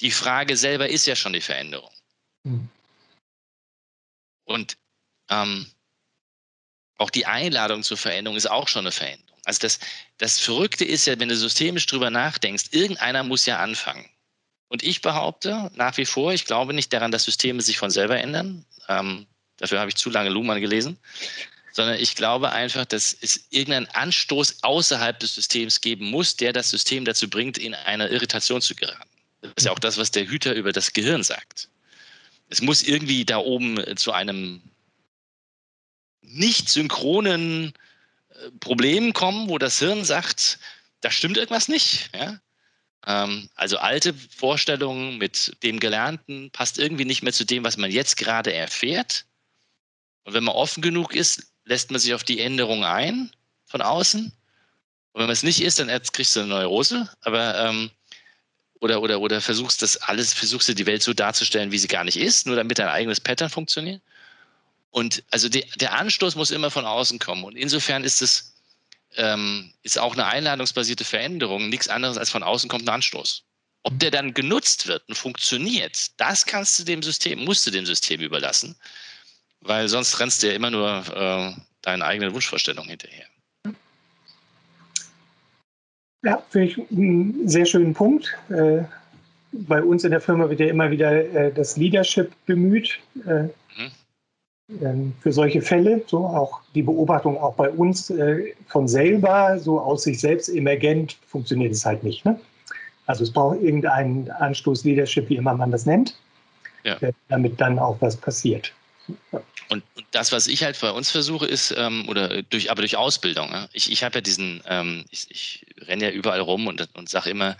Die 0.00 0.10
Frage 0.10 0.56
selber 0.56 0.88
ist 0.88 1.06
ja 1.06 1.14
schon 1.14 1.32
die 1.32 1.40
Veränderung. 1.40 1.90
Mhm. 2.42 2.68
Und 4.44 4.76
ähm, 5.30 5.70
auch 6.98 7.10
die 7.10 7.26
Einladung 7.26 7.82
zur 7.82 7.96
Veränderung 7.96 8.36
ist 8.36 8.50
auch 8.50 8.68
schon 8.68 8.80
eine 8.80 8.92
Veränderung. 8.92 9.38
Also 9.44 9.60
das, 9.60 9.78
das 10.18 10.40
Verrückte 10.40 10.84
ist 10.84 11.06
ja, 11.06 11.18
wenn 11.18 11.28
du 11.28 11.36
systemisch 11.36 11.86
drüber 11.86 12.10
nachdenkst, 12.10 12.66
irgendeiner 12.70 13.22
muss 13.22 13.46
ja 13.46 13.58
anfangen. 13.58 14.08
Und 14.68 14.82
ich 14.82 15.02
behaupte 15.02 15.70
nach 15.74 15.96
wie 15.96 16.06
vor, 16.06 16.32
ich 16.32 16.46
glaube 16.46 16.74
nicht 16.74 16.92
daran, 16.92 17.12
dass 17.12 17.24
Systeme 17.24 17.62
sich 17.62 17.78
von 17.78 17.90
selber 17.90 18.18
ändern. 18.18 18.64
Ähm, 18.88 19.26
Dafür 19.64 19.80
habe 19.80 19.88
ich 19.88 19.96
zu 19.96 20.10
lange 20.10 20.28
Luhmann 20.28 20.60
gelesen. 20.60 20.98
Sondern 21.72 21.98
ich 21.98 22.16
glaube 22.16 22.52
einfach, 22.52 22.84
dass 22.84 23.16
es 23.18 23.46
irgendeinen 23.48 23.86
Anstoß 23.86 24.62
außerhalb 24.62 25.18
des 25.18 25.34
Systems 25.34 25.80
geben 25.80 26.10
muss, 26.10 26.36
der 26.36 26.52
das 26.52 26.68
System 26.68 27.06
dazu 27.06 27.30
bringt, 27.30 27.56
in 27.56 27.74
eine 27.74 28.08
Irritation 28.08 28.60
zu 28.60 28.74
geraten. 28.74 29.08
Das 29.40 29.52
ist 29.56 29.64
ja 29.64 29.72
auch 29.72 29.78
das, 29.78 29.96
was 29.96 30.10
der 30.10 30.26
Hüter 30.26 30.54
über 30.54 30.72
das 30.72 30.92
Gehirn 30.92 31.22
sagt. 31.22 31.70
Es 32.50 32.60
muss 32.60 32.82
irgendwie 32.82 33.24
da 33.24 33.38
oben 33.38 33.82
zu 33.96 34.12
einem 34.12 34.60
nicht 36.20 36.68
synchronen 36.68 37.72
äh, 38.28 38.50
Problem 38.60 39.14
kommen, 39.14 39.48
wo 39.48 39.56
das 39.56 39.78
Hirn 39.78 40.04
sagt, 40.04 40.58
da 41.00 41.10
stimmt 41.10 41.38
irgendwas 41.38 41.68
nicht. 41.68 42.10
Ja? 42.14 42.38
Ähm, 43.06 43.48
also 43.54 43.78
alte 43.78 44.12
Vorstellungen 44.12 45.16
mit 45.16 45.56
dem 45.62 45.80
Gelernten 45.80 46.50
passt 46.50 46.78
irgendwie 46.78 47.06
nicht 47.06 47.22
mehr 47.22 47.32
zu 47.32 47.44
dem, 47.44 47.64
was 47.64 47.78
man 47.78 47.90
jetzt 47.90 48.18
gerade 48.18 48.52
erfährt. 48.52 49.24
Und 50.24 50.34
wenn 50.34 50.44
man 50.44 50.54
offen 50.54 50.82
genug 50.82 51.14
ist, 51.14 51.46
lässt 51.64 51.90
man 51.90 52.00
sich 52.00 52.14
auf 52.14 52.24
die 52.24 52.40
Änderung 52.40 52.84
ein 52.84 53.30
von 53.66 53.82
außen. 53.82 54.24
Und 54.24 55.20
wenn 55.20 55.26
man 55.26 55.32
es 55.32 55.42
nicht 55.42 55.62
ist, 55.62 55.78
dann 55.78 55.88
kriegst 56.12 56.34
du 56.34 56.40
eine 56.40 56.48
Neurose. 56.48 57.08
Aber 57.20 57.58
ähm, 57.58 57.90
oder, 58.80 59.00
oder, 59.00 59.20
oder 59.20 59.40
versuchst 59.40 59.82
das 59.82 59.96
alles, 59.96 60.32
versuchst 60.32 60.68
du 60.68 60.74
die 60.74 60.86
Welt 60.86 61.02
so 61.02 61.14
darzustellen, 61.14 61.72
wie 61.72 61.78
sie 61.78 61.88
gar 61.88 62.04
nicht 62.04 62.16
ist, 62.16 62.46
nur 62.46 62.56
damit 62.56 62.78
dein 62.78 62.88
eigenes 62.88 63.20
Pattern 63.20 63.48
funktioniert. 63.48 64.02
Und 64.90 65.22
also 65.30 65.48
de, 65.48 65.64
der 65.76 65.94
Anstoß 65.94 66.36
muss 66.36 66.50
immer 66.50 66.70
von 66.70 66.84
außen 66.84 67.18
kommen. 67.18 67.44
Und 67.44 67.56
insofern 67.56 68.04
ist 68.04 68.22
es 68.22 68.54
ähm, 69.16 69.72
ist 69.82 69.98
auch 69.98 70.14
eine 70.14 70.26
einladungsbasierte 70.26 71.04
Veränderung 71.04 71.68
nichts 71.68 71.88
anderes 71.88 72.18
als 72.18 72.30
von 72.30 72.42
außen 72.42 72.68
kommt 72.68 72.84
ein 72.84 72.94
Anstoß. 72.94 73.44
Ob 73.84 73.98
der 73.98 74.10
dann 74.10 74.34
genutzt 74.34 74.86
wird 74.86 75.06
und 75.08 75.14
funktioniert, 75.14 76.18
das 76.18 76.46
kannst 76.46 76.78
du 76.78 76.84
dem 76.84 77.02
System, 77.02 77.44
musst 77.44 77.66
du 77.66 77.70
dem 77.70 77.86
System 77.86 78.20
überlassen 78.20 78.76
weil 79.64 79.88
sonst 79.88 80.18
rennst 80.20 80.42
du 80.42 80.48
ja 80.48 80.54
immer 80.54 80.70
nur 80.70 81.02
äh, 81.14 81.52
deinen 81.82 82.02
eigenen 82.02 82.32
Wunschvorstellungen 82.32 82.90
hinterher. 82.90 83.26
Ja, 86.22 86.42
finde 86.48 86.68
ich 86.68 86.90
einen 86.90 87.48
sehr 87.48 87.66
schönen 87.66 87.92
Punkt. 87.92 88.34
Äh, 88.48 88.84
bei 89.52 89.82
uns 89.82 90.04
in 90.04 90.10
der 90.10 90.20
Firma 90.20 90.48
wird 90.48 90.60
ja 90.60 90.66
immer 90.66 90.90
wieder 90.90 91.12
äh, 91.12 91.52
das 91.52 91.76
Leadership 91.76 92.32
bemüht. 92.46 92.98
Äh, 93.26 93.44
mhm. 93.44 93.90
Ähm, 94.80 95.12
für 95.20 95.32
solche 95.32 95.60
Fälle, 95.60 96.02
so 96.06 96.26
auch 96.26 96.60
die 96.74 96.82
Beobachtung 96.82 97.36
auch 97.36 97.54
bei 97.54 97.68
uns 97.68 98.08
äh, 98.08 98.54
von 98.68 98.88
selber, 98.88 99.58
so 99.58 99.78
aus 99.78 100.04
sich 100.04 100.18
selbst 100.18 100.48
emergent, 100.48 101.18
funktioniert 101.26 101.72
es 101.72 101.84
halt 101.84 102.02
nicht. 102.02 102.24
Ne? 102.24 102.40
Also 103.06 103.24
es 103.24 103.30
braucht 103.30 103.60
irgendeinen 103.60 104.30
Anstoß 104.30 104.84
Leadership, 104.84 105.28
wie 105.28 105.36
immer 105.36 105.54
man 105.54 105.70
das 105.70 105.84
nennt, 105.84 106.16
ja. 106.84 106.96
Äh, 107.02 107.12
damit 107.28 107.60
dann 107.60 107.78
auch 107.78 107.98
was 108.00 108.16
passiert. 108.16 108.72
Und, 109.68 109.82
und, 109.96 110.06
das, 110.12 110.32
was 110.32 110.46
ich 110.46 110.62
halt 110.62 110.80
bei 110.80 110.90
uns 110.90 111.10
versuche, 111.10 111.46
ist, 111.46 111.74
ähm, 111.76 112.08
oder 112.08 112.42
durch, 112.42 112.70
aber 112.70 112.82
durch 112.82 112.96
Ausbildung. 112.96 113.50
Ne? 113.50 113.68
Ich, 113.72 113.90
ich 113.90 114.04
habe 114.04 114.16
ja 114.16 114.20
diesen, 114.20 114.62
ähm, 114.66 115.04
ich, 115.10 115.30
ich 115.30 115.66
renne 115.78 116.04
ja 116.04 116.10
überall 116.10 116.40
rum 116.40 116.66
und, 116.66 116.88
und 116.94 117.08
sage 117.08 117.30
immer, 117.30 117.56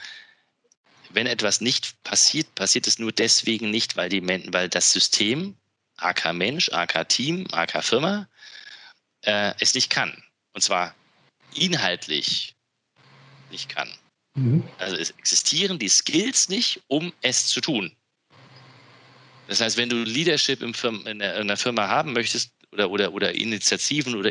wenn 1.11 1.26
etwas 1.26 1.61
nicht 1.61 2.03
passiert, 2.03 2.55
passiert 2.55 2.86
es 2.86 2.99
nur 2.99 3.12
deswegen 3.12 3.70
nicht, 3.70 3.97
weil, 3.97 4.09
die, 4.09 4.26
weil 4.53 4.68
das 4.68 4.92
System, 4.92 5.57
AK 5.97 6.32
Mensch, 6.32 6.70
AK 6.70 7.09
Team, 7.09 7.47
AK 7.53 7.84
Firma, 7.84 8.28
äh, 9.22 9.55
es 9.61 9.74
nicht 9.74 9.90
kann. 9.90 10.22
Und 10.53 10.62
zwar 10.62 10.95
inhaltlich 11.55 12.55
nicht 13.51 13.68
kann. 13.68 13.90
Mhm. 14.34 14.68
Also 14.78 14.97
es 14.97 15.11
existieren 15.12 15.78
die 15.78 15.88
Skills 15.88 16.49
nicht, 16.49 16.82
um 16.88 17.12
es 17.22 17.47
zu 17.47 17.61
tun. 17.61 17.95
Das 19.47 19.61
heißt, 19.61 19.76
wenn 19.76 19.88
du 19.88 19.97
Leadership 19.97 20.62
in, 20.62 21.18
der, 21.18 21.36
in 21.36 21.49
der 21.49 21.57
Firma 21.57 21.88
haben 21.88 22.12
möchtest, 22.12 22.51
oder, 22.74 22.90
oder, 22.90 23.12
oder 23.12 23.34
Initiativen 23.34 24.14
oder 24.16 24.30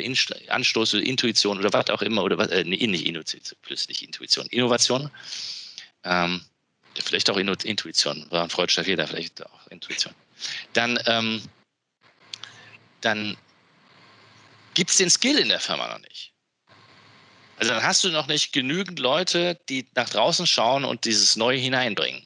Anstoß 0.49 0.95
oder 0.95 1.03
Intuition 1.03 1.57
oder 1.57 1.72
was 1.72 1.89
auch 1.89 2.01
immer, 2.01 2.24
oder 2.24 2.38
was, 2.38 2.49
äh, 2.49 2.64
nicht 2.64 2.82
Intuition, 2.82 3.57
nicht 3.70 4.03
Intuition, 4.03 4.45
Innovation, 4.47 5.09
ähm, 6.03 6.41
vielleicht 7.03 7.30
auch 7.30 7.38
Intuition, 7.38 8.26
war 8.30 8.43
ein 8.43 8.49
freudscher 8.49 8.84
Fehler, 8.84 9.07
vielleicht 9.07 9.45
auch 9.45 9.68
Intuition, 9.68 10.14
dann, 10.74 10.99
ähm, 11.05 11.41
dann 13.01 13.38
gibt 14.74 14.89
es 14.89 14.97
den 14.97 15.09
Skill 15.09 15.38
in 15.38 15.49
der 15.49 15.59
Firma 15.59 15.88
noch 15.88 15.99
nicht. 15.99 16.34
Also 17.57 17.74
dann 17.74 17.84
hast 17.84 18.03
du 18.03 18.09
noch 18.09 18.28
nicht 18.28 18.51
genügend 18.51 18.99
Leute, 18.99 19.59
die 19.70 19.88
nach 19.95 20.09
draußen 20.09 20.47
schauen 20.47 20.84
und 20.84 21.05
dieses 21.05 21.36
Neue 21.36 21.59
hineinbringen. 21.59 22.26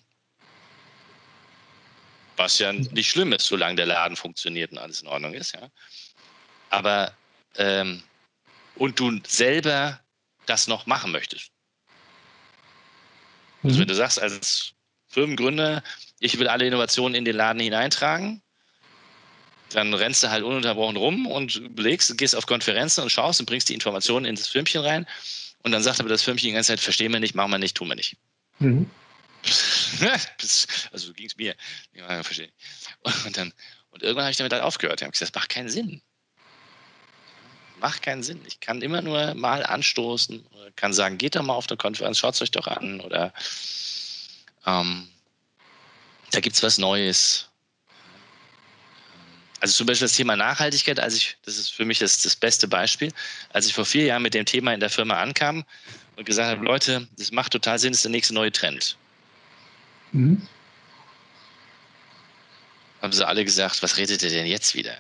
Was 2.38 2.60
ja 2.60 2.72
nicht 2.72 3.10
schlimm 3.10 3.34
ist, 3.34 3.48
solange 3.48 3.76
der 3.76 3.88
Laden 3.88 4.16
funktioniert 4.16 4.72
und 4.72 4.78
alles 4.78 5.02
in 5.02 5.08
Ordnung 5.08 5.34
ist, 5.34 5.54
ja. 5.54 5.70
Aber 6.70 7.12
ähm, 7.58 8.04
und 8.76 9.00
du 9.00 9.20
selber 9.26 10.00
das 10.46 10.68
noch 10.68 10.86
machen 10.86 11.12
möchtest. 11.12 11.52
Also 13.64 13.76
mhm. 13.76 13.82
wenn 13.82 13.88
du 13.88 13.96
sagst, 13.96 14.22
als 14.22 14.74
Firmengründer, 15.08 15.84
ich 16.20 16.38
will 16.40 16.48
alle 16.48 16.68
Innovationen 16.68 17.16
in 17.16 17.26
den 17.26 17.36
Laden 17.36 17.60
hineintragen, 17.60 18.42
dann 19.72 19.94
rennst 19.94 20.24
du 20.24 20.30
halt 20.30 20.44
ununterbrochen 20.44 20.96
rum 20.96 21.28
und 21.28 21.56
überlegst, 21.58 22.18
gehst 22.18 22.36
auf 22.36 22.46
Konferenzen 22.46 23.02
und 23.02 23.10
schaust 23.10 23.40
und 23.40 23.48
bringst 23.48 23.70
die 23.70 23.74
Informationen 23.74 24.26
in 24.26 24.36
das 24.36 24.48
Firmchen 24.48 24.82
rein. 24.82 25.06
Und 25.64 25.72
dann 25.72 25.84
sagt 25.84 26.00
aber 26.00 26.10
das 26.10 26.24
Firmchen 26.24 26.50
die 26.50 26.54
ganze 26.54 26.74
Zeit, 26.74 26.80
verstehen 26.80 27.12
wir 27.12 27.20
nicht, 27.20 27.36
machen 27.36 27.52
wir 27.52 27.58
nicht, 27.58 27.76
tun 27.76 27.90
wir 27.90 27.96
nicht. 27.96 28.16
Mhm. 28.60 28.90
also 30.92 31.08
so 31.08 31.14
ging 31.14 31.28
es 31.28 31.38
mir. 31.38 31.56
Und, 33.26 33.38
dann, 33.38 33.54
und 33.92 34.04
irgendwann 34.04 34.26
habe 34.26 34.32
ich 34.32 34.38
damit 34.38 34.54
halt 34.54 34.64
aufgehört. 34.64 35.02
Ich 35.02 35.04
habe 35.04 35.12
gesagt, 35.12 35.36
das 35.36 35.40
macht 35.40 35.50
keinen 35.50 35.70
Sinn. 35.70 36.02
Macht 37.80 38.02
keinen 38.02 38.24
Sinn. 38.24 38.42
Ich 38.48 38.60
kann 38.60 38.82
immer 38.82 39.02
nur 39.02 39.36
mal 39.36 39.64
anstoßen, 39.64 40.46
kann 40.76 40.94
sagen, 40.94 41.18
geht 41.18 41.36
doch 41.36 41.44
mal 41.44 41.54
auf 41.54 41.70
eine 41.70 41.78
Konferenz, 41.78 42.18
schaut 42.18 42.34
es 42.34 42.42
euch 42.42 42.52
doch 42.52 42.68
an. 42.68 43.00
Oder 43.02 43.34
ähm, 44.66 45.08
da 46.32 46.40
gibt 46.40 46.56
es 46.56 46.64
was 46.64 46.78
Neues. 46.78 47.48
Also 49.60 49.74
zum 49.76 49.88
Beispiel 49.88 50.06
das 50.06 50.16
Thema 50.16 50.36
Nachhaltigkeit, 50.36 51.00
als 51.00 51.16
ich, 51.16 51.38
das 51.44 51.58
ist 51.58 51.74
für 51.74 51.86
mich 51.86 52.00
das, 52.00 52.22
das 52.22 52.36
beste 52.36 52.68
Beispiel, 52.68 53.12
als 53.50 53.66
ich 53.66 53.74
vor 53.74 53.86
vier 53.86 54.06
Jahren 54.06 54.22
mit 54.22 54.34
dem 54.34 54.46
Thema 54.46 54.74
in 54.74 54.80
der 54.80 54.90
Firma 54.90 55.20
ankam 55.20 55.66
und 56.16 56.26
gesagt 56.26 56.50
habe, 56.50 56.64
Leute, 56.64 57.08
das 57.18 57.32
macht 57.32 57.54
total 57.54 57.80
Sinn, 57.80 57.92
das 57.92 58.00
ist 58.00 58.06
der 58.06 58.12
nächste 58.12 58.34
neue 58.36 58.52
Trend. 58.52 58.98
Mhm. 60.12 60.48
Haben 63.02 63.14
sie 63.14 63.28
alle 63.28 63.46
gesagt, 63.46 63.84
was 63.84 63.98
redet 63.98 64.24
ihr 64.24 64.30
denn 64.30 64.48
jetzt 64.48 64.74
wieder? 64.74 65.00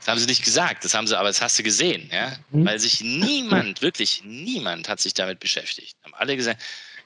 Das 0.00 0.08
haben 0.08 0.18
sie 0.18 0.26
nicht 0.26 0.44
gesagt, 0.44 0.84
das 0.84 0.92
haben 0.92 1.06
sie, 1.06 1.18
aber 1.18 1.28
das 1.28 1.40
hast 1.40 1.58
du 1.58 1.62
gesehen, 1.62 2.10
ja? 2.12 2.36
Mhm. 2.50 2.66
Weil 2.66 2.78
sich 2.78 3.00
niemand, 3.00 3.80
wirklich 3.80 4.22
niemand 4.24 4.88
hat 4.88 5.00
sich 5.00 5.14
damit 5.14 5.40
beschäftigt. 5.40 5.96
Haben 6.02 6.14
alle 6.14 6.36
gesagt, 6.36 6.60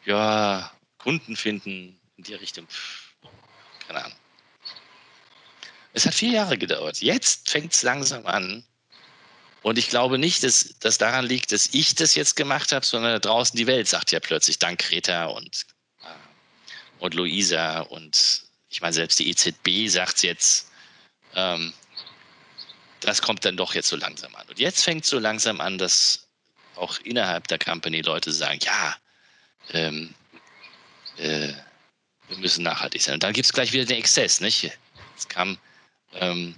ja, 0.05 0.73
Kunden 0.99 1.37
finden 1.37 1.99
in 2.17 2.25
die 2.25 2.35
Richtung, 2.35 2.67
pff, 2.67 3.13
keine 3.87 4.05
Ahnung. 4.05 4.19
Es 5.93 6.07
hat 6.07 6.15
vier 6.15 6.31
Jahre 6.31 6.59
gedauert. 6.59 7.01
Jetzt 7.01 7.51
fängt 7.51 7.73
es 7.73 7.83
langsam 7.83 8.27
an, 8.27 8.65
und 9.69 9.79
ich 9.79 9.91
glaube 9.91 10.19
nicht, 10.19 10.43
dass 10.45 10.75
das 10.81 10.99
daran 10.99 11.27
liegt, 11.27 11.53
dass 11.53 11.69
ich 11.73 11.95
das 11.95 12.15
jetzt 12.15 12.37
gemacht 12.37 12.73
habe, 12.73 12.87
sondern 12.87 13.13
da 13.13 13.19
draußen 13.19 13.57
die 13.57 13.67
Welt 13.67 13.87
sagt 13.87 14.13
ja 14.13 14.21
plötzlich, 14.21 14.59
dank 14.59 14.81
Greta 14.81 15.27
und, 15.27 15.67
äh, 16.03 16.07
und 17.01 17.15
Luisa 17.15 17.81
und 17.81 18.43
ich 18.71 18.81
meine, 18.81 18.93
selbst 18.93 19.19
die 19.19 19.29
EZB 19.31 19.89
sagt 19.89 20.23
jetzt, 20.23 20.71
ähm, 21.35 21.73
das 23.01 23.23
kommt 23.23 23.45
dann 23.45 23.57
doch 23.57 23.75
jetzt 23.75 23.89
so 23.89 23.97
langsam 23.97 24.35
an. 24.35 24.47
Und 24.49 24.59
jetzt 24.59 24.85
fängt 24.85 25.05
es 25.05 25.11
so 25.11 25.19
langsam 25.19 25.61
an, 25.61 25.79
dass 25.79 26.27
auch 26.75 26.99
innerhalb 27.01 27.47
der 27.49 27.59
Company 27.59 28.01
Leute 28.01 28.33
sagen, 28.33 28.61
ja, 28.63 28.97
ähm, 29.73 30.15
äh, 31.17 31.53
wir 32.29 32.37
müssen 32.39 32.63
nachhaltig 32.63 33.03
sein. 33.03 33.15
Und 33.15 33.23
dann 33.23 33.33
gibt 33.33 33.47
es 33.47 33.53
gleich 33.53 33.73
wieder 33.73 33.85
den 33.85 33.99
Exzess. 33.99 34.41
Nicht? 34.41 34.71
Es 35.17 35.29
kam 35.29 35.59
ähm, 36.15 36.55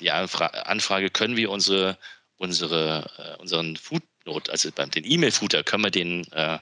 die 0.00 0.10
Anfra 0.10 0.46
Anfrage, 0.46 1.10
können 1.10 1.36
wir 1.36 1.50
unsere 1.50 1.98
unsere, 2.38 3.10
äh, 3.18 3.40
unseren 3.40 3.76
Footnote, 3.76 4.50
also 4.50 4.70
beim 4.72 4.90
den 4.90 5.04
E-Mail-Footer, 5.04 5.62
können 5.64 5.84
wir 5.84 5.90
den 5.90 6.30
äh, 6.32 6.58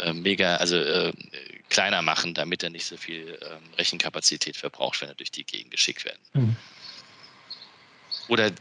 äh, 0.00 0.12
mega, 0.12 0.56
also 0.56 0.76
äh, 0.76 1.12
kleiner 1.68 2.02
machen, 2.02 2.34
damit 2.34 2.62
er 2.62 2.70
nicht 2.70 2.86
so 2.86 2.96
viel 2.96 3.38
ähm, 3.42 3.62
Rechenkapazität 3.76 4.56
verbraucht, 4.56 5.00
wenn 5.00 5.08
er 5.08 5.14
durch 5.14 5.30
die 5.30 5.44
Gegend 5.44 5.70
geschickt 5.70 6.04
werden. 6.04 6.20
Mhm. 6.32 6.56
Oder 8.28 8.52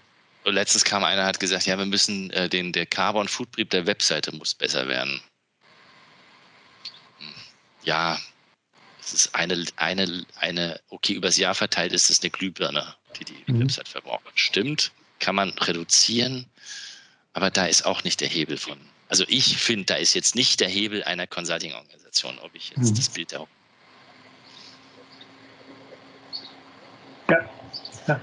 letztens 0.46 0.84
kam 0.84 1.04
einer, 1.04 1.26
hat 1.26 1.40
gesagt, 1.40 1.66
ja, 1.66 1.78
wir 1.78 1.86
müssen 1.86 2.32
äh, 2.32 2.50
den, 2.50 2.72
der 2.72 2.86
Carbon 2.86 3.28
Footprint 3.28 3.74
der 3.74 3.86
Webseite 3.86 4.34
muss 4.34 4.56
besser 4.56 4.88
werden. 4.88 5.22
Hm. 7.20 7.34
Ja, 7.84 8.20
es 9.00 9.14
ist 9.14 9.36
eine, 9.36 9.66
eine, 9.76 10.26
eine, 10.36 10.80
okay, 10.90 11.14
übers 11.14 11.38
Jahr 11.38 11.56
verteilt 11.56 11.94
ist 11.94 12.10
es 12.10 12.22
eine 12.22 12.30
Glühbirne, 12.30 12.96
die 13.20 13.26
die 13.26 13.52
mhm. 13.52 13.62
Website 13.62 13.88
verbraucht. 13.88 14.24
Stimmt, 14.36 14.92
kann 15.20 15.36
man 15.36 15.50
reduzieren, 15.50 16.46
aber 17.34 17.50
da 17.50 17.66
ist 17.66 17.86
auch 17.86 18.04
nicht 18.04 18.22
der 18.22 18.28
Hebel 18.28 18.58
von. 18.58 18.78
Also 19.10 19.24
ich 19.28 19.58
finde, 19.58 19.86
da 19.86 19.96
ist 19.96 20.14
jetzt 20.14 20.36
nicht 20.36 20.60
der 20.60 20.68
Hebel 20.68 21.04
einer 21.04 21.28
Consulting-Organisation, 21.28 22.40
ob 22.44 22.54
ich 22.54 22.72
jetzt 22.76 22.92
mhm. 22.92 22.96
das 22.96 23.10
Bild 23.10 23.36
auch. 23.36 23.48
Ja, 27.30 27.40
ja. 28.08 28.20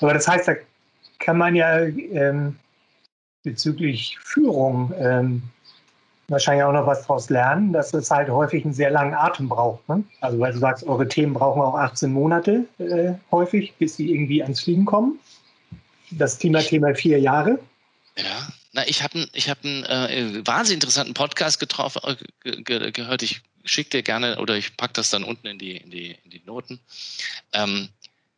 Aber 0.00 0.14
das 0.14 0.26
heißt, 0.26 0.48
da 0.48 0.54
kann 1.18 1.36
man 1.36 1.54
ja 1.54 1.80
ähm, 1.80 2.56
bezüglich 3.42 4.18
Führung 4.20 4.92
ähm, 4.98 5.42
wahrscheinlich 6.28 6.64
auch 6.64 6.72
noch 6.72 6.86
was 6.86 7.02
daraus 7.02 7.28
lernen, 7.28 7.72
dass 7.72 7.92
es 7.92 8.10
halt 8.10 8.30
häufig 8.30 8.64
einen 8.64 8.72
sehr 8.72 8.90
langen 8.90 9.14
Atem 9.14 9.48
braucht. 9.48 9.86
Ne? 9.88 10.04
Also 10.20 10.38
weil 10.38 10.52
du 10.52 10.58
sagst, 10.58 10.84
eure 10.84 11.08
Themen 11.08 11.34
brauchen 11.34 11.60
auch 11.60 11.74
18 11.74 12.12
Monate 12.12 12.64
äh, 12.78 13.14
häufig, 13.30 13.74
bis 13.78 13.96
sie 13.96 14.12
irgendwie 14.12 14.42
ans 14.42 14.60
Fliegen 14.60 14.84
kommen 14.84 15.18
das 16.10 16.38
Thema 16.38 16.62
Thema 16.62 16.94
vier 16.94 17.18
Jahre. 17.18 17.58
Ja, 18.16 18.48
na, 18.72 18.86
ich 18.86 19.02
habe 19.02 19.28
ich 19.32 19.48
hab 19.48 19.64
einen 19.64 19.84
äh, 19.84 20.46
wahnsinnig 20.46 20.76
interessanten 20.76 21.14
Podcast 21.14 21.58
getroffen, 21.60 22.16
äh, 22.44 22.62
ge 22.62 22.90
gehört. 22.92 23.22
Ich 23.22 23.40
schicke 23.64 23.90
dir 23.90 24.02
gerne 24.02 24.38
oder 24.38 24.56
ich 24.56 24.76
packe 24.76 24.94
das 24.94 25.10
dann 25.10 25.24
unten 25.24 25.46
in 25.46 25.58
die, 25.58 25.76
in 25.76 25.90
die, 25.90 26.16
in 26.24 26.30
die 26.30 26.42
Noten. 26.44 26.80
Ähm, 27.52 27.88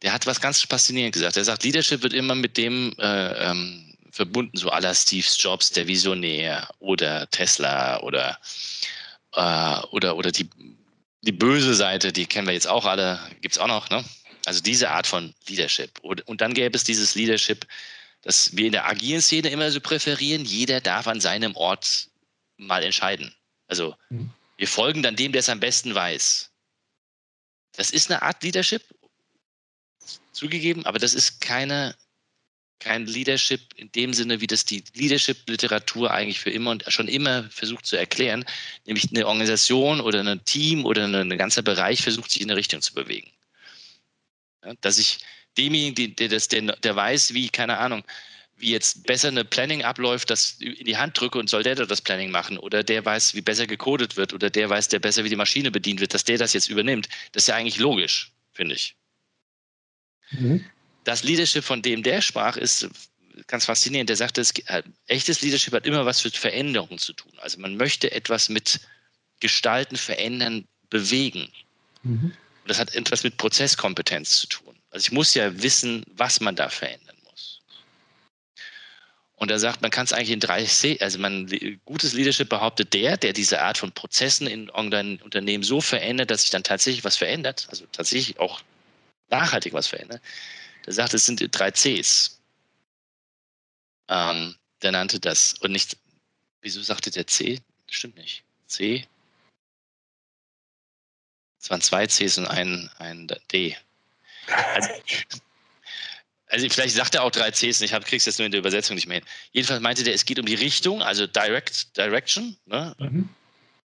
der 0.02 0.12
hat 0.12 0.26
was 0.26 0.40
ganz 0.40 0.60
faszinierend 0.62 1.14
gesagt. 1.14 1.36
Er 1.36 1.44
sagt, 1.44 1.64
Leadership 1.64 2.02
wird 2.02 2.12
immer 2.12 2.34
mit 2.34 2.56
dem 2.56 2.94
äh, 2.98 3.50
ähm, 3.50 3.94
verbunden, 4.10 4.56
so 4.56 4.70
aller 4.70 4.94
Steve 4.94 5.26
Jobs, 5.38 5.70
der 5.70 5.86
Visionär 5.86 6.68
oder 6.80 7.28
Tesla 7.30 8.00
oder, 8.00 8.38
äh, 9.34 9.78
oder, 9.90 10.16
oder 10.16 10.32
die, 10.32 10.48
die 11.22 11.32
böse 11.32 11.74
Seite, 11.74 12.12
die 12.12 12.26
kennen 12.26 12.46
wir 12.46 12.54
jetzt 12.54 12.68
auch 12.68 12.84
alle, 12.84 13.20
gibt 13.40 13.54
es 13.54 13.58
auch 13.58 13.68
noch, 13.68 13.90
ne? 13.90 14.04
Also 14.46 14.60
diese 14.60 14.90
Art 14.90 15.06
von 15.06 15.34
Leadership. 15.48 15.98
Und, 16.00 16.40
dann 16.40 16.54
gäbe 16.54 16.76
es 16.76 16.84
dieses 16.84 17.14
Leadership, 17.14 17.66
das 18.22 18.56
wir 18.56 18.66
in 18.66 18.72
der 18.72 18.86
agilen 18.86 19.22
Szene 19.22 19.50
immer 19.50 19.70
so 19.70 19.80
präferieren. 19.80 20.44
Jeder 20.44 20.80
darf 20.80 21.06
an 21.06 21.20
seinem 21.20 21.54
Ort 21.56 22.08
mal 22.56 22.82
entscheiden. 22.82 23.34
Also 23.68 23.94
mhm. 24.10 24.30
wir 24.56 24.68
folgen 24.68 25.02
dann 25.02 25.16
dem, 25.16 25.32
der 25.32 25.40
es 25.40 25.48
am 25.48 25.60
besten 25.60 25.94
weiß. 25.94 26.50
Das 27.72 27.90
ist 27.90 28.10
eine 28.10 28.22
Art 28.22 28.42
Leadership. 28.42 28.82
zugegeben, 30.32 30.86
aber 30.86 30.98
das 30.98 31.14
ist 31.14 31.40
keine, 31.40 31.94
kein 32.80 33.06
Leadership 33.06 33.60
in 33.76 33.92
dem 33.92 34.12
Sinne, 34.12 34.40
wie 34.40 34.46
das 34.46 34.64
die 34.64 34.82
Leadership-Literatur 34.94 36.10
eigentlich 36.10 36.40
für 36.40 36.50
immer 36.50 36.72
und 36.72 36.84
schon 36.88 37.06
immer 37.06 37.44
versucht 37.50 37.86
zu 37.86 37.96
erklären, 37.96 38.44
nämlich 38.86 39.10
eine 39.10 39.26
Organisation 39.26 40.00
oder 40.00 40.20
ein 40.20 40.44
Team 40.44 40.84
oder 40.84 41.04
ein 41.04 41.38
ganzer 41.38 41.62
Bereich 41.62 42.02
versucht, 42.02 42.30
sich 42.30 42.42
in 42.42 42.50
eine 42.50 42.58
Richtung 42.58 42.82
zu 42.82 42.92
bewegen. 42.94 43.30
Dass 44.80 44.98
ich 44.98 45.18
demjenigen, 45.56 46.16
der, 46.16 46.28
der, 46.28 46.76
der 46.76 46.96
weiß, 46.96 47.34
wie, 47.34 47.48
keine 47.48 47.78
Ahnung, 47.78 48.04
wie 48.56 48.70
jetzt 48.70 49.06
besser 49.06 49.28
eine 49.28 49.44
Planning 49.44 49.82
abläuft, 49.82 50.30
das 50.30 50.52
in 50.60 50.86
die 50.86 50.96
Hand 50.96 51.20
drücke 51.20 51.38
und 51.38 51.50
soll 51.50 51.62
der 51.62 51.74
das 51.74 52.00
Planning 52.00 52.30
machen 52.30 52.58
oder 52.58 52.84
der 52.84 53.04
weiß, 53.04 53.34
wie 53.34 53.40
besser 53.40 53.66
gecodet 53.66 54.16
wird 54.16 54.32
oder 54.32 54.50
der 54.50 54.70
weiß, 54.70 54.88
der 54.88 55.00
besser, 55.00 55.24
wie 55.24 55.28
die 55.28 55.36
Maschine 55.36 55.70
bedient 55.70 56.00
wird, 56.00 56.14
dass 56.14 56.24
der 56.24 56.38
das 56.38 56.52
jetzt 56.52 56.68
übernimmt. 56.68 57.08
Das 57.32 57.44
ist 57.44 57.46
ja 57.48 57.56
eigentlich 57.56 57.78
logisch, 57.78 58.30
finde 58.52 58.76
ich. 58.76 58.94
Mhm. 60.30 60.64
Das 61.04 61.24
Leadership, 61.24 61.64
von 61.64 61.82
dem 61.82 62.02
der 62.04 62.20
sprach, 62.20 62.56
ist 62.56 62.88
ganz 63.48 63.64
faszinierend. 63.64 64.08
Der 64.08 64.16
sagte, 64.16 64.40
es, 64.40 64.52
äh, 64.66 64.82
echtes 65.06 65.42
Leadership 65.42 65.74
hat 65.74 65.86
immer 65.86 66.06
was 66.06 66.22
mit 66.24 66.36
Veränderungen 66.36 66.98
zu 66.98 67.12
tun. 67.12 67.32
Also 67.38 67.58
man 67.58 67.76
möchte 67.76 68.12
etwas 68.12 68.48
mit 68.48 68.80
Gestalten, 69.40 69.96
Verändern, 69.96 70.68
bewegen. 70.88 71.48
Mhm. 72.04 72.32
Und 72.62 72.70
das 72.70 72.78
hat 72.78 72.94
etwas 72.94 73.24
mit 73.24 73.36
Prozesskompetenz 73.36 74.38
zu 74.38 74.46
tun. 74.46 74.76
Also 74.90 75.06
ich 75.06 75.12
muss 75.12 75.34
ja 75.34 75.62
wissen, 75.62 76.04
was 76.08 76.40
man 76.40 76.54
da 76.54 76.68
verändern 76.68 77.16
muss. 77.24 77.60
Und 79.34 79.50
er 79.50 79.58
sagt, 79.58 79.82
man 79.82 79.90
kann 79.90 80.04
es 80.04 80.12
eigentlich 80.12 80.30
in 80.30 80.40
drei 80.40 80.64
C, 80.64 80.98
also 81.00 81.18
man, 81.18 81.50
gutes 81.84 82.12
Leadership 82.12 82.48
behauptet 82.48 82.94
der, 82.94 83.16
der 83.16 83.32
diese 83.32 83.60
Art 83.62 83.78
von 83.78 83.90
Prozessen 83.90 84.46
in 84.46 84.70
Unternehmen 84.70 85.64
so 85.64 85.80
verändert, 85.80 86.30
dass 86.30 86.42
sich 86.42 86.50
dann 86.50 86.62
tatsächlich 86.62 87.04
was 87.04 87.16
verändert, 87.16 87.66
also 87.70 87.84
tatsächlich 87.90 88.38
auch 88.38 88.60
nachhaltig 89.30 89.72
was 89.72 89.88
verändert. 89.88 90.22
Der 90.86 90.92
sagt, 90.92 91.14
es 91.14 91.26
sind 91.26 91.42
drei 91.50 91.72
Cs. 91.72 92.38
Ähm, 94.08 94.56
der 94.82 94.92
nannte 94.92 95.18
das 95.18 95.54
und 95.60 95.72
nicht, 95.72 95.96
wieso 96.60 96.82
sagte 96.82 97.10
der 97.10 97.26
C? 97.26 97.60
Stimmt 97.88 98.16
nicht. 98.16 98.44
C. 98.66 99.06
Es 101.62 101.70
waren 101.70 101.80
zwei 101.80 102.06
Cs 102.08 102.38
und 102.38 102.46
ein, 102.48 102.90
ein 102.98 103.28
D. 103.52 103.76
Also, 104.74 104.88
also 106.46 106.68
vielleicht 106.68 106.96
sagt 106.96 107.14
er 107.14 107.22
auch 107.22 107.30
drei 107.30 107.52
Cs 107.52 107.80
und 107.80 107.84
ich 107.84 107.92
kriege 107.92 108.16
es 108.16 108.24
jetzt 108.26 108.38
nur 108.38 108.46
in 108.46 108.52
der 108.52 108.58
Übersetzung 108.58 108.96
nicht 108.96 109.06
mehr 109.06 109.18
hin. 109.18 109.26
Jedenfalls 109.52 109.80
meinte 109.80 110.02
der, 110.02 110.12
es 110.12 110.24
geht 110.24 110.40
um 110.40 110.46
die 110.46 110.56
Richtung, 110.56 111.02
also 111.02 111.28
Direct, 111.28 111.96
Direction. 111.96 112.56
Ne? 112.66 112.94
Mhm. 112.98 113.28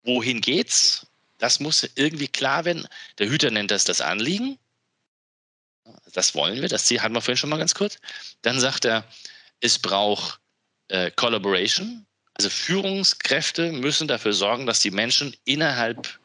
Wohin 0.03 0.39
geht's? 0.39 1.07
Das 1.39 1.59
muss 1.59 1.89
irgendwie 1.95 2.27
klar 2.27 2.63
werden. 2.63 2.87
Der 3.17 3.27
Hüter 3.27 3.49
nennt 3.49 3.71
das 3.71 3.85
das 3.85 4.01
Anliegen. 4.01 4.59
Das 6.13 6.35
wollen 6.35 6.61
wir, 6.61 6.69
das 6.69 6.85
Ziel 6.85 7.01
hatten 7.01 7.15
wir 7.15 7.21
vorhin 7.21 7.37
schon 7.37 7.49
mal 7.49 7.57
ganz 7.57 7.73
kurz. 7.73 7.97
Dann 8.43 8.59
sagt 8.59 8.85
er, 8.85 9.03
es 9.61 9.79
braucht 9.79 10.39
äh, 10.89 11.09
Collaboration. 11.09 12.05
Also 12.35 12.51
Führungskräfte 12.51 13.71
müssen 13.71 14.07
dafür 14.07 14.33
sorgen, 14.33 14.67
dass 14.67 14.79
die 14.79 14.91
Menschen 14.91 15.35
innerhalb 15.43 16.19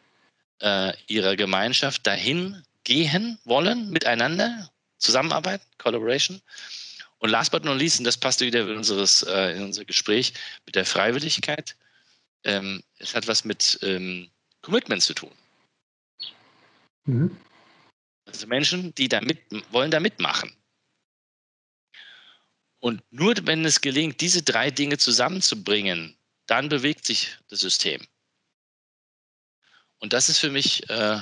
äh, 0.61 0.93
ihrer 1.07 1.37
Gemeinschaft 1.37 2.07
dahin 2.07 2.63
gehen 2.85 3.39
wollen, 3.45 3.91
miteinander 3.91 4.71
zusammenarbeiten, 4.99 5.65
Collaboration. 5.79 6.41
Und 7.19 7.31
last 7.31 7.51
but 7.51 7.65
not 7.65 7.79
least, 7.79 7.99
und 7.99 8.05
das 8.05 8.17
passte 8.17 8.47
wieder 8.47 8.61
in, 8.61 8.77
unseres, 8.77 9.23
äh, 9.23 9.57
in 9.57 9.65
unser 9.65 9.85
Gespräch 9.85 10.33
mit 10.67 10.75
der 10.75 10.85
Freiwilligkeit, 10.85 11.77
ähm, 12.45 12.83
es 12.99 13.15
hat 13.15 13.27
was 13.27 13.45
mit 13.45 13.79
ähm, 13.83 14.31
Commitment 14.63 15.03
zu 15.03 15.15
tun. 15.15 15.33
Mhm. 17.05 17.37
Also 18.27 18.47
Menschen, 18.47 18.95
die 18.95 19.09
da 19.09 19.21
mit, 19.21 19.39
wollen 19.73 19.91
da 19.91 19.99
mitmachen. 19.99 20.53
Und 22.81 23.03
nur 23.11 23.35
wenn 23.43 23.65
es 23.65 23.81
gelingt, 23.81 24.21
diese 24.21 24.43
drei 24.43 24.71
Dinge 24.71 24.99
zusammenzubringen, 24.99 26.17
dann 26.47 26.69
bewegt 26.69 27.05
sich 27.05 27.37
das 27.49 27.61
System. 27.61 28.01
Und 29.99 30.13
das 30.13 30.29
ist 30.29 30.39
für 30.39 30.51
mich 30.51 30.89
äh, 30.89 31.21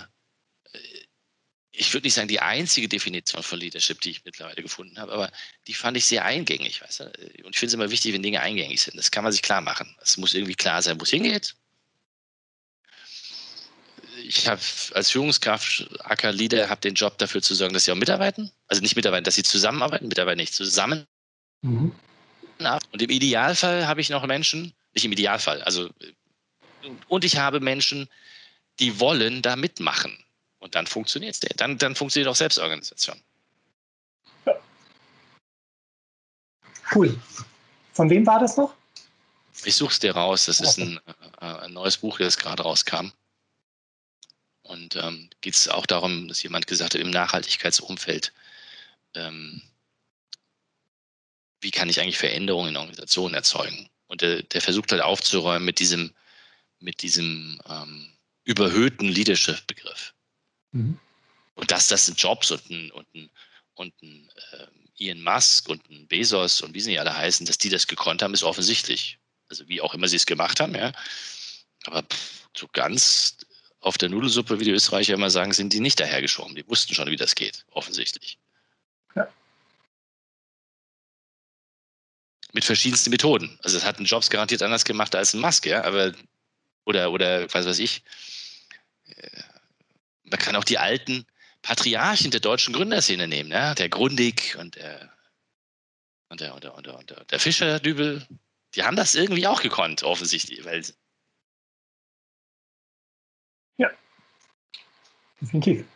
ich 1.79 1.93
würde 1.93 2.07
nicht 2.07 2.14
sagen, 2.14 2.29
die 2.29 2.41
einzige 2.41 2.89
Definition 2.89 3.43
von 3.43 3.59
Leadership, 3.59 4.01
die 4.01 4.11
ich 4.11 4.24
mittlerweile 4.24 4.62
gefunden 4.62 4.99
habe, 4.99 5.12
aber 5.12 5.31
die 5.66 5.74
fand 5.74 5.97
ich 5.97 6.07
sehr 6.07 6.24
eingängig. 6.24 6.83
Weißt 6.83 7.01
du? 7.01 7.05
Und 7.05 7.51
ich 7.51 7.59
finde 7.59 7.66
es 7.66 7.74
immer 7.74 7.91
wichtig, 7.91 8.12
wenn 8.14 8.22
Dinge 8.22 8.41
eingängig 8.41 8.81
sind. 8.81 8.97
Das 8.97 9.11
kann 9.11 9.24
man 9.24 9.33
sich 9.33 9.43
klar 9.43 9.61
machen. 9.61 9.95
Es 10.01 10.16
muss 10.16 10.35
irgendwie 10.35 10.55
klar 10.55 10.81
sein, 10.83 10.99
wo 10.99 11.05
es 11.05 11.11
hingeht. 11.11 11.55
Ich 14.24 14.49
habe 14.49 14.61
als 14.95 15.11
Führungskraft, 15.11 15.89
Acker 16.01 16.33
Leader, 16.33 16.70
habe 16.70 16.81
den 16.81 16.95
Job 16.95 17.18
dafür 17.18 17.43
zu 17.43 17.55
sorgen, 17.55 17.74
dass 17.74 17.85
sie 17.85 17.93
auch 17.93 17.97
mitarbeiten. 17.97 18.51
Also 18.66 18.83
nicht 18.83 18.97
mitarbeiten, 18.97 19.24
dass 19.24 19.35
sie 19.35 19.43
zusammenarbeiten, 19.43 20.09
mitarbeiten 20.09 20.39
nicht 20.39 20.55
zusammen. 20.55 21.07
Mhm. 21.61 21.95
Und 22.91 23.03
im 23.03 23.11
Idealfall 23.11 23.87
habe 23.87 24.01
ich 24.01 24.09
noch 24.09 24.27
Menschen, 24.27 24.72
nicht 24.95 25.05
im 25.05 25.12
Idealfall, 25.12 25.62
also 25.62 25.91
und 27.09 27.24
ich 27.24 27.37
habe 27.37 27.61
Menschen, 27.61 28.09
die 28.81 29.01
wollen 29.01 29.43
da 29.43 29.57
mitmachen. 29.57 30.16
Und 30.59 30.74
dann 30.74 30.87
funktioniert 30.87 31.35
es. 31.35 31.41
Dann, 31.57 31.79
dann 31.79 31.95
funktioniert 31.95 32.31
auch 32.31 32.37
Selbstorganisation. 32.37 33.20
Ja. 34.47 34.55
Cool. 36.95 37.18
Von 37.93 38.11
wem 38.11 38.27
war 38.27 38.41
das 38.41 38.57
noch? 38.57 38.74
Ich 39.64 39.74
suche 39.74 39.93
es 39.93 39.99
dir 39.99 40.14
raus. 40.14 40.47
Das 40.47 40.61
ist 40.61 40.79
ein, 40.79 41.01
äh, 41.41 41.45
ein, 41.45 41.72
neues 41.72 41.97
Buch, 41.97 42.18
das 42.18 42.37
gerade 42.37 42.62
rauskam. 42.62 43.12
Und 44.62 44.97
ähm, 44.97 45.31
geht 45.41 45.55
es 45.55 45.68
auch 45.68 45.87
darum, 45.87 46.29
dass 46.29 46.43
jemand 46.43 46.66
gesagt 46.66 46.95
hat, 46.95 47.01
im 47.01 47.11
Nachhaltigkeitsumfeld, 47.11 48.33
ähm, 49.14 49.62
wie 51.61 51.70
kann 51.70 51.89
ich 51.89 52.01
eigentlich 52.01 52.18
Veränderungen 52.18 52.70
in 52.70 52.77
Organisationen 52.77 53.35
erzeugen? 53.35 53.89
Und 54.09 54.22
der, 54.22 54.43
der 54.43 54.61
versucht 54.61 54.93
halt 54.93 55.03
aufzuräumen 55.03 55.64
mit 55.64 55.79
diesem, 55.79 56.12
mit 56.81 57.03
diesem 57.03 57.61
ähm, 57.68 58.12
überhöhten 58.47 59.09
Leadership-Begriff. 59.09 60.14
Mhm. 60.72 60.99
Und 61.55 61.70
dass 61.70 61.88
das 61.88 62.07
sind 62.07 62.20
Jobs 62.20 62.51
und 62.51 62.70
ein, 62.70 62.90
und 62.92 63.07
ein, 63.14 63.30
und 63.74 64.03
ein 64.03 64.30
äh, 64.53 64.66
Ian 64.99 65.22
Musk 65.22 65.68
und 65.68 65.88
ein 65.90 66.07
Bezos 66.07 66.62
und 66.62 66.72
wie 66.72 66.80
sie 66.80 66.90
nicht 66.90 67.01
alle 67.01 67.14
heißen, 67.14 67.44
dass 67.44 67.59
die 67.59 67.68
das 67.68 67.86
gekonnt 67.86 68.22
haben, 68.22 68.32
ist 68.32 68.42
offensichtlich. 68.42 69.18
Also 69.49 69.68
wie 69.68 69.80
auch 69.80 69.94
immer 69.94 70.09
sie 70.09 70.16
es 70.16 70.26
gemacht 70.26 70.61
haben, 70.61 70.74
ja. 70.74 70.92
Aber 71.84 72.03
pff, 72.03 72.49
so 72.57 72.68
ganz 72.72 73.36
auf 73.80 73.99
der 73.99 74.09
Nudelsuppe, 74.09 74.59
wie 74.59 74.64
die 74.64 74.70
Österreicher 74.70 75.14
immer 75.14 75.30
sagen, 75.30 75.53
sind 75.53 75.72
die 75.72 75.80
nicht 75.80 76.01
dahergeschoben. 76.01 76.55
Die 76.55 76.66
wussten 76.68 76.94
schon, 76.94 77.11
wie 77.11 77.16
das 77.16 77.34
geht, 77.34 77.64
offensichtlich. 77.70 78.38
Ja. 79.14 79.28
Mit 82.53 82.64
verschiedensten 82.64 83.11
Methoden. 83.11 83.59
Also 83.62 83.76
es 83.76 83.84
hat 83.84 83.99
einen 83.99 84.07
Jobs 84.07 84.30
garantiert 84.30 84.62
anders 84.62 84.84
gemacht 84.84 85.14
als 85.14 85.34
ein 85.34 85.40
Musk, 85.40 85.66
ja, 85.66 85.84
aber 85.84 86.12
oder, 86.84 87.11
oder 87.11 87.53
was 87.53 87.66
weiß 87.66 87.78
ich. 87.80 88.03
Äh, 89.17 89.43
man 90.25 90.39
kann 90.39 90.57
auch 90.57 90.64
die 90.64 90.79
alten 90.79 91.27
Patriarchen 91.62 92.31
der 92.31 92.41
deutschen 92.41 92.75
Gründerszene 92.75 93.27
nehmen, 93.27 93.51
ja? 93.51 93.75
der 93.75 93.89
Grundig 93.89 94.57
und 94.59 94.77
der, 94.77 95.12
und 96.29 96.41
der, 96.41 96.55
und 96.55 96.64
der, 96.64 96.75
und 96.75 97.11
der, 97.11 97.25
der, 97.25 97.41
Fischer-Dübel. 97.41 98.27
Die 98.75 98.83
haben 98.83 98.97
das 98.97 99.14
irgendwie 99.14 99.47
auch 99.47 99.62
gekonnt, 99.62 100.03
offensichtlich. 100.03 100.64
Weil 100.64 100.85
ja, 103.79 103.91
definitiv. 105.41 105.87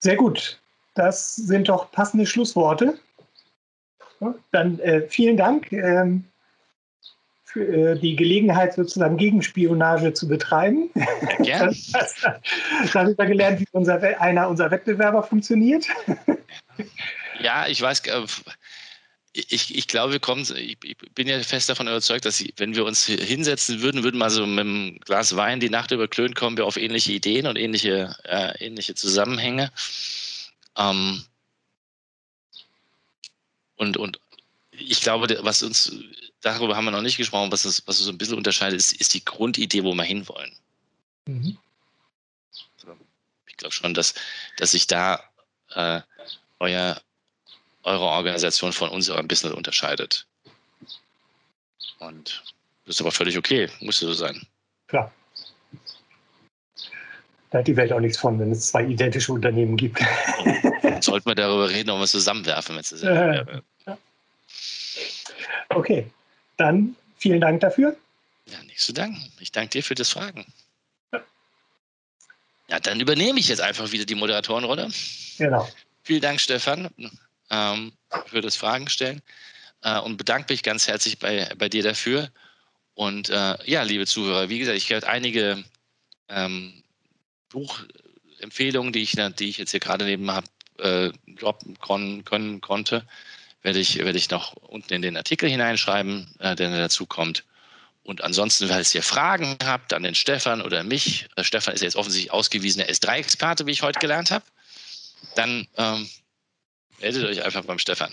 Sehr 0.00 0.16
gut. 0.16 0.60
Das 0.94 1.34
sind 1.36 1.68
doch 1.68 1.90
passende 1.90 2.26
Schlussworte. 2.26 2.98
Dann 4.52 4.78
äh, 4.80 5.08
vielen 5.08 5.36
Dank. 5.36 5.72
Ähm, 5.72 6.24
äh, 6.26 6.33
die 7.54 8.16
Gelegenheit, 8.16 8.74
sozusagen 8.74 9.16
Gegenspionage 9.16 10.12
zu 10.12 10.28
betreiben. 10.28 10.90
Ja. 11.40 11.70
Darüber 12.92 13.26
gelernt, 13.26 13.60
wie 13.60 13.66
unser, 13.72 14.00
einer 14.20 14.48
unserer 14.48 14.70
Wettbewerber 14.70 15.22
funktioniert. 15.22 15.86
Ja, 17.40 17.66
ich 17.66 17.80
weiß, 17.80 18.00
äh, 18.06 18.22
ich, 19.32 19.74
ich 19.76 19.88
glaube, 19.88 20.12
wir 20.12 20.20
kommen, 20.20 20.46
ich, 20.56 20.78
bin 21.14 21.26
ja 21.26 21.40
fest 21.40 21.68
davon 21.68 21.88
überzeugt, 21.88 22.24
dass 22.24 22.44
wenn 22.56 22.76
wir 22.76 22.84
uns 22.84 23.06
hinsetzen 23.06 23.82
würden, 23.82 24.04
würden 24.04 24.18
mal 24.18 24.30
so 24.30 24.46
mit 24.46 24.60
einem 24.60 24.98
Glas 25.00 25.34
Wein 25.34 25.58
die 25.58 25.70
Nacht 25.70 25.90
überklönen, 25.90 26.34
kommen 26.34 26.56
wir 26.56 26.66
auf 26.66 26.76
ähnliche 26.76 27.12
Ideen 27.12 27.46
und 27.46 27.56
ähnliche, 27.56 28.14
äh, 28.24 28.64
ähnliche 28.64 28.94
Zusammenhänge. 28.94 29.72
Ähm, 30.76 31.24
und, 33.76 33.96
und 33.96 34.20
ich 34.70 35.00
glaube, 35.00 35.38
was 35.42 35.62
uns 35.62 35.92
darüber 36.44 36.76
haben 36.76 36.84
wir 36.84 36.90
noch 36.90 37.00
nicht 37.00 37.16
gesprochen, 37.16 37.50
was 37.50 37.64
es, 37.64 37.82
was 37.86 37.98
es 37.98 38.04
so 38.04 38.12
ein 38.12 38.18
bisschen 38.18 38.36
unterscheidet, 38.36 38.78
ist, 38.78 38.92
ist 38.92 39.14
die 39.14 39.24
Grundidee, 39.24 39.82
wo 39.82 39.94
wir 39.94 40.04
hinwollen. 40.04 40.52
Mhm. 41.26 41.58
Ich 43.46 43.56
glaube 43.56 43.72
schon, 43.72 43.94
dass, 43.94 44.14
dass 44.58 44.72
sich 44.72 44.86
da 44.86 45.22
äh, 45.74 46.00
euer, 46.58 47.00
eure 47.84 48.04
Organisation 48.04 48.72
von 48.72 48.90
unserer 48.90 49.18
ein 49.18 49.28
bisschen 49.28 49.52
unterscheidet. 49.52 50.26
Und 51.98 52.42
das 52.84 52.96
ist 52.96 53.00
aber 53.00 53.12
völlig 53.12 53.38
okay, 53.38 53.70
muss 53.80 53.98
so 53.98 54.12
sein. 54.12 54.46
Klar. 54.88 55.10
Da 57.50 57.60
hat 57.60 57.68
die 57.68 57.76
Welt 57.76 57.92
auch 57.92 58.00
nichts 58.00 58.18
von, 58.18 58.38
wenn 58.40 58.50
es 58.50 58.66
zwei 58.66 58.84
identische 58.84 59.32
Unternehmen 59.32 59.76
gibt. 59.76 60.00
Sollten 61.00 61.30
wir 61.30 61.36
darüber 61.36 61.70
reden, 61.70 61.90
ob 61.90 61.98
wir 61.98 62.04
es 62.04 62.10
zusammenwerfen, 62.10 62.74
wenn 62.74 62.80
es 62.80 62.92
äh, 63.02 63.62
ja. 63.86 63.98
Okay, 65.68 66.10
dann 66.56 66.96
vielen 67.18 67.40
Dank 67.40 67.60
dafür. 67.60 67.96
Ja, 68.46 68.62
nichts 68.64 68.86
zu 68.86 68.92
danken. 68.92 69.32
Ich 69.40 69.52
danke 69.52 69.70
dir 69.70 69.82
für 69.82 69.94
das 69.94 70.10
Fragen. 70.10 70.46
Ja. 71.12 71.22
ja, 72.68 72.80
dann 72.80 73.00
übernehme 73.00 73.40
ich 73.40 73.48
jetzt 73.48 73.60
einfach 73.60 73.92
wieder 73.92 74.04
die 74.04 74.14
Moderatorenrolle. 74.14 74.90
Genau. 75.38 75.68
Vielen 76.02 76.20
Dank, 76.20 76.40
Stefan, 76.40 76.90
ähm, 77.50 77.92
für 78.26 78.42
das 78.42 78.56
Fragen 78.56 78.88
stellen 78.88 79.22
äh, 79.82 79.98
und 79.98 80.16
bedanke 80.16 80.52
mich 80.52 80.62
ganz 80.62 80.86
herzlich 80.86 81.18
bei, 81.18 81.50
bei 81.56 81.68
dir 81.68 81.82
dafür. 81.82 82.30
Und 82.94 83.30
äh, 83.30 83.56
ja, 83.64 83.82
liebe 83.82 84.06
Zuhörer, 84.06 84.48
wie 84.48 84.58
gesagt, 84.58 84.76
ich 84.76 84.92
habe 84.92 85.06
einige 85.06 85.64
ähm, 86.28 86.82
Buchempfehlungen, 87.48 88.92
die 88.92 89.02
ich, 89.02 89.12
die 89.12 89.48
ich 89.48 89.58
jetzt 89.58 89.70
hier 89.70 89.80
gerade 89.80 90.04
neben 90.04 90.30
habe, 90.30 90.46
äh, 90.78 91.10
droppen 91.36 91.78
können, 91.78 92.24
können, 92.24 92.60
konnte, 92.60 93.06
werde 93.64 93.80
ich, 93.80 93.98
werde 93.98 94.18
ich 94.18 94.30
noch 94.30 94.52
unten 94.52 94.92
in 94.92 95.02
den 95.02 95.16
Artikel 95.16 95.48
hineinschreiben, 95.48 96.28
äh, 96.38 96.54
der 96.54 96.70
dazu 96.70 97.06
kommt. 97.06 97.44
Und 98.04 98.22
ansonsten, 98.22 98.68
falls 98.68 98.94
ihr 98.94 99.02
Fragen 99.02 99.56
habt 99.64 99.94
an 99.94 100.02
den 100.02 100.14
Stefan 100.14 100.60
oder 100.60 100.84
mich, 100.84 101.26
äh, 101.36 101.42
Stefan 101.42 101.74
ist 101.74 101.80
jetzt 101.80 101.96
offensichtlich 101.96 102.30
ausgewiesener 102.30 102.84
S3-Experte, 102.84 103.66
wie 103.66 103.72
ich 103.72 103.82
heute 103.82 103.98
gelernt 103.98 104.30
habe, 104.30 104.44
dann 105.34 105.66
ähm, 105.76 106.08
meldet 107.00 107.24
euch 107.24 107.42
einfach 107.42 107.64
beim 107.64 107.78
Stefan. 107.78 108.12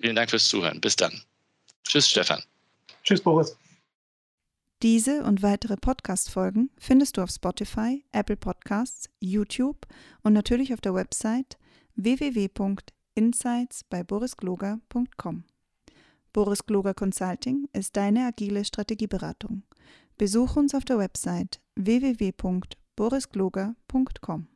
Vielen 0.00 0.14
Dank 0.14 0.30
fürs 0.30 0.48
Zuhören. 0.48 0.80
Bis 0.80 0.94
dann. 0.94 1.20
Tschüss, 1.82 2.08
Stefan. 2.08 2.42
Tschüss, 3.02 3.20
Boris. 3.20 3.56
Diese 4.82 5.24
und 5.24 5.42
weitere 5.42 5.76
Podcast-Folgen 5.76 6.70
findest 6.78 7.16
du 7.16 7.22
auf 7.22 7.30
Spotify, 7.30 8.04
Apple 8.12 8.36
Podcasts, 8.36 9.10
YouTube 9.18 9.88
und 10.22 10.32
natürlich 10.32 10.72
auf 10.72 10.80
der 10.80 10.94
Website 10.94 11.58
www.insights 13.18 13.84
bei 13.84 14.02
borisgloger.com. 14.04 15.44
Boris 16.32 16.64
Gloger 16.64 16.94
Consulting 16.94 17.68
ist 17.72 17.96
deine 17.96 18.26
agile 18.26 18.64
Strategieberatung. 18.64 19.64
Besuch 20.16 20.54
uns 20.56 20.72
auf 20.74 20.84
der 20.84 20.98
Website 20.98 21.60
www.borisgloger.com. 21.76 24.46